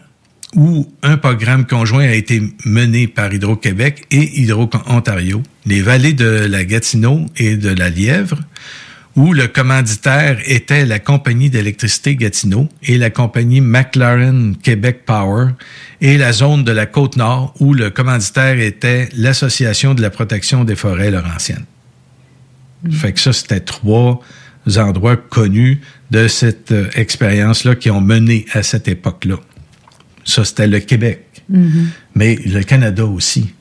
[0.56, 6.64] où un programme conjoint a été mené par Hydro-Québec et Hydro-Ontario, les vallées de la
[6.64, 8.38] Gatineau et de la Lièvre,
[9.16, 15.48] où le commanditaire était la compagnie d'électricité Gatineau et la compagnie McLaren Québec Power,
[16.00, 20.76] et la zone de la Côte-Nord, où le commanditaire était l'Association de la protection des
[20.76, 21.66] forêts laurentiennes.
[22.90, 24.20] Fait que ça, c'était trois
[24.76, 25.80] endroits connus
[26.10, 29.36] de cette euh, expérience-là qui ont mené à cette époque-là.
[30.24, 31.26] Ça, c'était le Québec.
[32.14, 33.52] Mais le Canada aussi.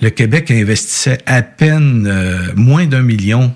[0.00, 3.54] Le Québec investissait à peine euh, moins d'un million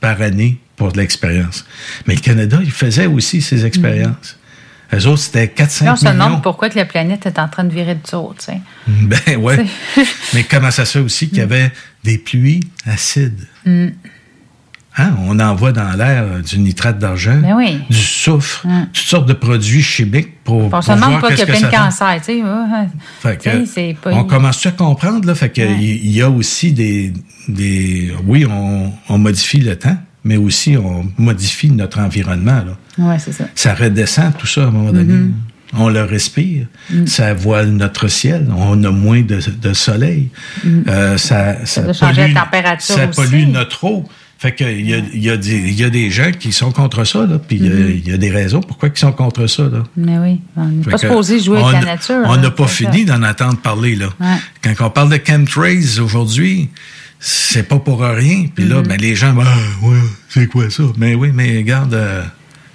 [0.00, 1.64] par année pour de l'expérience.
[2.06, 4.38] Mais le Canada, il faisait aussi ses expériences.
[4.94, 6.14] Eux autres, c'était 4-5 Là, on se millions.
[6.14, 8.60] demande pourquoi que la planète est en train de virer tu sais.
[8.86, 9.66] Ben ouais.
[10.34, 11.70] Mais comment ça se fait aussi qu'il y avait
[12.04, 13.46] des pluies acides?
[13.66, 13.88] Mm.
[14.98, 15.14] Hein?
[15.26, 17.80] On envoie dans l'air euh, du nitrate d'argent, Ben oui.
[17.88, 21.46] du soufre, toutes sortes de produits chimiques pour, On se demande pas qu'il y a
[21.46, 22.42] plein de cancers, tu sais.
[23.20, 25.34] Fait que, pas- on commence à comprendre, là.
[25.34, 27.12] Fait que il y a aussi des,
[27.48, 32.76] des oui, on, on modifie le temps, mais aussi on modifie notre environnement, là.
[32.98, 33.44] Ouais, c'est ça.
[33.54, 35.12] Ça redescend tout ça à un moment donné.
[35.12, 35.34] Mhm.
[35.74, 36.66] On le respire.
[36.90, 37.06] Mm.
[37.06, 38.48] Ça voile notre ciel.
[38.56, 40.30] On a moins de, de soleil.
[40.64, 40.80] Mm.
[40.88, 43.20] Euh, ça, ça, pollue, la température ça aussi.
[43.20, 44.08] pollue notre eau.
[44.40, 46.52] Fait que il y a, il y, a des- il y a des gens qui
[46.52, 47.40] sont contre ça, là.
[47.40, 47.90] Puis il y a- Mhm.
[48.04, 49.82] il y, a des raisons pourquoi ils sont contre ça, là.
[49.96, 52.22] Mais oui, on n'est pas supposé jouer avec la nature.
[52.24, 54.06] On n'a pas c'est fini d'en entendre parler, là.
[54.20, 54.36] Ouais.
[54.62, 56.68] Quand on parle de chemtrails aujourd'hui,
[57.18, 58.46] c'est pas pour rien.
[58.54, 59.42] Puis là, ben, les gens, ben,
[59.82, 59.98] ouais,
[60.28, 60.84] c'est quoi ça?
[60.96, 62.22] Mais oui, mais regarde, euh,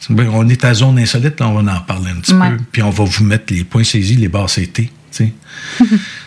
[0.10, 2.50] ben, on est à zone insolite, là, on va en parler un petit Ouais.
[2.50, 2.58] peu.
[2.74, 4.74] Puis on va vous mettre les points saisis, les barres CT.
[4.84, 5.34] tu sais.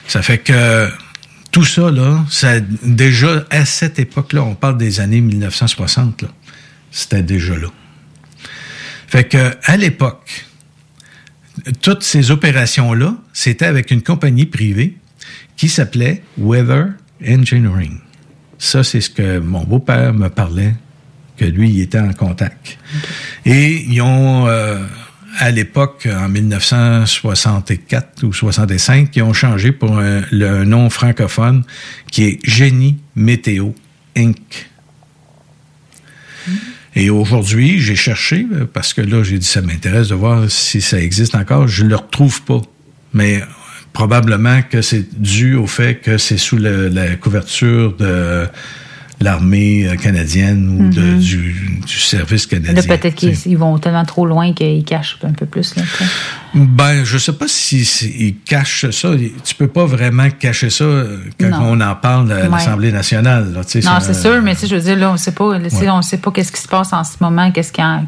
[0.09, 0.89] ça fait que
[1.57, 6.29] tout ça, là, ça, déjà, à cette époque-là, on parle des années 1960, là,
[6.91, 7.69] c'était déjà là.
[9.07, 10.45] Fait que, à l'époque,
[11.81, 14.99] toutes ces opérations-là, c'était avec une compagnie privée
[15.57, 16.89] qui s'appelait Weather
[17.27, 18.01] Engineering.
[18.59, 20.75] Ça, c'est ce que mon beau-père me parlait,
[21.39, 22.77] que lui, il était en contact.
[23.47, 24.85] Et ils ont, euh,
[25.39, 31.63] à l'époque, en 1964 ou 65, ils ont changé pour un- le nom francophone
[32.11, 33.71] qui est Génie Météo
[34.17, 34.69] Inc.
[36.95, 40.99] Et aujourd'hui, j'ai cherché, parce que là, j'ai dit, ça m'intéresse de voir si ça
[40.99, 41.69] existe encore.
[41.69, 42.63] Je ne le retrouve pas.
[43.13, 43.43] Mais
[43.93, 48.47] probablement que c'est dû au fait que c'est sous la couverture de
[49.21, 51.19] l'armée euh, canadienne ou de- Mhm.
[51.19, 52.83] du, du service canadien.
[52.83, 55.75] Peut-être qu'ils ils vont tellement trop loin qu'ils cachent un peu plus.
[55.77, 55.83] Là.
[56.55, 59.11] Ben, je sais pas si, si cachent ça.
[59.45, 61.59] Tu peux pas vraiment cacher ça euh, quand Non.
[61.73, 63.53] on en parle à l'Assemblée nationale.
[63.53, 65.89] là, non, c'est sûr, mais je veux dire, là, on sait pas, Ouais.
[65.91, 68.05] on sait pas qu'est-ce qui se passe en ce moment, qu'est-ce qui en-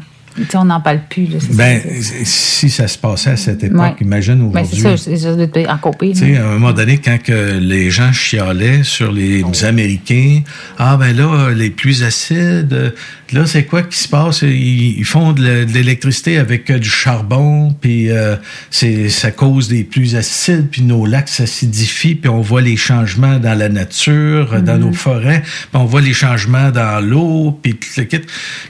[0.55, 1.25] on n'en parle plus.
[1.27, 1.81] Là, c'est Ben,
[2.23, 3.95] si ça se passait à cette époque, Ouais.
[4.01, 4.81] imagine Ben, aujourd'hui.
[4.81, 6.13] c'est ça, c'est ça, d'être en copie.
[6.13, 10.41] Tu sais, à un moment donné, quand que les gens chialaient sur les Américains,
[10.77, 12.93] ah ben là, les pluies acides,
[13.31, 14.41] là, c'est quoi qui se passe?
[14.43, 18.35] Ils, font de l'électricité avec euh, du charbon, puis euh,
[18.69, 23.39] c'est ça cause des pluies acides, puis nos lacs s'acidifient, puis on voit les changements
[23.39, 24.81] dans la nature, euh, dans Mhm.
[24.85, 28.21] nos forêts, puis on voit les changements dans l'eau, puis tout le kit.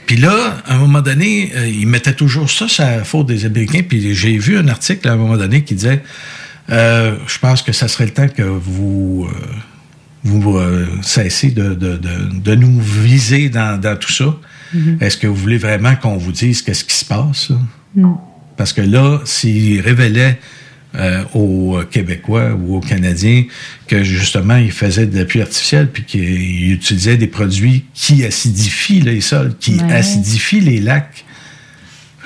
[0.06, 3.82] Puis là, à un moment donné, ils mettaient toujours ça sur la faute des Américains,
[3.88, 6.02] puis j'ai vu un article à un moment donné qui disait
[6.70, 9.34] euh, je pense que ça serait le temps que vous euh,
[10.22, 14.36] vous euh, cessez de, de, de, de nous viser dans, dans tout ça.
[14.74, 14.98] Mhm.
[15.00, 17.50] Est-ce que vous voulez vraiment qu'on vous dise qu'est-ce qui se passe?
[17.94, 18.12] Mm.
[18.56, 20.38] Parce que là, s'ils révélaient
[20.96, 23.44] euh, aux Québécois ou aux Canadiens
[23.86, 29.00] que justement ils faisaient de la pluie artificielle puis qu'ils utilisaient des produits qui acidifient
[29.00, 29.92] les sols, qui Ouais.
[29.92, 31.24] acidifient les lacs.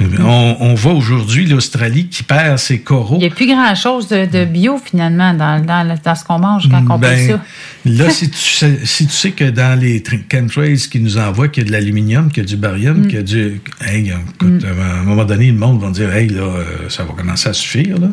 [0.01, 3.17] On, on voit aujourd'hui l'Australie qui perd ses coraux.
[3.17, 6.83] Il n'y a plus grand-chose de, de bio, finalement, dans, dans, ce qu'on mange quand
[6.91, 7.41] on Ben, fait ça.
[7.87, 11.47] Là, si tu, sais, si tu sais que dans les tr- chemtrails qui nous envoient,
[11.49, 13.07] qu'il y a de l'aluminium, qu'il y a du barium, Mm.
[13.07, 13.61] qu'il y a du...
[13.85, 17.13] Hey, écoute, à un moment donné, le monde va dire, hey, là, euh, ça va
[17.13, 18.09] commencer à suffire, là.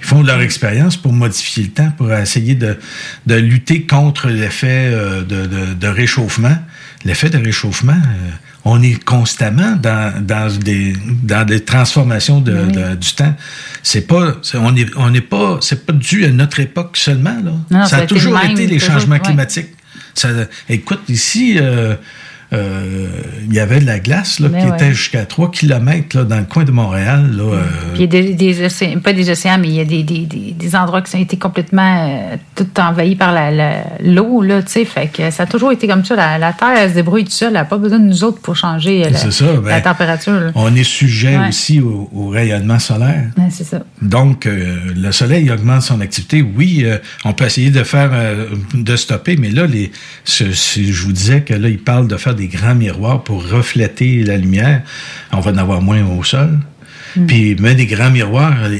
[0.00, 2.78] Ils font de leur expérience pour modifier le temps, pour essayer de,
[3.26, 6.56] de lutter contre l'effet euh, de, de, de réchauffement.
[7.04, 8.30] L'effet de réchauffement, euh,
[8.70, 10.92] on est constamment dans, dans, des,
[11.22, 13.34] dans des transformations de, de- du temps.
[13.82, 17.52] C'est pas, on est, on n'est pas, c'est pas dû à notre époque seulement, là.
[17.70, 19.20] Non, ça ça a a été toujours été les toujours, changements ouais.
[19.28, 19.70] climatiques.
[20.14, 20.28] Ça,
[20.68, 21.94] écoute, ici, euh,
[22.52, 23.08] euh,
[23.46, 24.68] il y avait de la glace là, qui ouais.
[24.74, 27.30] était jusqu'à 3 km là, dans le coin de Montréal.
[27.36, 27.62] Là, euh,
[27.94, 30.02] Puis il y a des, des océans, pas des océans, mais il y a des,
[30.02, 34.42] des, des, des endroits qui ont été complètement euh, tout envahis par la- la- l'eau,
[34.46, 34.84] tu sais.
[34.84, 36.16] Fait que ça a toujours été comme ça.
[36.16, 37.48] La, la Terre, elle se débrouille toute seule.
[37.48, 40.32] Elle n'a pas besoin de nous autres pour changer euh, la, ça, ben, la température.
[40.32, 40.50] là.
[40.54, 41.48] on est sujet Ouais.
[41.48, 43.24] aussi au, au rayonnement solaire.
[43.36, 43.80] Ouais, c'est ça.
[44.00, 46.42] Donc, euh, le soleil augmente son activité.
[46.42, 49.92] Oui, euh, on peut essayer de faire, euh, de stopper, mais là, les,
[50.24, 54.22] si je vous disais que là, ils parlent de faire des grands miroirs pour refléter
[54.22, 54.82] la lumière,
[55.32, 56.58] on va en avoir moins au sol.
[57.26, 58.78] Puis, mais des grands miroirs, euh,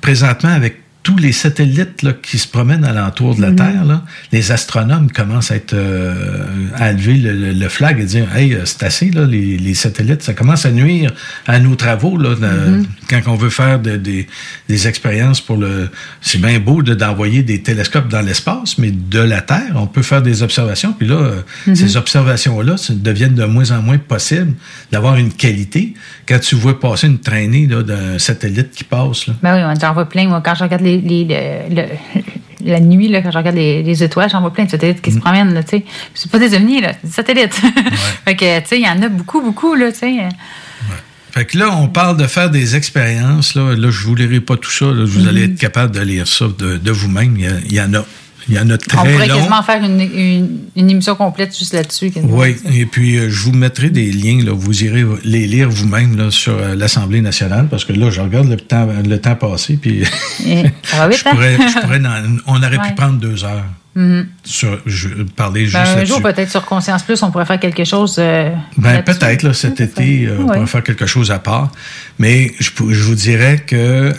[0.00, 3.56] présentement, avec tous les satellites là, qui se promènent alentour de la Mhm.
[3.56, 6.44] Terre, là, les astronomes commencent à être euh,
[6.76, 9.74] à lever le, le- le flag et dire Hey, euh, c'est assez, là, les, les
[9.74, 11.12] satellites, ça commence à nuire
[11.46, 12.86] à nos travaux là, de- Mhm.
[13.08, 14.26] quand on veut faire de- des-
[14.68, 15.88] des expériences pour le.
[16.20, 20.02] C'est bien beau de- d'envoyer des télescopes dans l'espace, mais de la Terre, on peut
[20.02, 20.92] faire des observations.
[20.92, 21.76] Puis là, euh, Mhm.
[21.76, 24.52] ces observations-là ça deviennent de moins en moins possibles
[24.92, 25.94] d'avoir une qualité
[26.28, 29.26] quand tu vois passer une traînée d'un satellite qui passe.
[29.26, 29.34] Là.
[29.42, 30.28] Ben oui, on- j'en vois plein.
[30.28, 31.24] Moi, quand je regarde les, les-
[31.70, 34.70] le- le- la nuit, là, quand je regarde les, les étoiles, j'en vois plein de
[34.70, 35.84] satellites qui se promènent, là, tu sais.
[36.14, 37.54] C'est pas des ovnis, là, c'est des satellites.
[38.24, 40.14] fait que, tu sais, il y en a beaucoup, beaucoup, là, tu sais.
[41.32, 43.54] Fait que là, on parle de faire des expériences.
[43.54, 44.86] Là, là je vous lirai pas tout ça.
[44.86, 45.04] là.
[45.06, 45.28] vous Mhm.
[45.28, 47.36] allez être capable de lire ça de, de vous-même.
[47.36, 48.04] Il y, a- il y en a.
[48.50, 49.36] Il y en a On pourrait long.
[49.36, 52.12] quasiment faire une, une, une émission complète juste là-dessus.
[52.24, 56.16] Oui, et puis euh, je vous mettrai des liens, là, vous irez les lire vous-même
[56.16, 59.78] là, sur euh, l'Assemblée nationale, parce que là, je regarde le temps, le temps passé,
[59.80, 60.02] puis
[60.46, 61.68] Et ça va vite, je pourrais, hein?
[61.74, 63.64] je pourrais dans- on aurait pu prendre deux heures
[63.96, 64.28] Mhm.
[64.44, 66.06] sur je, parler juste Ben, un là-dessus.
[66.06, 68.16] jour, peut-être sur Conscience Plus, on pourrait faire quelque chose.
[68.20, 71.72] euh, Ben, peut-être, cet été, euh, on pourrait faire quelque chose à part.
[72.20, 73.74] Mais je, vous dirais que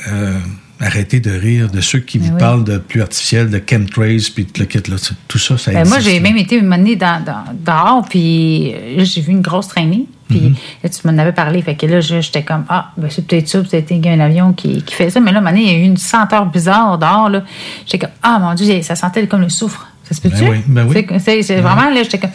[0.10, 0.34] euh,
[0.82, 2.40] arrêtez de rire de ceux qui vous Ben oui.
[2.40, 4.98] parlent de plus artificiel, de chemtrails, puis de le kit, là.
[5.28, 5.90] Tout ça, ça Ben, existe.
[5.96, 9.42] moi, j'ai même été une année dans, dans- dehors, puis euh, là, j'ai vu une
[9.42, 10.06] grosse traînée.
[10.30, 10.56] Puis Mhm.
[10.84, 11.62] là, tu m'en avais parlé.
[11.62, 14.96] Fait que là, j'étais comme, ah, ben, c'est peut-être ça, peut-être un avion qui, qui
[14.96, 15.20] fait ça.
[15.20, 17.30] Mais là, donné, il y a eu une senteur bizarre dehors.
[17.30, 17.44] là.
[17.86, 19.88] J'étais comme, ah, mon Dieu, ça sentait comme le soufre.
[20.06, 20.44] Ça se peut-tu?
[20.44, 21.06] Ben oui, ben oui.
[21.44, 22.32] C'est vraiment, là, j'étais comme.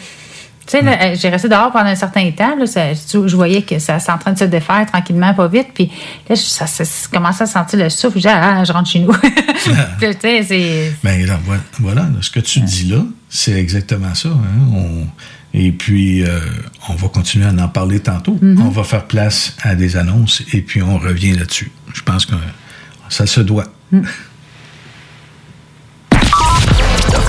[0.67, 2.55] Tu sais, euh, j'ai resté dehors pendant un certain temps.
[2.57, 5.67] Là, ça- je voyais que ça c'est en train de se défaire tranquillement, pas vite.
[5.73, 5.89] Puis
[6.27, 8.15] là, je- ça, ça, ça commençait à sentir le souffle.
[8.19, 9.13] Je disais, ah, je rentre chez nous.
[9.99, 10.93] Puis, tu sais, c'est.
[11.03, 12.97] Ben, là, voilà, voilà, là, ce que tu dis là,
[13.29, 14.29] c'est exactement ça.
[14.29, 14.67] hein.
[14.73, 15.07] On-
[15.53, 16.39] et puis, euh,
[16.89, 18.37] on va continuer à en parler tantôt.
[18.41, 18.61] Mhm.
[18.61, 21.71] On va faire place à des annonces et puis on revient là-dessus.
[21.93, 22.35] Je pense que
[23.09, 23.63] ça se doit.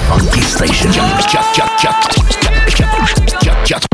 [0.08, 0.90] Funky Station.
[3.68, 3.84] 96.9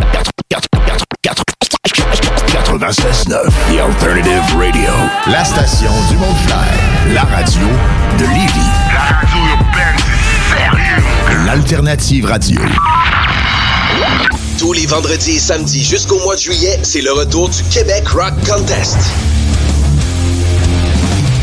[3.68, 4.90] The Alternative Radio.
[5.26, 6.72] La station du Mont-Clair.
[7.12, 7.66] La radio
[8.16, 8.70] de Lévis.
[8.92, 11.02] La radio urbaine, c'est sérieux.
[11.44, 12.60] L'Alternative Radio.
[14.58, 18.34] Tous les vendredis et samedis jusqu'au mois de juillet, c'est le retour du Québec Rock
[18.46, 18.96] Contest.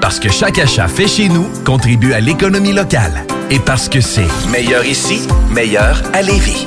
[0.00, 3.24] Parce que chaque achat fait chez nous contribue à l'économie locale.
[3.50, 6.66] Et parce que c'est meilleur ici, meilleur à Lévis.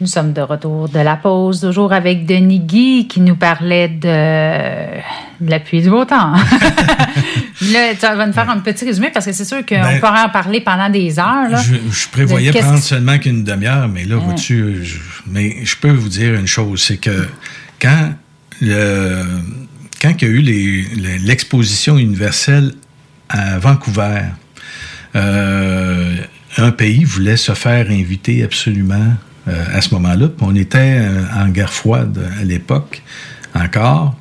[0.00, 5.44] Nous sommes de retour de la pause, toujours avec Denis Guy qui nous parlait de,
[5.44, 6.34] de la pluie du beau temps.
[7.72, 10.22] là, tu vas nous faire un petit résumé parce que c'est sûr qu'on Ben, pourrait
[10.22, 11.48] en parler pendant des heures.
[11.50, 11.60] là.
[11.60, 14.22] Je, je prévoyais De prendre seulement qu'une demi-heure, mais là, Ouais.
[14.24, 17.26] vois-tu, je- mais je peux vous dire une chose, c'est que
[17.82, 18.12] quand
[18.60, 19.24] le,
[20.00, 22.72] quand il y a eu l'exposition universelle
[23.28, 24.20] à Vancouver,
[25.16, 26.14] euh,
[26.56, 29.14] un pays voulait se faire inviter absolument
[29.48, 30.28] à ce moment-là.
[30.40, 33.02] On était euh, en guerre froide à l'époque
[33.54, 34.16] encore.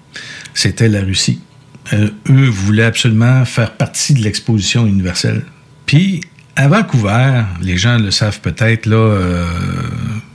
[0.53, 1.41] C'était la Russie.
[1.93, 5.43] Euh, eux voulaient absolument faire partie de l'exposition universelle.
[5.85, 6.21] Puis
[6.55, 9.45] à Vancouver, les gens le savent peut-être là, euh,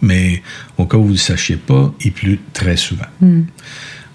[0.01, 0.43] mais
[0.78, 3.06] au cas où vous ne le sachiez pas, il pleut très souvent.
[3.20, 3.43] Hmm.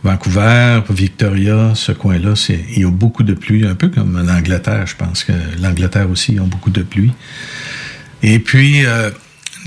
[0.04, 4.96] Vancouver, Victoria, ce coin-là, il y a beaucoup de pluie, un peu comme l'Angleterre, je
[4.96, 7.12] pense que l'Angleterre aussi, ils ont beaucoup de pluie.
[8.24, 9.10] Et puis, euh,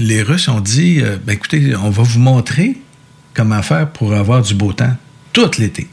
[0.01, 2.77] les Russes ont dit, euh, ben écoutez, on va vous montrer
[3.35, 4.97] comment faire pour avoir du beau temps
[5.33, 5.89] tout l'été.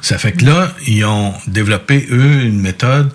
[0.00, 3.12] Ça fait que là, ils ont développé, eux, une méthode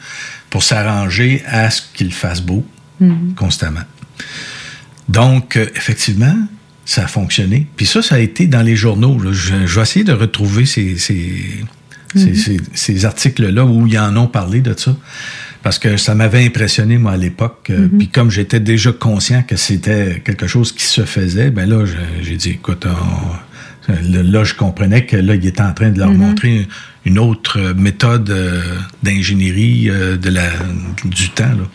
[0.50, 2.66] pour s'arranger à ce qu'il fasse beau
[3.00, 3.36] Mhm.
[3.36, 3.84] constamment.
[5.10, 6.36] Donc, euh, effectivement,
[6.86, 7.68] ça a fonctionné.
[7.76, 9.20] Puis ça, ça a été dans les journaux.
[9.32, 11.64] Je, je vais essayer de retrouver ces, ces,
[12.16, 12.36] ces- Mhm.
[12.36, 14.96] ces- ces articles-là où ils en ont parlé de ça.
[15.68, 17.68] Parce que ça m'avait impressionné, moi, à l'époque.
[17.72, 17.98] Euh, Mhm.
[17.98, 21.84] Puis comme j'étais déjà conscient que c'était quelque chose qui se faisait, ben là,
[22.22, 26.08] j'ai dit, écoute, on- là, je comprenais que là, il était en train de leur
[26.12, 26.18] Mhm.
[26.20, 26.68] montrer
[27.04, 28.62] une autre méthode euh,
[29.04, 30.48] d'ingénierie euh, de la,
[31.04, 31.44] du temps.
[31.50, 31.68] Là.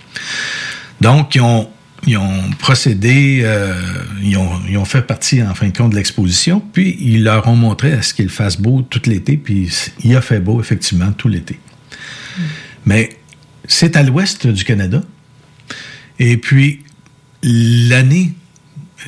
[1.02, 1.68] Donc, ils ont,
[2.06, 3.74] ils ont procédé, euh,
[4.22, 7.46] ils, ont, ils ont fait partie, en fin de compte, de l'exposition, puis ils leur
[7.46, 9.68] ont montré à ce qu'il fasse beau tout l'été, puis
[10.02, 11.58] il a fait beau, effectivement, tout l'été.
[12.86, 13.10] Mais
[13.68, 15.02] c'est à l'ouest du Canada.
[16.18, 16.80] Et puis,
[17.42, 18.32] l'année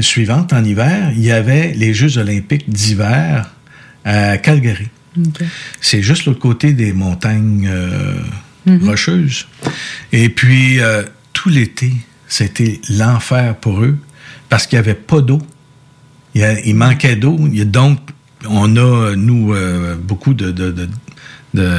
[0.00, 3.52] suivante, en hiver, il y avait les Jeux olympiques d'hiver
[4.04, 4.88] à Calgary.
[5.80, 8.14] C'est juste l'autre côté des montagnes euh,
[8.66, 8.88] Mhm.
[8.88, 9.46] rocheuses.
[10.12, 11.02] Et puis, euh,
[11.34, 11.92] tout l'été,
[12.28, 13.98] c'était l'enfer pour eux
[14.48, 15.40] parce qu'il n'y avait pas d'eau.
[16.34, 17.38] Il, il manquait d'eau.
[17.52, 17.98] Il y a Donc,
[18.48, 20.88] on a, nous, euh, beaucoup de, de, de,
[21.52, 21.70] de,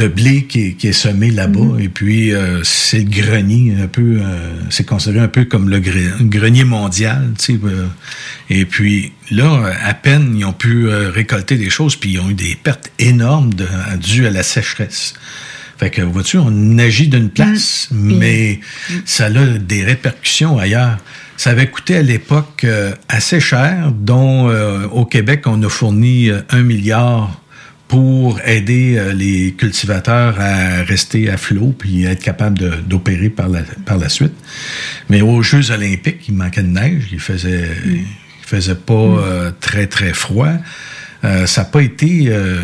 [0.00, 1.78] de blé qui est, qui est semé là-bas.
[1.78, 5.78] Et puis, euh, c'est le grenier, un peu, euh, c'est considéré un peu comme le
[5.78, 7.32] gre- grenier mondial.
[7.38, 7.86] tu sais, euh.
[8.48, 12.34] et puis, là, à peine, ils ont pu récolter des choses, puis ils ont eu
[12.34, 13.66] des pertes énormes de,
[14.00, 15.12] dues à la sécheresse.
[15.76, 18.60] Fait que, vois-tu, on agit d'une place, mais
[19.04, 20.98] ça a des répercussions ailleurs.
[21.36, 22.66] Ça avait coûté à l'époque
[23.08, 24.50] assez cher, dont
[24.92, 27.39] au Québec, on a fourni un milliard
[27.90, 33.62] pour aider euh, les cultivateurs à rester à flot puis être capable d'opérer par la,
[33.84, 34.32] par la suite.
[35.08, 38.04] Mais aux Jeux olympiques, il manquait de neige, il faisait, il
[38.46, 40.52] faisait pas euh, très, très froid.
[41.24, 42.60] Euh, ça n'a pas été euh,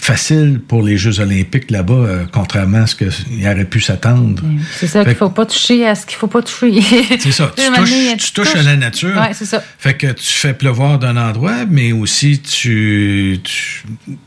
[0.00, 4.42] facile pour les Jeux olympiques là-bas, euh, contrairement à ce qu'il aurait pu s'attendre.
[4.76, 6.80] C'est ça qu'il que- faut pas toucher à ce qu'il faut pas toucher.
[7.18, 7.52] C'est ça.
[7.56, 9.16] Tu touches, tu touches à la nature.
[9.16, 9.62] Ouais, c'est ça.
[9.78, 13.82] Fait que tu fais pleuvoir d'un endroit, mais aussi tu, tu,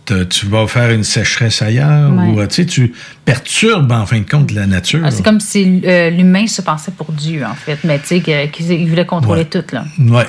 [0.05, 2.11] te- tu vas faire une sécheresse ailleurs.
[2.13, 2.43] Ouais.
[2.43, 2.93] Ou, tu
[3.25, 5.01] perturbes en fin de compte la nature.
[5.03, 7.79] Ah, c'est comme si euh, l'humain se pensait pour Dieu, en fait.
[7.83, 9.45] Mais tu sais, qu'il il voulait contrôler Ouais.
[9.49, 9.77] tout, T'sais.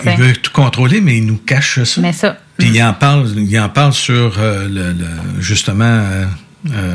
[0.06, 2.00] il veut tout contrôler, mais il nous cache ça.
[2.00, 2.38] Mais ça.
[2.58, 6.24] Puis il en parle, il en parle sur euh, le, le- justement euh,
[6.72, 6.94] euh,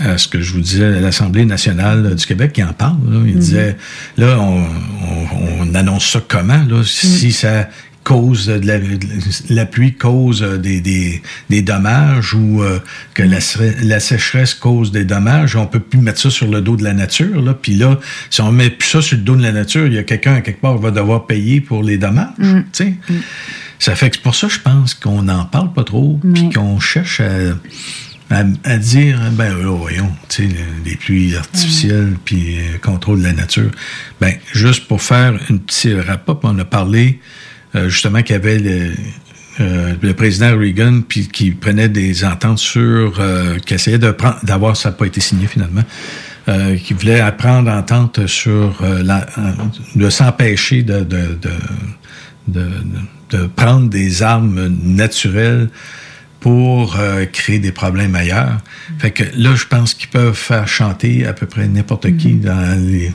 [0.00, 2.96] à ce que je vous disais, à l'Assemblée nationale du Québec, il en parle.
[3.08, 3.20] là.
[3.26, 3.38] Il Mhm.
[3.38, 3.76] disait,
[4.18, 7.68] là, on, on- on annonce ça comment, là, si ça
[8.02, 8.88] cause de la, de
[9.50, 12.78] la pluie cause des, des, des dommages ou euh,
[13.14, 16.62] que la, sé- la sécheresse cause des dommages, on peut plus mettre ça sur le
[16.62, 17.40] dos de la nature.
[17.42, 17.52] Là.
[17.54, 17.98] Puis là,
[18.30, 20.34] si on met plus ça sur le dos de la nature, il y a quelqu'un
[20.36, 22.30] à quelque part qui va devoir payer pour les dommages.
[22.38, 22.62] Mm.
[22.72, 22.94] tu sais?
[23.80, 26.78] Ça fait que c'est pour ça, je pense qu'on n'en parle pas trop, puis qu'on
[26.78, 27.54] cherche à,
[28.30, 33.24] à, à dire, ben là, voyons, tu sais, les pluies artificielles, puis euh, contrôle de
[33.24, 33.70] la nature.
[34.20, 37.20] Ben, juste pour faire un petit rapport, on a parlé
[37.74, 38.92] euh, justement qu'il y avait le,
[39.60, 44.38] euh, le président Reagan, puis qui prenait des ententes sur, euh, qui essayait de prendre,
[44.44, 45.84] d'avoir, ça n'a pas été signé finalement,
[46.48, 49.52] euh, qui voulait apprendre entente sur euh, la, euh,
[49.96, 51.50] de s'empêcher de, de, de,
[52.48, 52.68] de,
[53.30, 55.68] de prendre des armes naturelles
[56.40, 58.58] pour euh, créer des problèmes ailleurs.
[58.98, 62.78] Fait que là, je pense qu'ils peuvent faire chanter à peu près n'importe qui dans
[62.80, 63.12] les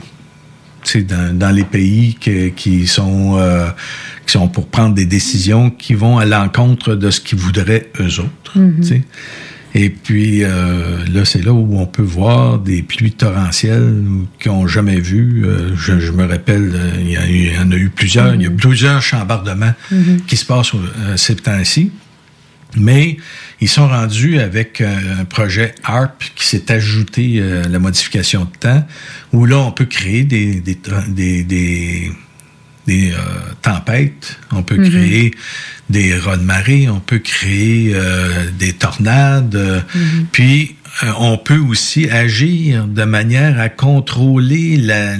[1.02, 3.68] dans, dans les pays que- qui sont euh,
[4.24, 8.20] qui sont pour prendre des décisions qui vont à l'encontre de ce qu'ils voudraient eux
[8.20, 8.56] autres.
[8.56, 8.82] Mhm.
[8.84, 9.02] sais.
[9.78, 14.02] Et puis euh, là, c'est là où on peut voir des pluies torrentielles
[14.40, 15.44] qu'ils n'ont jamais vues.
[15.44, 17.90] Euh, je, je me rappelle, euh, il y, a eu- il y en a eu
[17.90, 18.34] plusieurs.
[18.34, 20.22] Il y a plusieurs chambardements Mhm.
[20.26, 21.90] qui se passent euh, ces temps-ci.
[22.78, 23.18] Mais
[23.60, 28.86] ils sont rendus avec un projet ARP qui s'est ajouté à la modification de temps,
[29.32, 30.78] où là, on peut créer des, des,
[31.08, 32.12] des, des,
[32.86, 33.16] des, euh,
[33.62, 34.90] tempêtes, on peut Mhm.
[34.90, 35.30] créer
[35.90, 39.54] des raz de marée, on peut créer euh, des tornades.
[39.56, 40.26] euh, Mhm.
[40.32, 45.14] Puis, euh, on peut aussi agir de manière à contrôler la,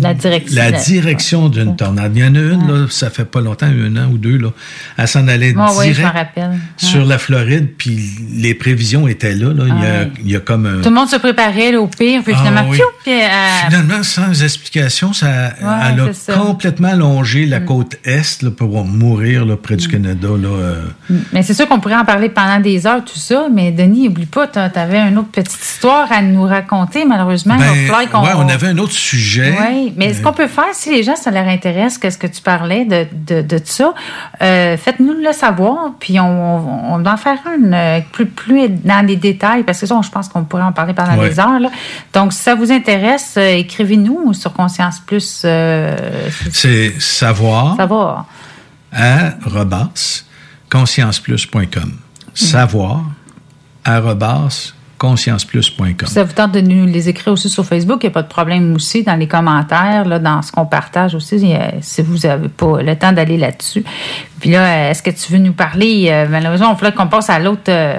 [0.00, 0.56] La direction.
[0.56, 2.12] la direction d'une tornade.
[2.14, 4.48] Il y en a une, là, ça fait pas longtemps, un an ou deux, là.
[4.96, 6.58] Elle s'en allait oui, direct rappelle.
[6.76, 7.98] sur la Floride, puis
[8.34, 9.52] les prévisions étaient là.
[9.52, 9.64] là.
[9.66, 10.10] Il, y a, Ouais.
[10.24, 10.80] il y a comme un...
[10.82, 12.78] Tout le monde se préparait là, au pire, puis Ah, finalement, oui.
[13.02, 13.26] puis, euh,
[13.68, 16.36] Finalement, sans explication, ça, elle a ça.
[16.36, 16.40] Mm.
[16.40, 20.28] complètement longé la côte est là, pour mourir là, près du Canada.
[20.28, 20.82] Là, euh.
[21.32, 23.48] Mais c'est sûr qu'on pourrait en parler pendant des heures, tout ça.
[23.52, 27.56] Mais Denis, oublie pas, tu avais une autre petite histoire à nous raconter, malheureusement.
[27.56, 29.54] Ben, ouais, on avait un autre sujet.
[29.78, 32.42] Oui, mais ce qu'on peut faire, si les gens, ça leur intéresse, qu'est-ce que tu
[32.42, 33.94] parlais de, de, de ça,
[34.42, 38.68] euh, faites-nous le savoir, puis on, on, on va en faire une euh, plus, plus
[38.68, 41.28] dans les détails, parce que ça, je pense qu'on pourrait en parler pendant Ouais.
[41.30, 41.60] des heures.
[41.60, 41.70] là.
[42.12, 45.42] Donc, si ça vous intéresse, euh, écrivez-nous sur Conscience Plus.
[45.44, 45.96] euh,
[46.50, 48.26] C'est savoir savoir.
[48.92, 50.24] à rebas
[50.70, 51.92] conscienceplus.com.
[52.34, 53.02] Savoir
[53.84, 56.06] à rebas conscienceplus.com.
[56.06, 58.28] Ça vous tente de nous les écrire aussi sur Facebook, il n'y a pas de
[58.28, 61.40] problème aussi dans les commentaires, là, dans ce qu'on partage aussi,
[61.80, 63.84] si vous n'avez pas le temps d'aller là-dessus.
[64.40, 66.08] Puis là, est-ce que tu veux nous parler?
[66.10, 67.62] euh, malheureusement, il faudrait qu'on passe à l'autre.
[67.68, 67.98] euh,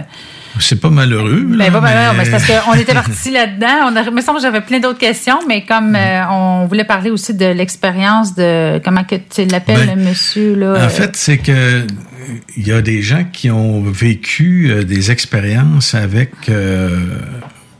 [0.59, 1.43] C'est pas malheureux.
[1.45, 3.89] ben, là, pas mal, mais- mais c'est parce qu'on était parti là-dedans.
[3.91, 6.83] On a, il me semble que j'avais plein d'autres questions, mais comme euh, on voulait
[6.85, 10.71] parler aussi de l'expérience de comment que tu l'appelles, Ben, le monsieur là.
[10.71, 11.85] En euh, fait, c'est que
[12.57, 16.97] il y a des gens qui ont vécu euh, des expériences avec euh,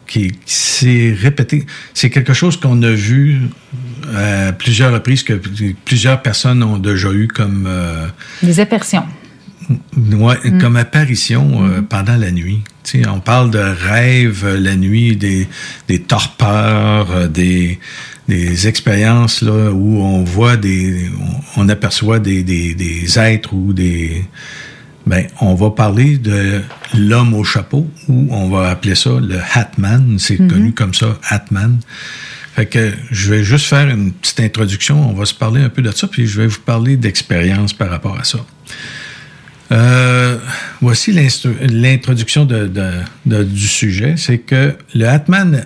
[0.08, 1.66] qui, qui s'est répété.
[1.94, 3.42] C'est quelque chose qu'on a vu
[4.16, 5.34] à plusieurs reprises que
[5.86, 8.08] plusieurs personnes ont déjà eu comme euh,
[8.42, 9.06] des apercions.
[9.96, 10.58] ouais, Mm.
[10.60, 12.62] comme apparition euh, pendant la nuit.
[13.08, 15.48] On parle de rêves euh, la nuit, des,
[15.88, 17.80] des torpeurs, euh, des,
[18.30, 21.10] des expériences là, où on voit des.
[21.58, 24.24] On, aperçoit des, des, des êtres ou des.
[25.08, 26.62] Ben, on va parler de
[26.98, 30.18] l'homme au chapeau, ou on va appeler ça le Hatman.
[30.20, 30.48] C'est Mhm.
[30.52, 31.80] connu comme ça, Hatman.
[32.56, 35.10] Fait que je vais juste faire une petite introduction.
[35.10, 37.90] On va se parler un peu de ça, puis je vais vous parler d'expérience par
[37.90, 38.40] rapport à ça.
[39.72, 40.38] Euh,
[40.82, 44.16] voici l'introduction de, de- de- du sujet.
[44.18, 45.66] C'est que le Hatman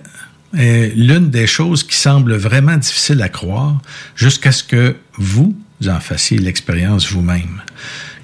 [0.54, 3.80] l'une des choses qui semble vraiment difficile à croire
[4.16, 5.56] jusqu'à ce que vous
[5.88, 7.62] en fassiez l'expérience vous-même.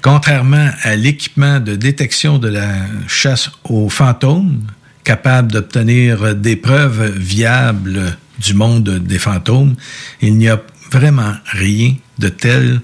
[0.02, 2.74] Contrairement à l'équipement de détection de la
[3.08, 4.62] chasse aux fantômes,
[5.04, 9.76] capable d'obtenir des preuves viables du monde des fantômes,
[10.22, 10.62] il n'y a
[10.92, 12.80] vraiment rien de tel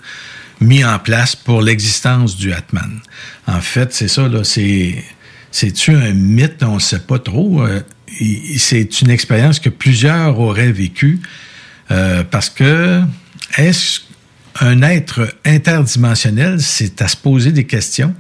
[0.60, 3.00] mis en place pour l'existence du Atman.
[3.48, 5.04] En fait, c'est ça, là, c'est,
[5.52, 6.64] c'est-tu un mythe?
[6.64, 7.66] On ne sait pas trop.
[8.58, 11.20] C'est une expérience que plusieurs auraient vécue
[11.92, 13.02] euh, parce que
[13.58, 14.02] est-ce
[14.60, 16.62] un être interdimensionnel?
[16.62, 18.14] C'est à se poser des questions.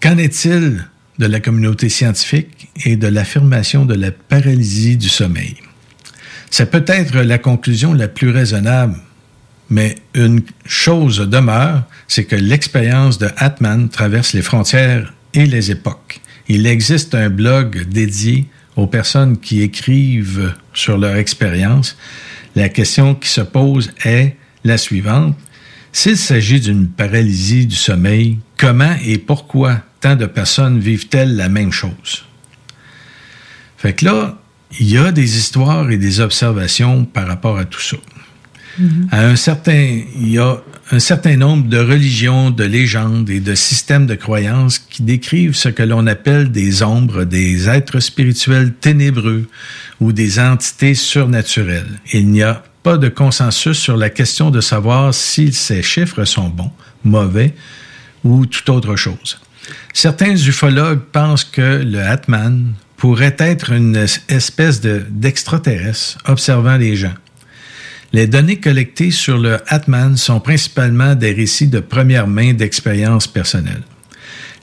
[0.00, 0.86] Qu'en est-il
[1.18, 5.56] de la communauté scientifique et de l'affirmation de la paralysie du sommeil?
[6.50, 8.96] C'est peut-être la conclusion la plus raisonnable,
[9.68, 16.20] mais une chose demeure, c'est que l'expérience de Atman traverse les frontières et les époques.
[16.48, 18.46] Il existe un blog dédié
[18.80, 21.96] aux personnes qui écrivent sur leur expérience.
[22.56, 25.36] La question qui se pose est la suivante.
[25.92, 31.72] S'il s'agit d'une paralysie du sommeil, comment et pourquoi tant de personnes vivent-elles la même
[31.72, 32.24] chose?
[33.76, 34.38] Fait que là,
[34.78, 37.96] il y a des histoires et des observations par rapport à tout ça.
[39.10, 43.54] À un certain, il y a un certain nombre de religions, de légendes et de
[43.54, 49.48] systèmes de croyances qui décrivent ce que l'on appelle des ombres, des êtres spirituels ténébreux
[50.00, 52.00] ou des entités surnaturelles.
[52.12, 56.48] Il n'y a pas de consensus sur la question de savoir si ces chiffres sont
[56.48, 56.72] bons,
[57.04, 57.54] mauvais
[58.24, 59.38] ou toute autre chose.
[59.92, 63.96] Certains ufologues pensent que le Atman pourrait être une
[64.28, 67.14] espèce de- d'extraterrestre observant les gens.
[68.12, 73.84] Les données collectées sur le Atman sont principalement des récits de première main d'expériences personnelles.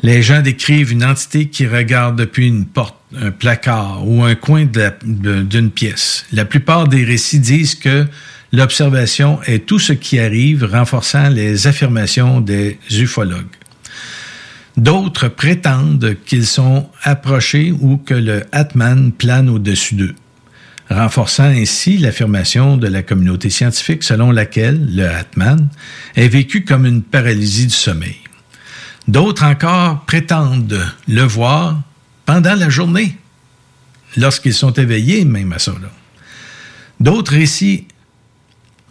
[0.04, 4.66] Les gens décrivent une entité qui regarde depuis une porte, un placard ou un coin
[4.66, 6.26] d'une pièce.
[6.34, 8.06] La plupart des récits disent que
[8.52, 13.46] l'observation est tout ce qui arrive, renforçant les affirmations des ufologues.
[14.76, 20.16] D'autres prétendent qu'ils sont approchés ou que le Atman plane au-dessus d'eux
[20.90, 25.68] renforçant ainsi l'affirmation de la communauté scientifique selon laquelle le Atman
[26.16, 28.18] est vécu comme une paralysie du sommeil.
[29.08, 31.82] D'autres encore prétendent le voir
[32.26, 33.18] pendant la journée,
[34.18, 35.90] lorsqu'ils sont éveillés même à là.
[37.00, 37.88] D'autres récits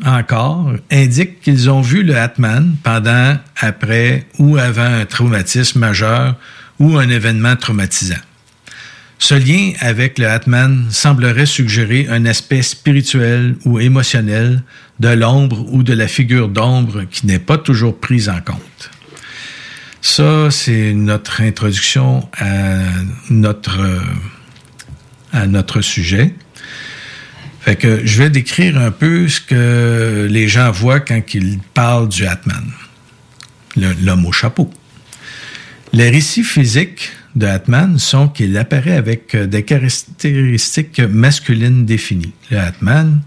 [0.04, 6.36] encore indiquent qu'ils ont vu le Atman pendant, après ou avant un traumatisme majeur
[6.78, 8.14] ou un événement traumatisant.
[9.18, 14.62] Ce lien avec le Atman semblerait suggérer un aspect spirituel ou émotionnel
[15.00, 18.90] de l'ombre ou de la figure d'ombre qui n'est pas toujours prise en compte.
[20.02, 22.78] Ça, c'est notre introduction à
[23.30, 23.80] notre,
[25.80, 26.34] sujet.
[27.60, 32.08] Fait que je vais décrire un peu ce que les gens voient quand ils parlent
[32.08, 32.70] du Atman,
[33.76, 34.70] l'homme au chapeau.
[35.92, 42.32] Les récits physiques de Atman sont qu'il apparaît avec des caractéristiques masculines définies.
[42.50, 43.20] Le Atman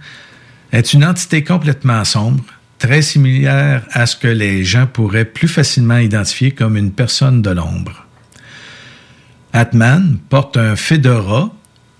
[0.72, 2.44] est une entité complètement sombre,
[2.80, 7.52] très similaire à ce que les gens pourraient plus facilement identifier comme une personne de
[7.52, 8.07] l'ombre.
[9.53, 11.53] Atman porte un fedora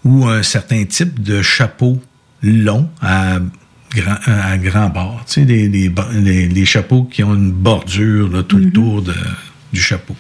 [0.03, 2.02] ou un certain type de chapeau
[2.41, 3.40] long à
[3.94, 5.23] grand, à grand bord.
[5.27, 9.14] Tu sais, les, chapeaux qui ont une bordure là, tout le tour de,
[9.73, 10.15] du chapeau.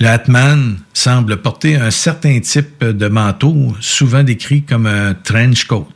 [0.00, 5.88] Le Hatman semble porter un certain type de manteau, souvent décrit comme un trench coat.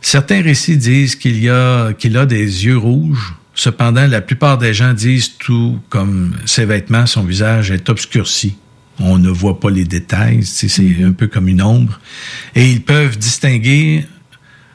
[0.00, 3.34] Certains récits disent qu'il a, a des yeux rouges.
[3.54, 8.56] Cependant, la plupart des gens disent tout comme ses vêtements, son visage est obscurci
[9.00, 10.70] on ne voit pas les détails, c'est
[11.02, 12.00] un peu comme une ombre.
[12.54, 14.06] Et ils peuvent distinguer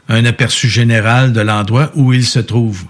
[0.07, 2.85] un aperçu général de l'endroit où il se trouve.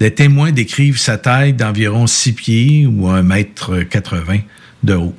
[0.00, 4.40] Des témoins décrivent sa taille d'environ 6 pieds ou 1 mètre 80
[4.82, 5.14] de haut.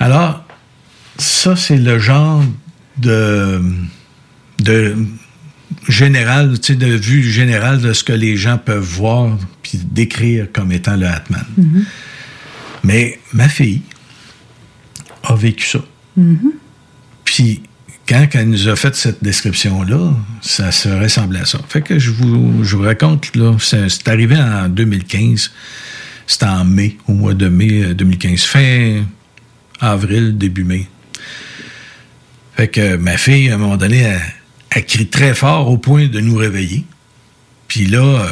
[0.00, 0.44] Alors,
[1.18, 2.42] ça, c'est le genre
[2.96, 3.60] de,
[4.60, 4.96] de
[5.88, 10.46] général, tu sais, de vue générale de ce que les gens peuvent voir puis décrire
[10.52, 11.44] comme étant le Hatman.
[11.58, 11.84] Mm-hmm.
[12.84, 13.82] Mais ma fille
[15.24, 15.80] a vécu ça.
[16.18, 16.52] Mm-hmm.
[17.24, 17.62] Puis,
[18.08, 21.58] quand elle nous a fait cette description-là, ça se ressemblait à ça.
[21.68, 25.50] Fait que je vous, je vous raconte, là, c'est arrivé en 2015.
[26.26, 28.32] C'était en mai, au mois de mai 2015.
[28.32, 29.04] Euh, fin
[29.80, 30.86] avril, début mai.
[32.56, 34.20] Fait que ma fille, à un moment donné, elle,
[34.70, 36.84] elle crie très fort au point de nous réveiller.
[37.68, 38.26] Puis là, euh,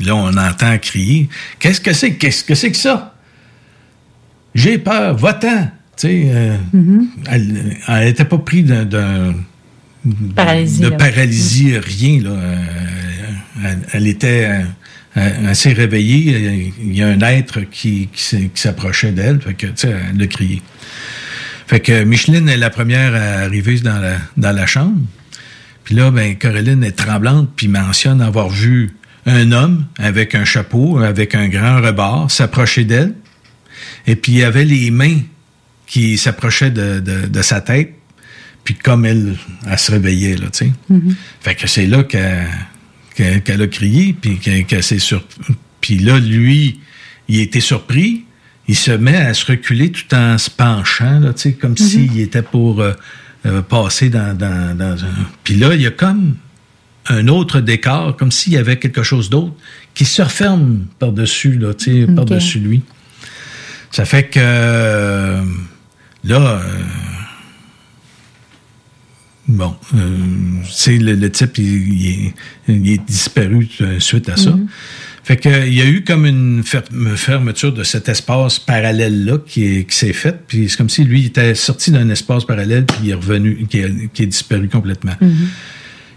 [0.00, 1.28] là, on entend crier.
[1.58, 2.14] Qu'est-ce que c'est?
[2.14, 3.16] Qu'est-ce que c'est que ça?
[4.54, 5.70] J'ai peur, va-t'en.
[6.04, 7.06] Euh, mm-hmm.
[7.88, 9.34] Elle n'était pas prise d'un.
[10.36, 12.20] Paralysie, de paralysie, rien.
[12.22, 12.30] Là.
[12.30, 14.62] Euh, elle, était.
[15.14, 16.72] Elle, s'est réveillée.
[16.80, 19.40] Il y a un être qui, qui s'approchait d'elle.
[19.40, 20.62] Fait que, elle a crié.
[21.66, 25.00] Fait que Micheline est la première à arriver dans la, dans la chambre.
[25.82, 28.94] Puis là, ben, Caroline est tremblante, puis mentionne avoir vu
[29.24, 33.14] un homme avec un chapeau, avec un grand rebord, s'approcher d'elle.
[34.06, 35.20] Et puis il avait les mains
[35.86, 37.94] qui s'approchaient de, de, sa tête.
[38.64, 39.36] Puis comme elle,
[39.70, 40.72] elle se réveillait, là, tu sais.
[40.90, 41.14] Mm-hmm.
[41.40, 45.24] Fait que c'est là qu'elle a crié, puis qu'elle s'est sur...
[45.80, 46.80] Puis là, lui,
[47.28, 48.24] il était surpris.
[48.66, 51.88] Il se met à se reculer tout en se penchant, là, tu sais, comme Mm-hmm.
[51.88, 52.92] s'il était pour euh,
[53.46, 55.14] euh, passer dans, dans, dans un...
[55.44, 56.36] Puis là, il y a comme
[57.08, 59.54] un autre décor, comme s'il y avait quelque chose d'autre
[59.94, 62.82] qui se referme par-dessus, là, tu sais, par-dessus lui.
[63.92, 65.42] Ça fait que euh,
[66.26, 66.60] là, euh,
[69.48, 70.16] bon, euh,
[70.70, 72.34] c'est le, le, type, il, est,
[72.68, 74.50] il, est, disparu suite à ça.
[74.50, 74.66] Mm-hmm.
[75.24, 79.84] Fait que il y a eu comme une fermeture de cet espace parallèle là qui,
[79.84, 82.98] qui s'est faite, puis c'est comme si lui il était sorti d'un espace parallèle puis
[83.02, 85.14] il est revenu, qui, est, qui est disparu complètement.
[85.20, 85.48] Mm-hmm.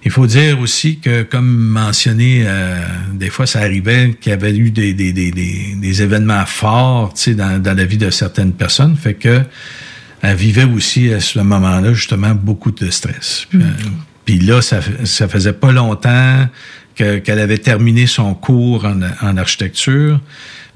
[0.06, 2.80] Il faut dire aussi que, comme mentionné, euh,
[3.14, 7.62] des fois, ça arrivait qu'il y avait eu des, des, des, des événements forts dans,
[7.62, 8.96] dans la vie de certaines personnes.
[8.96, 9.42] Fait que
[10.22, 13.48] elle vivait aussi à ce moment-là, justement, beaucoup de stress.
[13.54, 13.64] Mm.
[14.26, 16.48] Puis là, ça, ça faisait pas longtemps
[16.96, 20.20] qu'elle avait terminé son cours en, en architecture.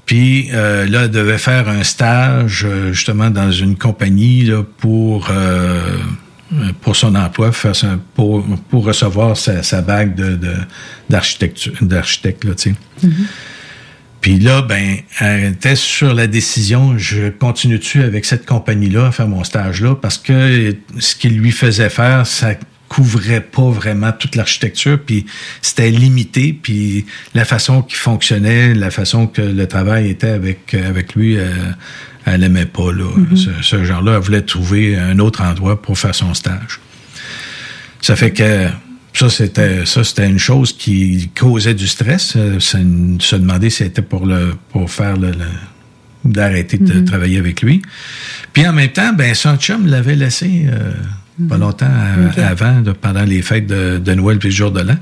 [0.06, 5.28] Puis euh, là, elle devait faire un stage, justement, dans une compagnie là, pour...
[5.30, 5.98] Euh,
[6.82, 7.50] pour son emploi,
[8.14, 10.38] pour, pour recevoir sa, sa bague de,
[11.10, 12.74] d'architecte, là, tu sais.
[13.02, 13.10] Mm-hmm.
[14.24, 19.12] Puis là, ben, elle était sur la décision, je continue dessus avec cette compagnie-là, à
[19.12, 22.54] faire mon stage-là, parce que ce qu'il lui faisait faire, ça
[22.88, 25.26] couvrait pas vraiment toute l'architecture, puis
[25.60, 31.14] c'était limité, puis la façon qu'il fonctionnait, la façon que le travail était avec, avec
[31.14, 31.50] lui, euh,
[32.24, 33.36] elle n'aimait pas là, Mm-hmm.
[33.36, 34.14] ce, ce genre-là.
[34.14, 36.80] Elle voulait trouver un autre endroit pour faire son stage.
[38.00, 38.68] Ça fait que
[39.14, 42.36] ça, c'était ça, c'était une chose qui causait du stress.
[42.58, 42.78] Ça,
[43.20, 45.46] se demander si c'était pour le pour faire le, le
[46.24, 47.04] d'arrêter de Mm-hmm.
[47.04, 47.82] travailler avec lui.
[48.52, 50.92] Puis en même temps, ben son chum l'avait laissé euh,
[51.48, 52.38] pas longtemps à- Ok.
[52.38, 54.96] avant, de- pendant les fêtes de, de Noël puis le jour de l'an.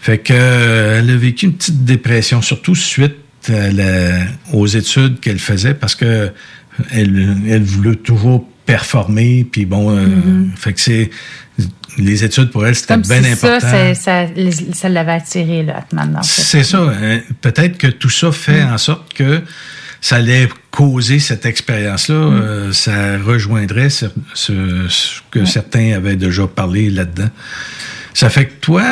[0.00, 3.14] Fait que euh, elle a vécu une petite dépression, surtout suite
[3.48, 6.30] à la- aux études qu'elle faisait, parce que
[6.90, 10.50] elle, elle voulait toujours performer, puis bon, euh, Mhm.
[10.56, 11.10] fait que c'est
[11.98, 13.60] les études pour elle c'était bien si important.
[13.60, 14.26] ça, c'est- ça,
[14.72, 15.84] ça l'avait attiré, là,
[16.22, 16.78] C'est ça.
[16.80, 17.20] hein.
[17.40, 18.72] Peut-être que tout ça fait Mm.
[18.74, 19.42] en sorte que
[20.00, 22.14] ça allait causer cette expérience-là.
[22.14, 22.40] Mm.
[22.42, 27.28] euh, ça rejoindrait ce, ce- ce que certains avaient déjà parlé là-dedans.
[28.14, 28.82] Ça fait que toi,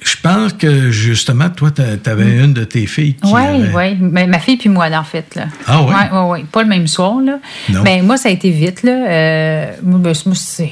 [0.00, 1.80] je pense que justement, toi, tu
[2.10, 4.26] avais une de tes filles qui Oui, avait- oui.
[4.26, 5.34] Ma fille puis moi, en fait.
[5.34, 5.46] Là.
[5.66, 5.94] Ah ouais?
[5.94, 6.44] Oui, oui, oui.
[6.52, 7.38] Pas le même soir, là.
[7.70, 7.82] Non.
[7.82, 8.92] Ben, moi, ça a été vite, là.
[9.08, 10.70] Euh, ben, moi, c'est.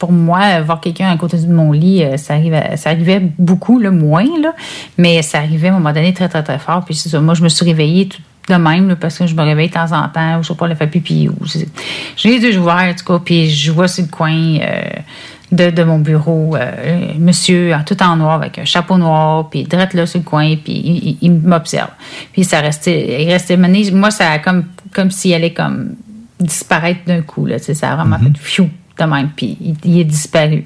[0.00, 3.78] Pour moi, voir quelqu'un à côté de mon lit, euh, ça arrivait, ça arrivait beaucoup,
[3.78, 4.52] là, moins, là,
[4.98, 6.84] mais ça arrivait à un moment donné très, très, très fort.
[6.84, 8.18] Puis ça, moi, je me suis réveillée tout
[8.48, 10.54] de même, là, parce que je me réveille de temps en temps, ou je sais
[10.54, 11.34] pas, le fait pipi, ou
[12.16, 14.82] j'ai les yeux ouverts, en tout cas, puis je vois sur le coin euh,
[15.52, 19.64] de, de mon bureau, euh, monsieur en tout en noir, avec un chapeau noir, puis
[19.64, 21.90] drette là sur le coin, puis il, il- il m'observe.
[22.32, 24.64] Puis ça restait, il restait mené, moi, ça a comme,
[24.94, 25.90] comme s'il allait comme
[26.40, 28.70] disparaître d'un coup, là, ça a vraiment fait fiou
[29.06, 30.64] de même, puis il, il est disparu.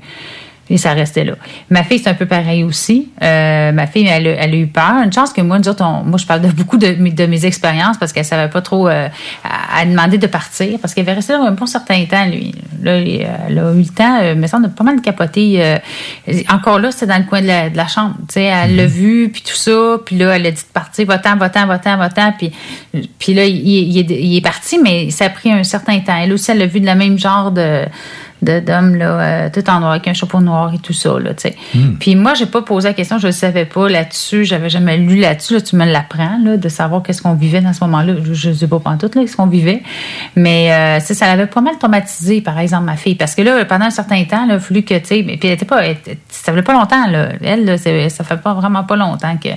[0.66, 1.34] Puis ça restait là.
[1.68, 3.10] Ma fille, c'est un peu pareil aussi.
[3.22, 4.94] Euh, ma fille, elle, a- elle a eu peur.
[5.04, 7.26] Une chance que moi, nous autres, on- moi, je parle de beaucoup de, mes- de
[7.26, 8.88] mes expériences parce qu'elle savait pas trop.
[8.88, 9.08] euh,
[9.44, 12.54] à, demander de partir parce qu'elle avait resté là un bon certain temps, lui.
[12.82, 15.56] Là, il- elle a eu le temps, euh, mais ça, on a pas mal capoté.
[15.62, 15.76] euh,
[16.48, 18.14] encore là, c'était dans le coin de la, de la chambre.
[18.28, 19.98] Tu sais, elle l'a vu, puis tout ça.
[20.06, 22.32] Puis là, elle a dit de partir, va-t'en, va-t'en, va-t'en, va-t'en.
[22.38, 22.52] Puis,
[23.18, 26.16] puis là, il, il est, il est parti, mais ça a pris un certain temps.
[26.16, 27.82] Elle aussi, elle a vu de la même genre de
[28.42, 31.34] de- d'homme là euh, tout en noir avec un chapeau noir et tout ça là
[31.34, 31.56] tu sais.
[31.74, 31.94] Mm.
[31.98, 35.16] puis moi j'ai pas posé la question je le savais pas là-dessus j'avais jamais lu
[35.16, 38.14] là-dessus là, tu me l'apprends là de savoir qu'est-ce qu'on vivait dans ce moment-là.
[38.22, 39.82] Je, je sais pas tout là qu'est-ce qu'on vivait.
[40.36, 43.14] Mais euh, c'est- ça l'avait pas mal traumatisé par exemple ma fille.
[43.14, 45.38] Parce que là pendant un certain temps là il a fallu que tu sais puis
[45.44, 45.96] elle était pas elle-
[46.28, 47.28] ça fait pas longtemps là.
[47.42, 49.48] Elle là, ça fait pas vraiment pas longtemps que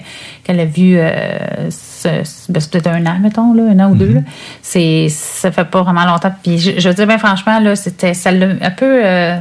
[0.48, 3.91] qu'elle a vu euh, ce- ce- ben, c'est peut-être un an mettons là un an
[3.91, 4.19] ou deux là.
[4.61, 8.14] c'est ça fait pas vraiment longtemps puis je, je veux dire bien franchement là c'était
[8.14, 9.38] ça l'a un peu euh,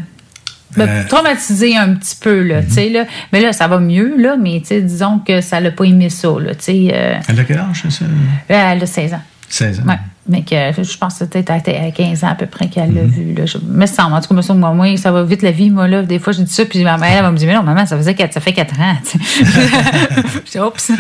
[0.77, 1.05] ben, Euh.
[1.09, 4.59] traumatisé un petit peu là, tu sais là, mais là ça va mieux là, mais
[4.61, 6.91] tu sais disons que ça l'a pas aimé ça là, tu sais.
[6.93, 8.05] euh, Elle a quel âge, ça?
[8.49, 9.23] elle a 16 ans.
[9.49, 9.83] 16 ans.
[9.89, 9.99] Ouais.
[10.29, 13.09] Mais que je pense que c'était à 15 ans à peu près qu'elle l'a Mhm.
[13.11, 13.35] vu.
[13.35, 13.47] Là.
[13.47, 15.71] Je me semble, en tout cas, me semble, moi, moi, ça va vite la vie,
[15.71, 16.03] moi, là.
[16.03, 17.87] Des fois, je dis ça, puis ma mère, elle va me dire, mais non, maman,
[17.87, 18.97] ça faisait quatre- ça fait 4 ans.
[19.05, 20.91] je dis, oups.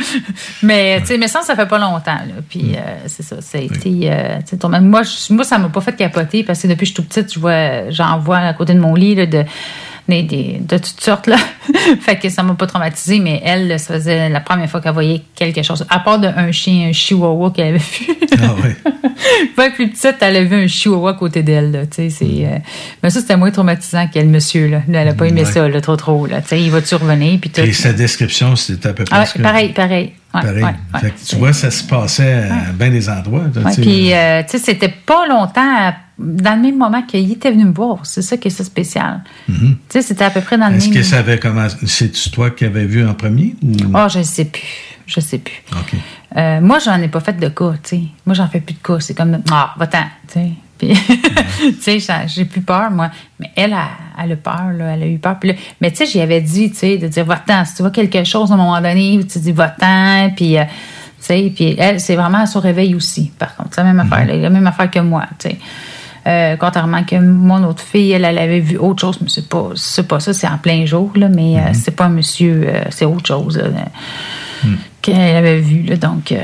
[0.63, 2.35] Mais, tu sais, mais ça, ça fait pas longtemps, là.
[2.49, 4.01] Puis, euh, c'est ça, ça a été.
[4.13, 6.93] euh, ton- moi, je- moi, ça m'a pas fait capoter parce que depuis que je
[6.93, 9.45] suis toute petite, je vois, j'en vois à côté de mon lit, là, de.
[10.09, 11.37] Des, des- de toutes sortes, là.
[12.01, 15.23] fait que ça m'a pas traumatisé, mais elle, ça faisait la première fois qu'elle voyait
[15.35, 15.85] quelque chose.
[15.91, 18.07] À part d'un chien, un chihuahua qu'elle avait vu.
[18.41, 18.77] Ah ouais.
[19.57, 21.73] Pas plus petite, elle a vu un chihuahua à côté d'elle.
[21.73, 22.59] là, tu sais, c'est, euh,
[23.03, 24.69] mais ça, c'était moins traumatisant qu'elle, monsieur.
[24.69, 24.83] Là.
[24.93, 25.51] Elle a pas aimé Ouais.
[25.51, 26.27] ça, là, trop, trop.
[26.27, 26.41] Là.
[26.43, 27.41] Tu sais, il va-tu revenir?
[27.41, 27.61] Puis tout.
[27.63, 30.13] Et sa description, c'était à peu près Ah que- pareil, pareil.
[30.35, 30.63] Ouais, Pareil.
[30.63, 31.01] ouais, ouais.
[31.01, 33.45] Fait que tu vois, ça se passait à bien des endroits.
[33.53, 33.81] tu sais.
[33.81, 37.65] puis, euh, tu sais, c'était pas longtemps, à- dans le même moment qu'il était venu
[37.67, 38.05] me voir.
[38.05, 39.23] C'est ça qui est ça spécial.
[39.49, 39.57] Mhm.
[39.59, 40.95] Tu sais, c'était à peu près dans le Est-ce même...
[40.99, 41.77] que ça avait commencé?
[41.87, 43.55] C'est-tu toi qui avais vu en premier?
[43.63, 43.73] Ou...
[43.95, 44.63] Oh, je sais plus.
[45.07, 45.63] Je sais plus.
[45.73, 45.95] OK.
[46.37, 48.01] Euh, moi, j'en ai pas fait de cas, tu sais.
[48.25, 48.99] Moi, j'en fais plus de cas.
[49.01, 50.49] C'est comme, ah, va-t'en, tu sais.
[50.79, 50.89] Puis,
[51.59, 53.11] tu sais, ça- j'ai plus peur, moi.
[53.39, 53.89] Mais elle, a,
[54.23, 54.95] elle a peur, là.
[54.95, 55.39] Elle a eu peur.
[55.39, 57.65] Puis là, mais tu sais, j'y avais dit, tu sais, de dire, va-t'en.
[57.65, 60.31] Si tu vois quelque chose à un moment donné, tu dis, va-t'en.
[60.37, 60.71] Puis, euh, tu
[61.21, 63.71] sais, puis elle, c'est vraiment à son réveil aussi, par contre.
[63.75, 65.59] C'est la même affaire, là, la même affaire que moi, tu sais.
[66.27, 69.71] Euh, contrairement que mon autre fille, elle, elle avait vu autre chose, mais c'est pas,
[69.77, 72.83] c'est pas ça, c'est en plein jour, là, mais euh, c'est pas un monsieur, euh,
[72.91, 73.59] c'est autre chose.
[73.59, 74.71] là
[75.13, 75.83] qu'elle avait vu.
[75.85, 76.39] Là, donc, euh,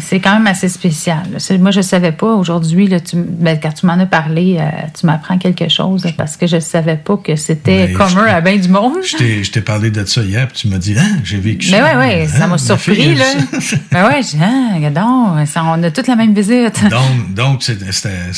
[0.00, 1.18] c'est quand même assez spécial.
[1.32, 1.56] là.
[1.58, 2.32] Moi, je ne savais pas.
[2.34, 4.64] Aujourd'hui, ben, quand tu m'en as parlé, euh,
[4.98, 8.56] tu m'apprends quelque chose parce que je ne savais pas que c'était commun à bien
[8.56, 8.94] du monde.
[9.02, 11.98] Je t'ai- parlé de ça hier, puis tu m'as dit, ah, j'ai vécu Mais ça.
[11.98, 12.94] oui, oui, ça Hein, m'a ma surpris.
[12.96, 13.24] fille, Là.
[13.92, 16.84] ben oui, j'ai dit, ah, regarde ça, on a toute la même visite.
[16.90, 17.86] donc, donc c'était.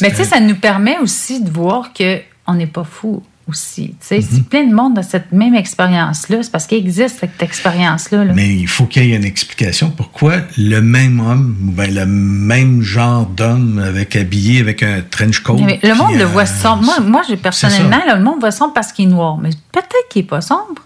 [0.03, 3.90] Mais tu sais, ça nous permet aussi de voir qu'on n'est pas fou aussi.
[3.90, 4.20] Tu sais.
[4.20, 8.24] Si plein de monde a cette même expérience-là, c'est parce qu'il existe cette expérience-là.
[8.24, 8.32] là.
[8.35, 12.06] Mais il faut qu'il y ait une explication pourquoi le même homme, ou ben, le
[12.06, 15.59] même genre d'homme avec habillé avec un trench coat.
[15.64, 16.82] Mais le monde le euh, voit sombre.
[16.82, 19.39] Moi, moi j'ai personnellement, là, le monde voit sombre parce qu'il est noir.
[19.39, 20.86] Mais peut-être qu'il n'est pas sombre.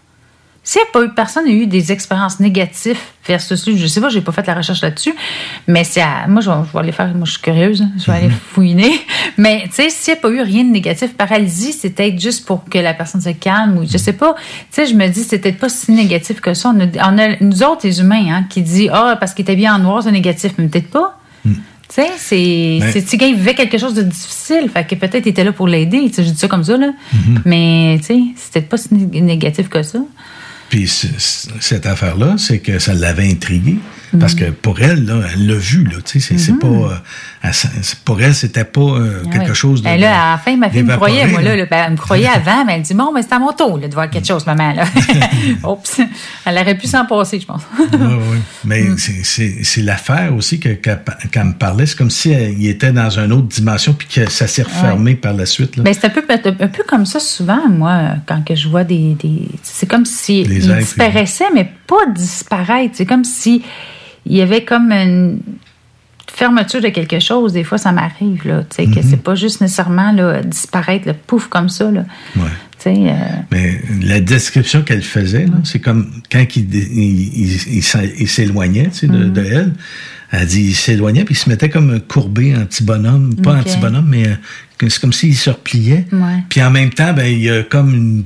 [0.63, 4.01] S'il n'y a pas eu, personne n'a eu des expériences négatives versus lui, je sais
[4.01, 5.15] pas, j'ai pas fait la recherche là-dessus,
[5.67, 7.91] mais c'est à- moi, je vais, je vais aller faire, moi, je suis curieuse, hein,
[7.99, 8.93] je vais aller fouiner.
[9.39, 12.45] Mais, tu sais, s'il n'y a pas eu rien de négatif, paralysie, c'est peut-être juste
[12.47, 14.35] pour que la personne se calme ou je sais pas.
[14.35, 14.43] Tu
[14.73, 16.73] sais, je me dis, c'est peut-être pas si négatif que ça.
[16.77, 19.57] On a, on a- nous autres, les humains, hein, qui dit, ah, parce qu'il était
[19.57, 21.19] bien en noir, c'est négatif, mais peut-être pas.
[21.89, 22.79] Tu sais, c'est.
[23.05, 24.69] Tu gars, il vivait quelque chose de difficile.
[24.73, 26.03] Fait que peut-être il était là pour l'aider.
[26.09, 26.91] Tu sais, je dis ça comme ça, là.
[27.13, 27.43] Mhm.
[27.47, 28.21] Mais, tu sais,
[28.53, 29.99] peut-être pas si né- négatif que ça.
[30.71, 30.89] Puis
[31.61, 33.77] cette affaire-là, c'est que ça l'avait intrigué.
[34.19, 36.67] Parce que pour elle, là, elle l'a vu, là, tu sais, c'est c'est pas...
[36.67, 36.95] euh,
[37.43, 37.51] elle-
[38.05, 39.55] pour elle, c'était pas euh, Ah quelque oui.
[39.55, 39.85] chose de...
[39.85, 42.27] Ben là, à la fin, ma fille me croyait, moi, là, ben, elle me croyait
[42.29, 44.45] avant, mais elle dit, bon, mais c'est à mon tour, là, de voir quelque chose,
[44.47, 44.85] maman, là.
[45.69, 46.01] Oups.
[46.45, 47.63] Elle aurait pu s'en passer, je pense.
[47.79, 48.39] Oui, oui.
[48.65, 48.97] Mais Mm.
[48.99, 51.87] c'est- l'affaire aussi que qu'elle me parlait.
[51.87, 55.15] C'est comme si elle- il était dans une autre dimension puis que ça s'est refermé
[55.15, 55.77] par la suite.
[55.77, 55.83] Là.
[55.85, 59.15] Ben, c'est un peu, un peu comme ça souvent, moi, quand que je vois des.
[59.23, 62.95] des- c'est comme si Les il disparaissait, mais pas disparaître.
[62.97, 63.63] C'est comme si
[64.27, 65.41] il y avait comme une
[66.33, 67.53] fermeture de quelque chose.
[67.53, 68.63] Des fois, ça m'arrive, là.
[68.71, 69.07] Tu sais, que Mhm.
[69.11, 72.05] c'est pas juste nécessairement là, disparaître, le pouf, comme ça, là.
[72.37, 72.43] Ouais.
[72.87, 73.11] Euh,
[73.51, 79.33] Mais la description qu'elle faisait, c'est comme quand il, il, s'éloignait tu sais, de, Mhm.
[79.35, 79.73] de elle.
[80.33, 83.35] Elle dit il s'éloignait puis il se mettait comme courbé en petit bonhomme.
[83.37, 83.65] Pas en Ok.
[83.65, 84.35] petit bonhomme, mais euh,
[84.89, 86.07] c'est comme s'il se repliait.
[86.13, 86.43] Ouais.
[86.49, 88.25] Puis en même temps, ben, il y a comme une,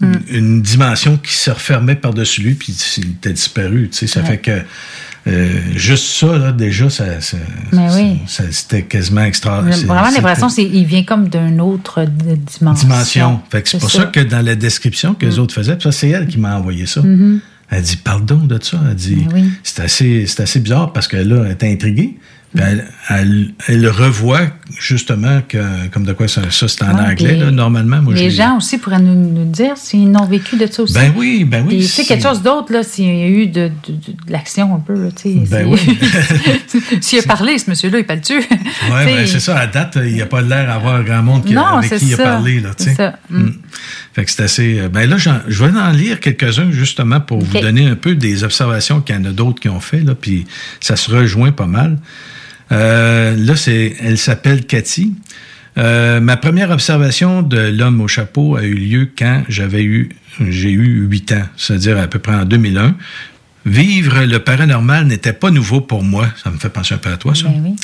[0.00, 0.12] Mm.
[0.30, 3.88] une dimension qui se refermait par-dessus lui, puis il était disparu.
[3.90, 4.26] Tu sais, ça Ouais.
[4.26, 4.60] fait que
[5.26, 7.36] euh, juste ça, là, déjà, ça, ça-
[7.72, 8.18] Mais oui.
[8.26, 9.64] ça- c'était quasiment extra.
[9.70, 12.88] J'ai Vraiment l'impression qu'il vient comme d'une autre dimension.
[12.88, 13.40] dimension.
[13.50, 14.04] Fait que c'est pour ça.
[14.04, 17.02] que dans la description que les autres faisaient, ça, c'est elle qui m'a envoyé ça.
[17.02, 17.40] Mhm.
[17.68, 18.78] Elle dit, pardon de ça.
[18.88, 19.26] Elle dit,
[19.64, 22.16] c'est assez, c'est assez bizarre parce que là, elle est intriguée.
[22.56, 24.46] Puis elle, elle, elle revoit
[24.80, 28.00] justement que, comme de quoi ça, ça, c'est en Ouais, anglais, là, normalement.
[28.02, 30.94] Moi, les je- gens aussi pourraient nous, nous dire s'ils n'ont vécu de ça aussi.
[30.94, 31.82] Ben oui, ben oui.
[31.84, 34.80] Si- quelque chose d'autre, là, s'il y a eu de, de- de- de l'action un
[34.80, 35.10] peu, là.
[35.50, 38.38] Ben si- S'il a parlé, ce monsieur-là, il parle-tu?
[38.38, 38.44] Ouais,
[39.04, 39.58] ben, c'est ça.
[39.58, 42.06] À date, il n'y a pas l'air d'avoir grand monde qui, Non, avec c'est qui
[42.06, 42.60] il a parlé.
[42.60, 42.96] Là, tu C'est sais.
[42.96, 43.18] ça.
[43.30, 43.50] Mm.
[44.14, 44.78] Fait que c'est assez.
[44.80, 48.14] euh, Ben là, j'en- je vais en lire quelques-uns justement pour vous donner un peu
[48.14, 50.00] des observations qu'il y en a d'autres qui ont fait.
[50.00, 50.46] Là, puis
[50.80, 51.98] ça se rejoint pas mal.
[52.72, 55.14] Euh, là, c'est, elle s'appelle Cathy.
[55.78, 60.08] Euh, ma première observation de l'homme au chapeau a eu lieu quand j'avais eu,
[60.40, 62.96] j'ai eu huit ans, c'est-à-dire à peu près en 2001.
[63.66, 66.28] Vivre le paranormal n'était pas nouveau pour moi.
[66.42, 67.48] Ça me fait penser un peu à toi, ça.
[67.48, 67.76] Ben oui.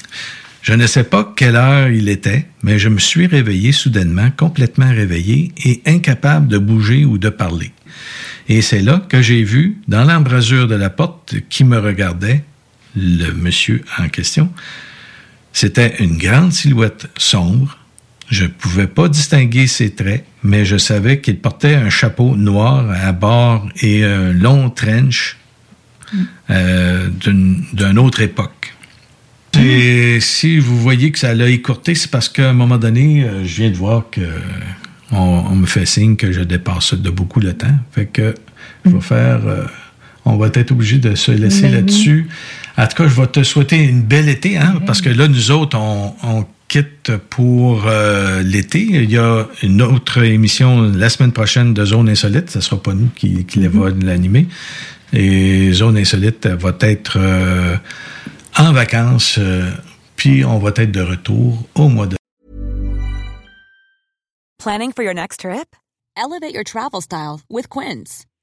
[0.62, 4.88] Je ne sais pas quelle heure il était, mais je me suis réveillé soudainement, complètement
[4.88, 7.72] réveillé et incapable de bouger ou de parler.
[8.48, 12.44] Et c'est là que j'ai vu, dans l'embrasure de la porte qui me regardait,
[12.96, 14.52] le monsieur en question,
[15.52, 17.78] c'était une grande silhouette sombre.
[18.28, 22.90] Je ne pouvais pas distinguer ses traits, mais je savais qu'il portait un chapeau noir
[22.90, 25.36] à bord et un long trench
[26.50, 28.74] euh, d'une autre époque.
[29.60, 33.44] Et si vous voyez que ça l'a écourté, c'est parce qu'à un moment donné, euh,
[33.44, 34.22] je viens de voir que
[35.10, 35.18] on,
[35.50, 37.78] on me fait signe que je dépasse de beaucoup le temps.
[37.92, 38.34] Fait que
[38.86, 39.46] je vais faire.
[39.46, 39.66] euh,
[40.24, 42.24] on va être obligé de se laisser oui.
[42.76, 45.50] En tout cas, je vais te souhaiter une belle été, hein, parce que là, nous
[45.50, 48.80] autres, on, on quitte pour euh, l'été.
[48.80, 52.50] Il y a une autre émission la semaine prochaine de Zone Insolite.
[52.50, 54.46] Ce ne sera pas nous qui, qui va l'animer.
[55.12, 57.76] Et Zone Insolite va être euh,
[58.56, 59.70] en vacances, euh,
[60.16, 62.16] puis on va être de retour au mois de
[64.58, 65.74] Planning for your next trip?
[66.16, 68.26] Elevate your travel style with Quince.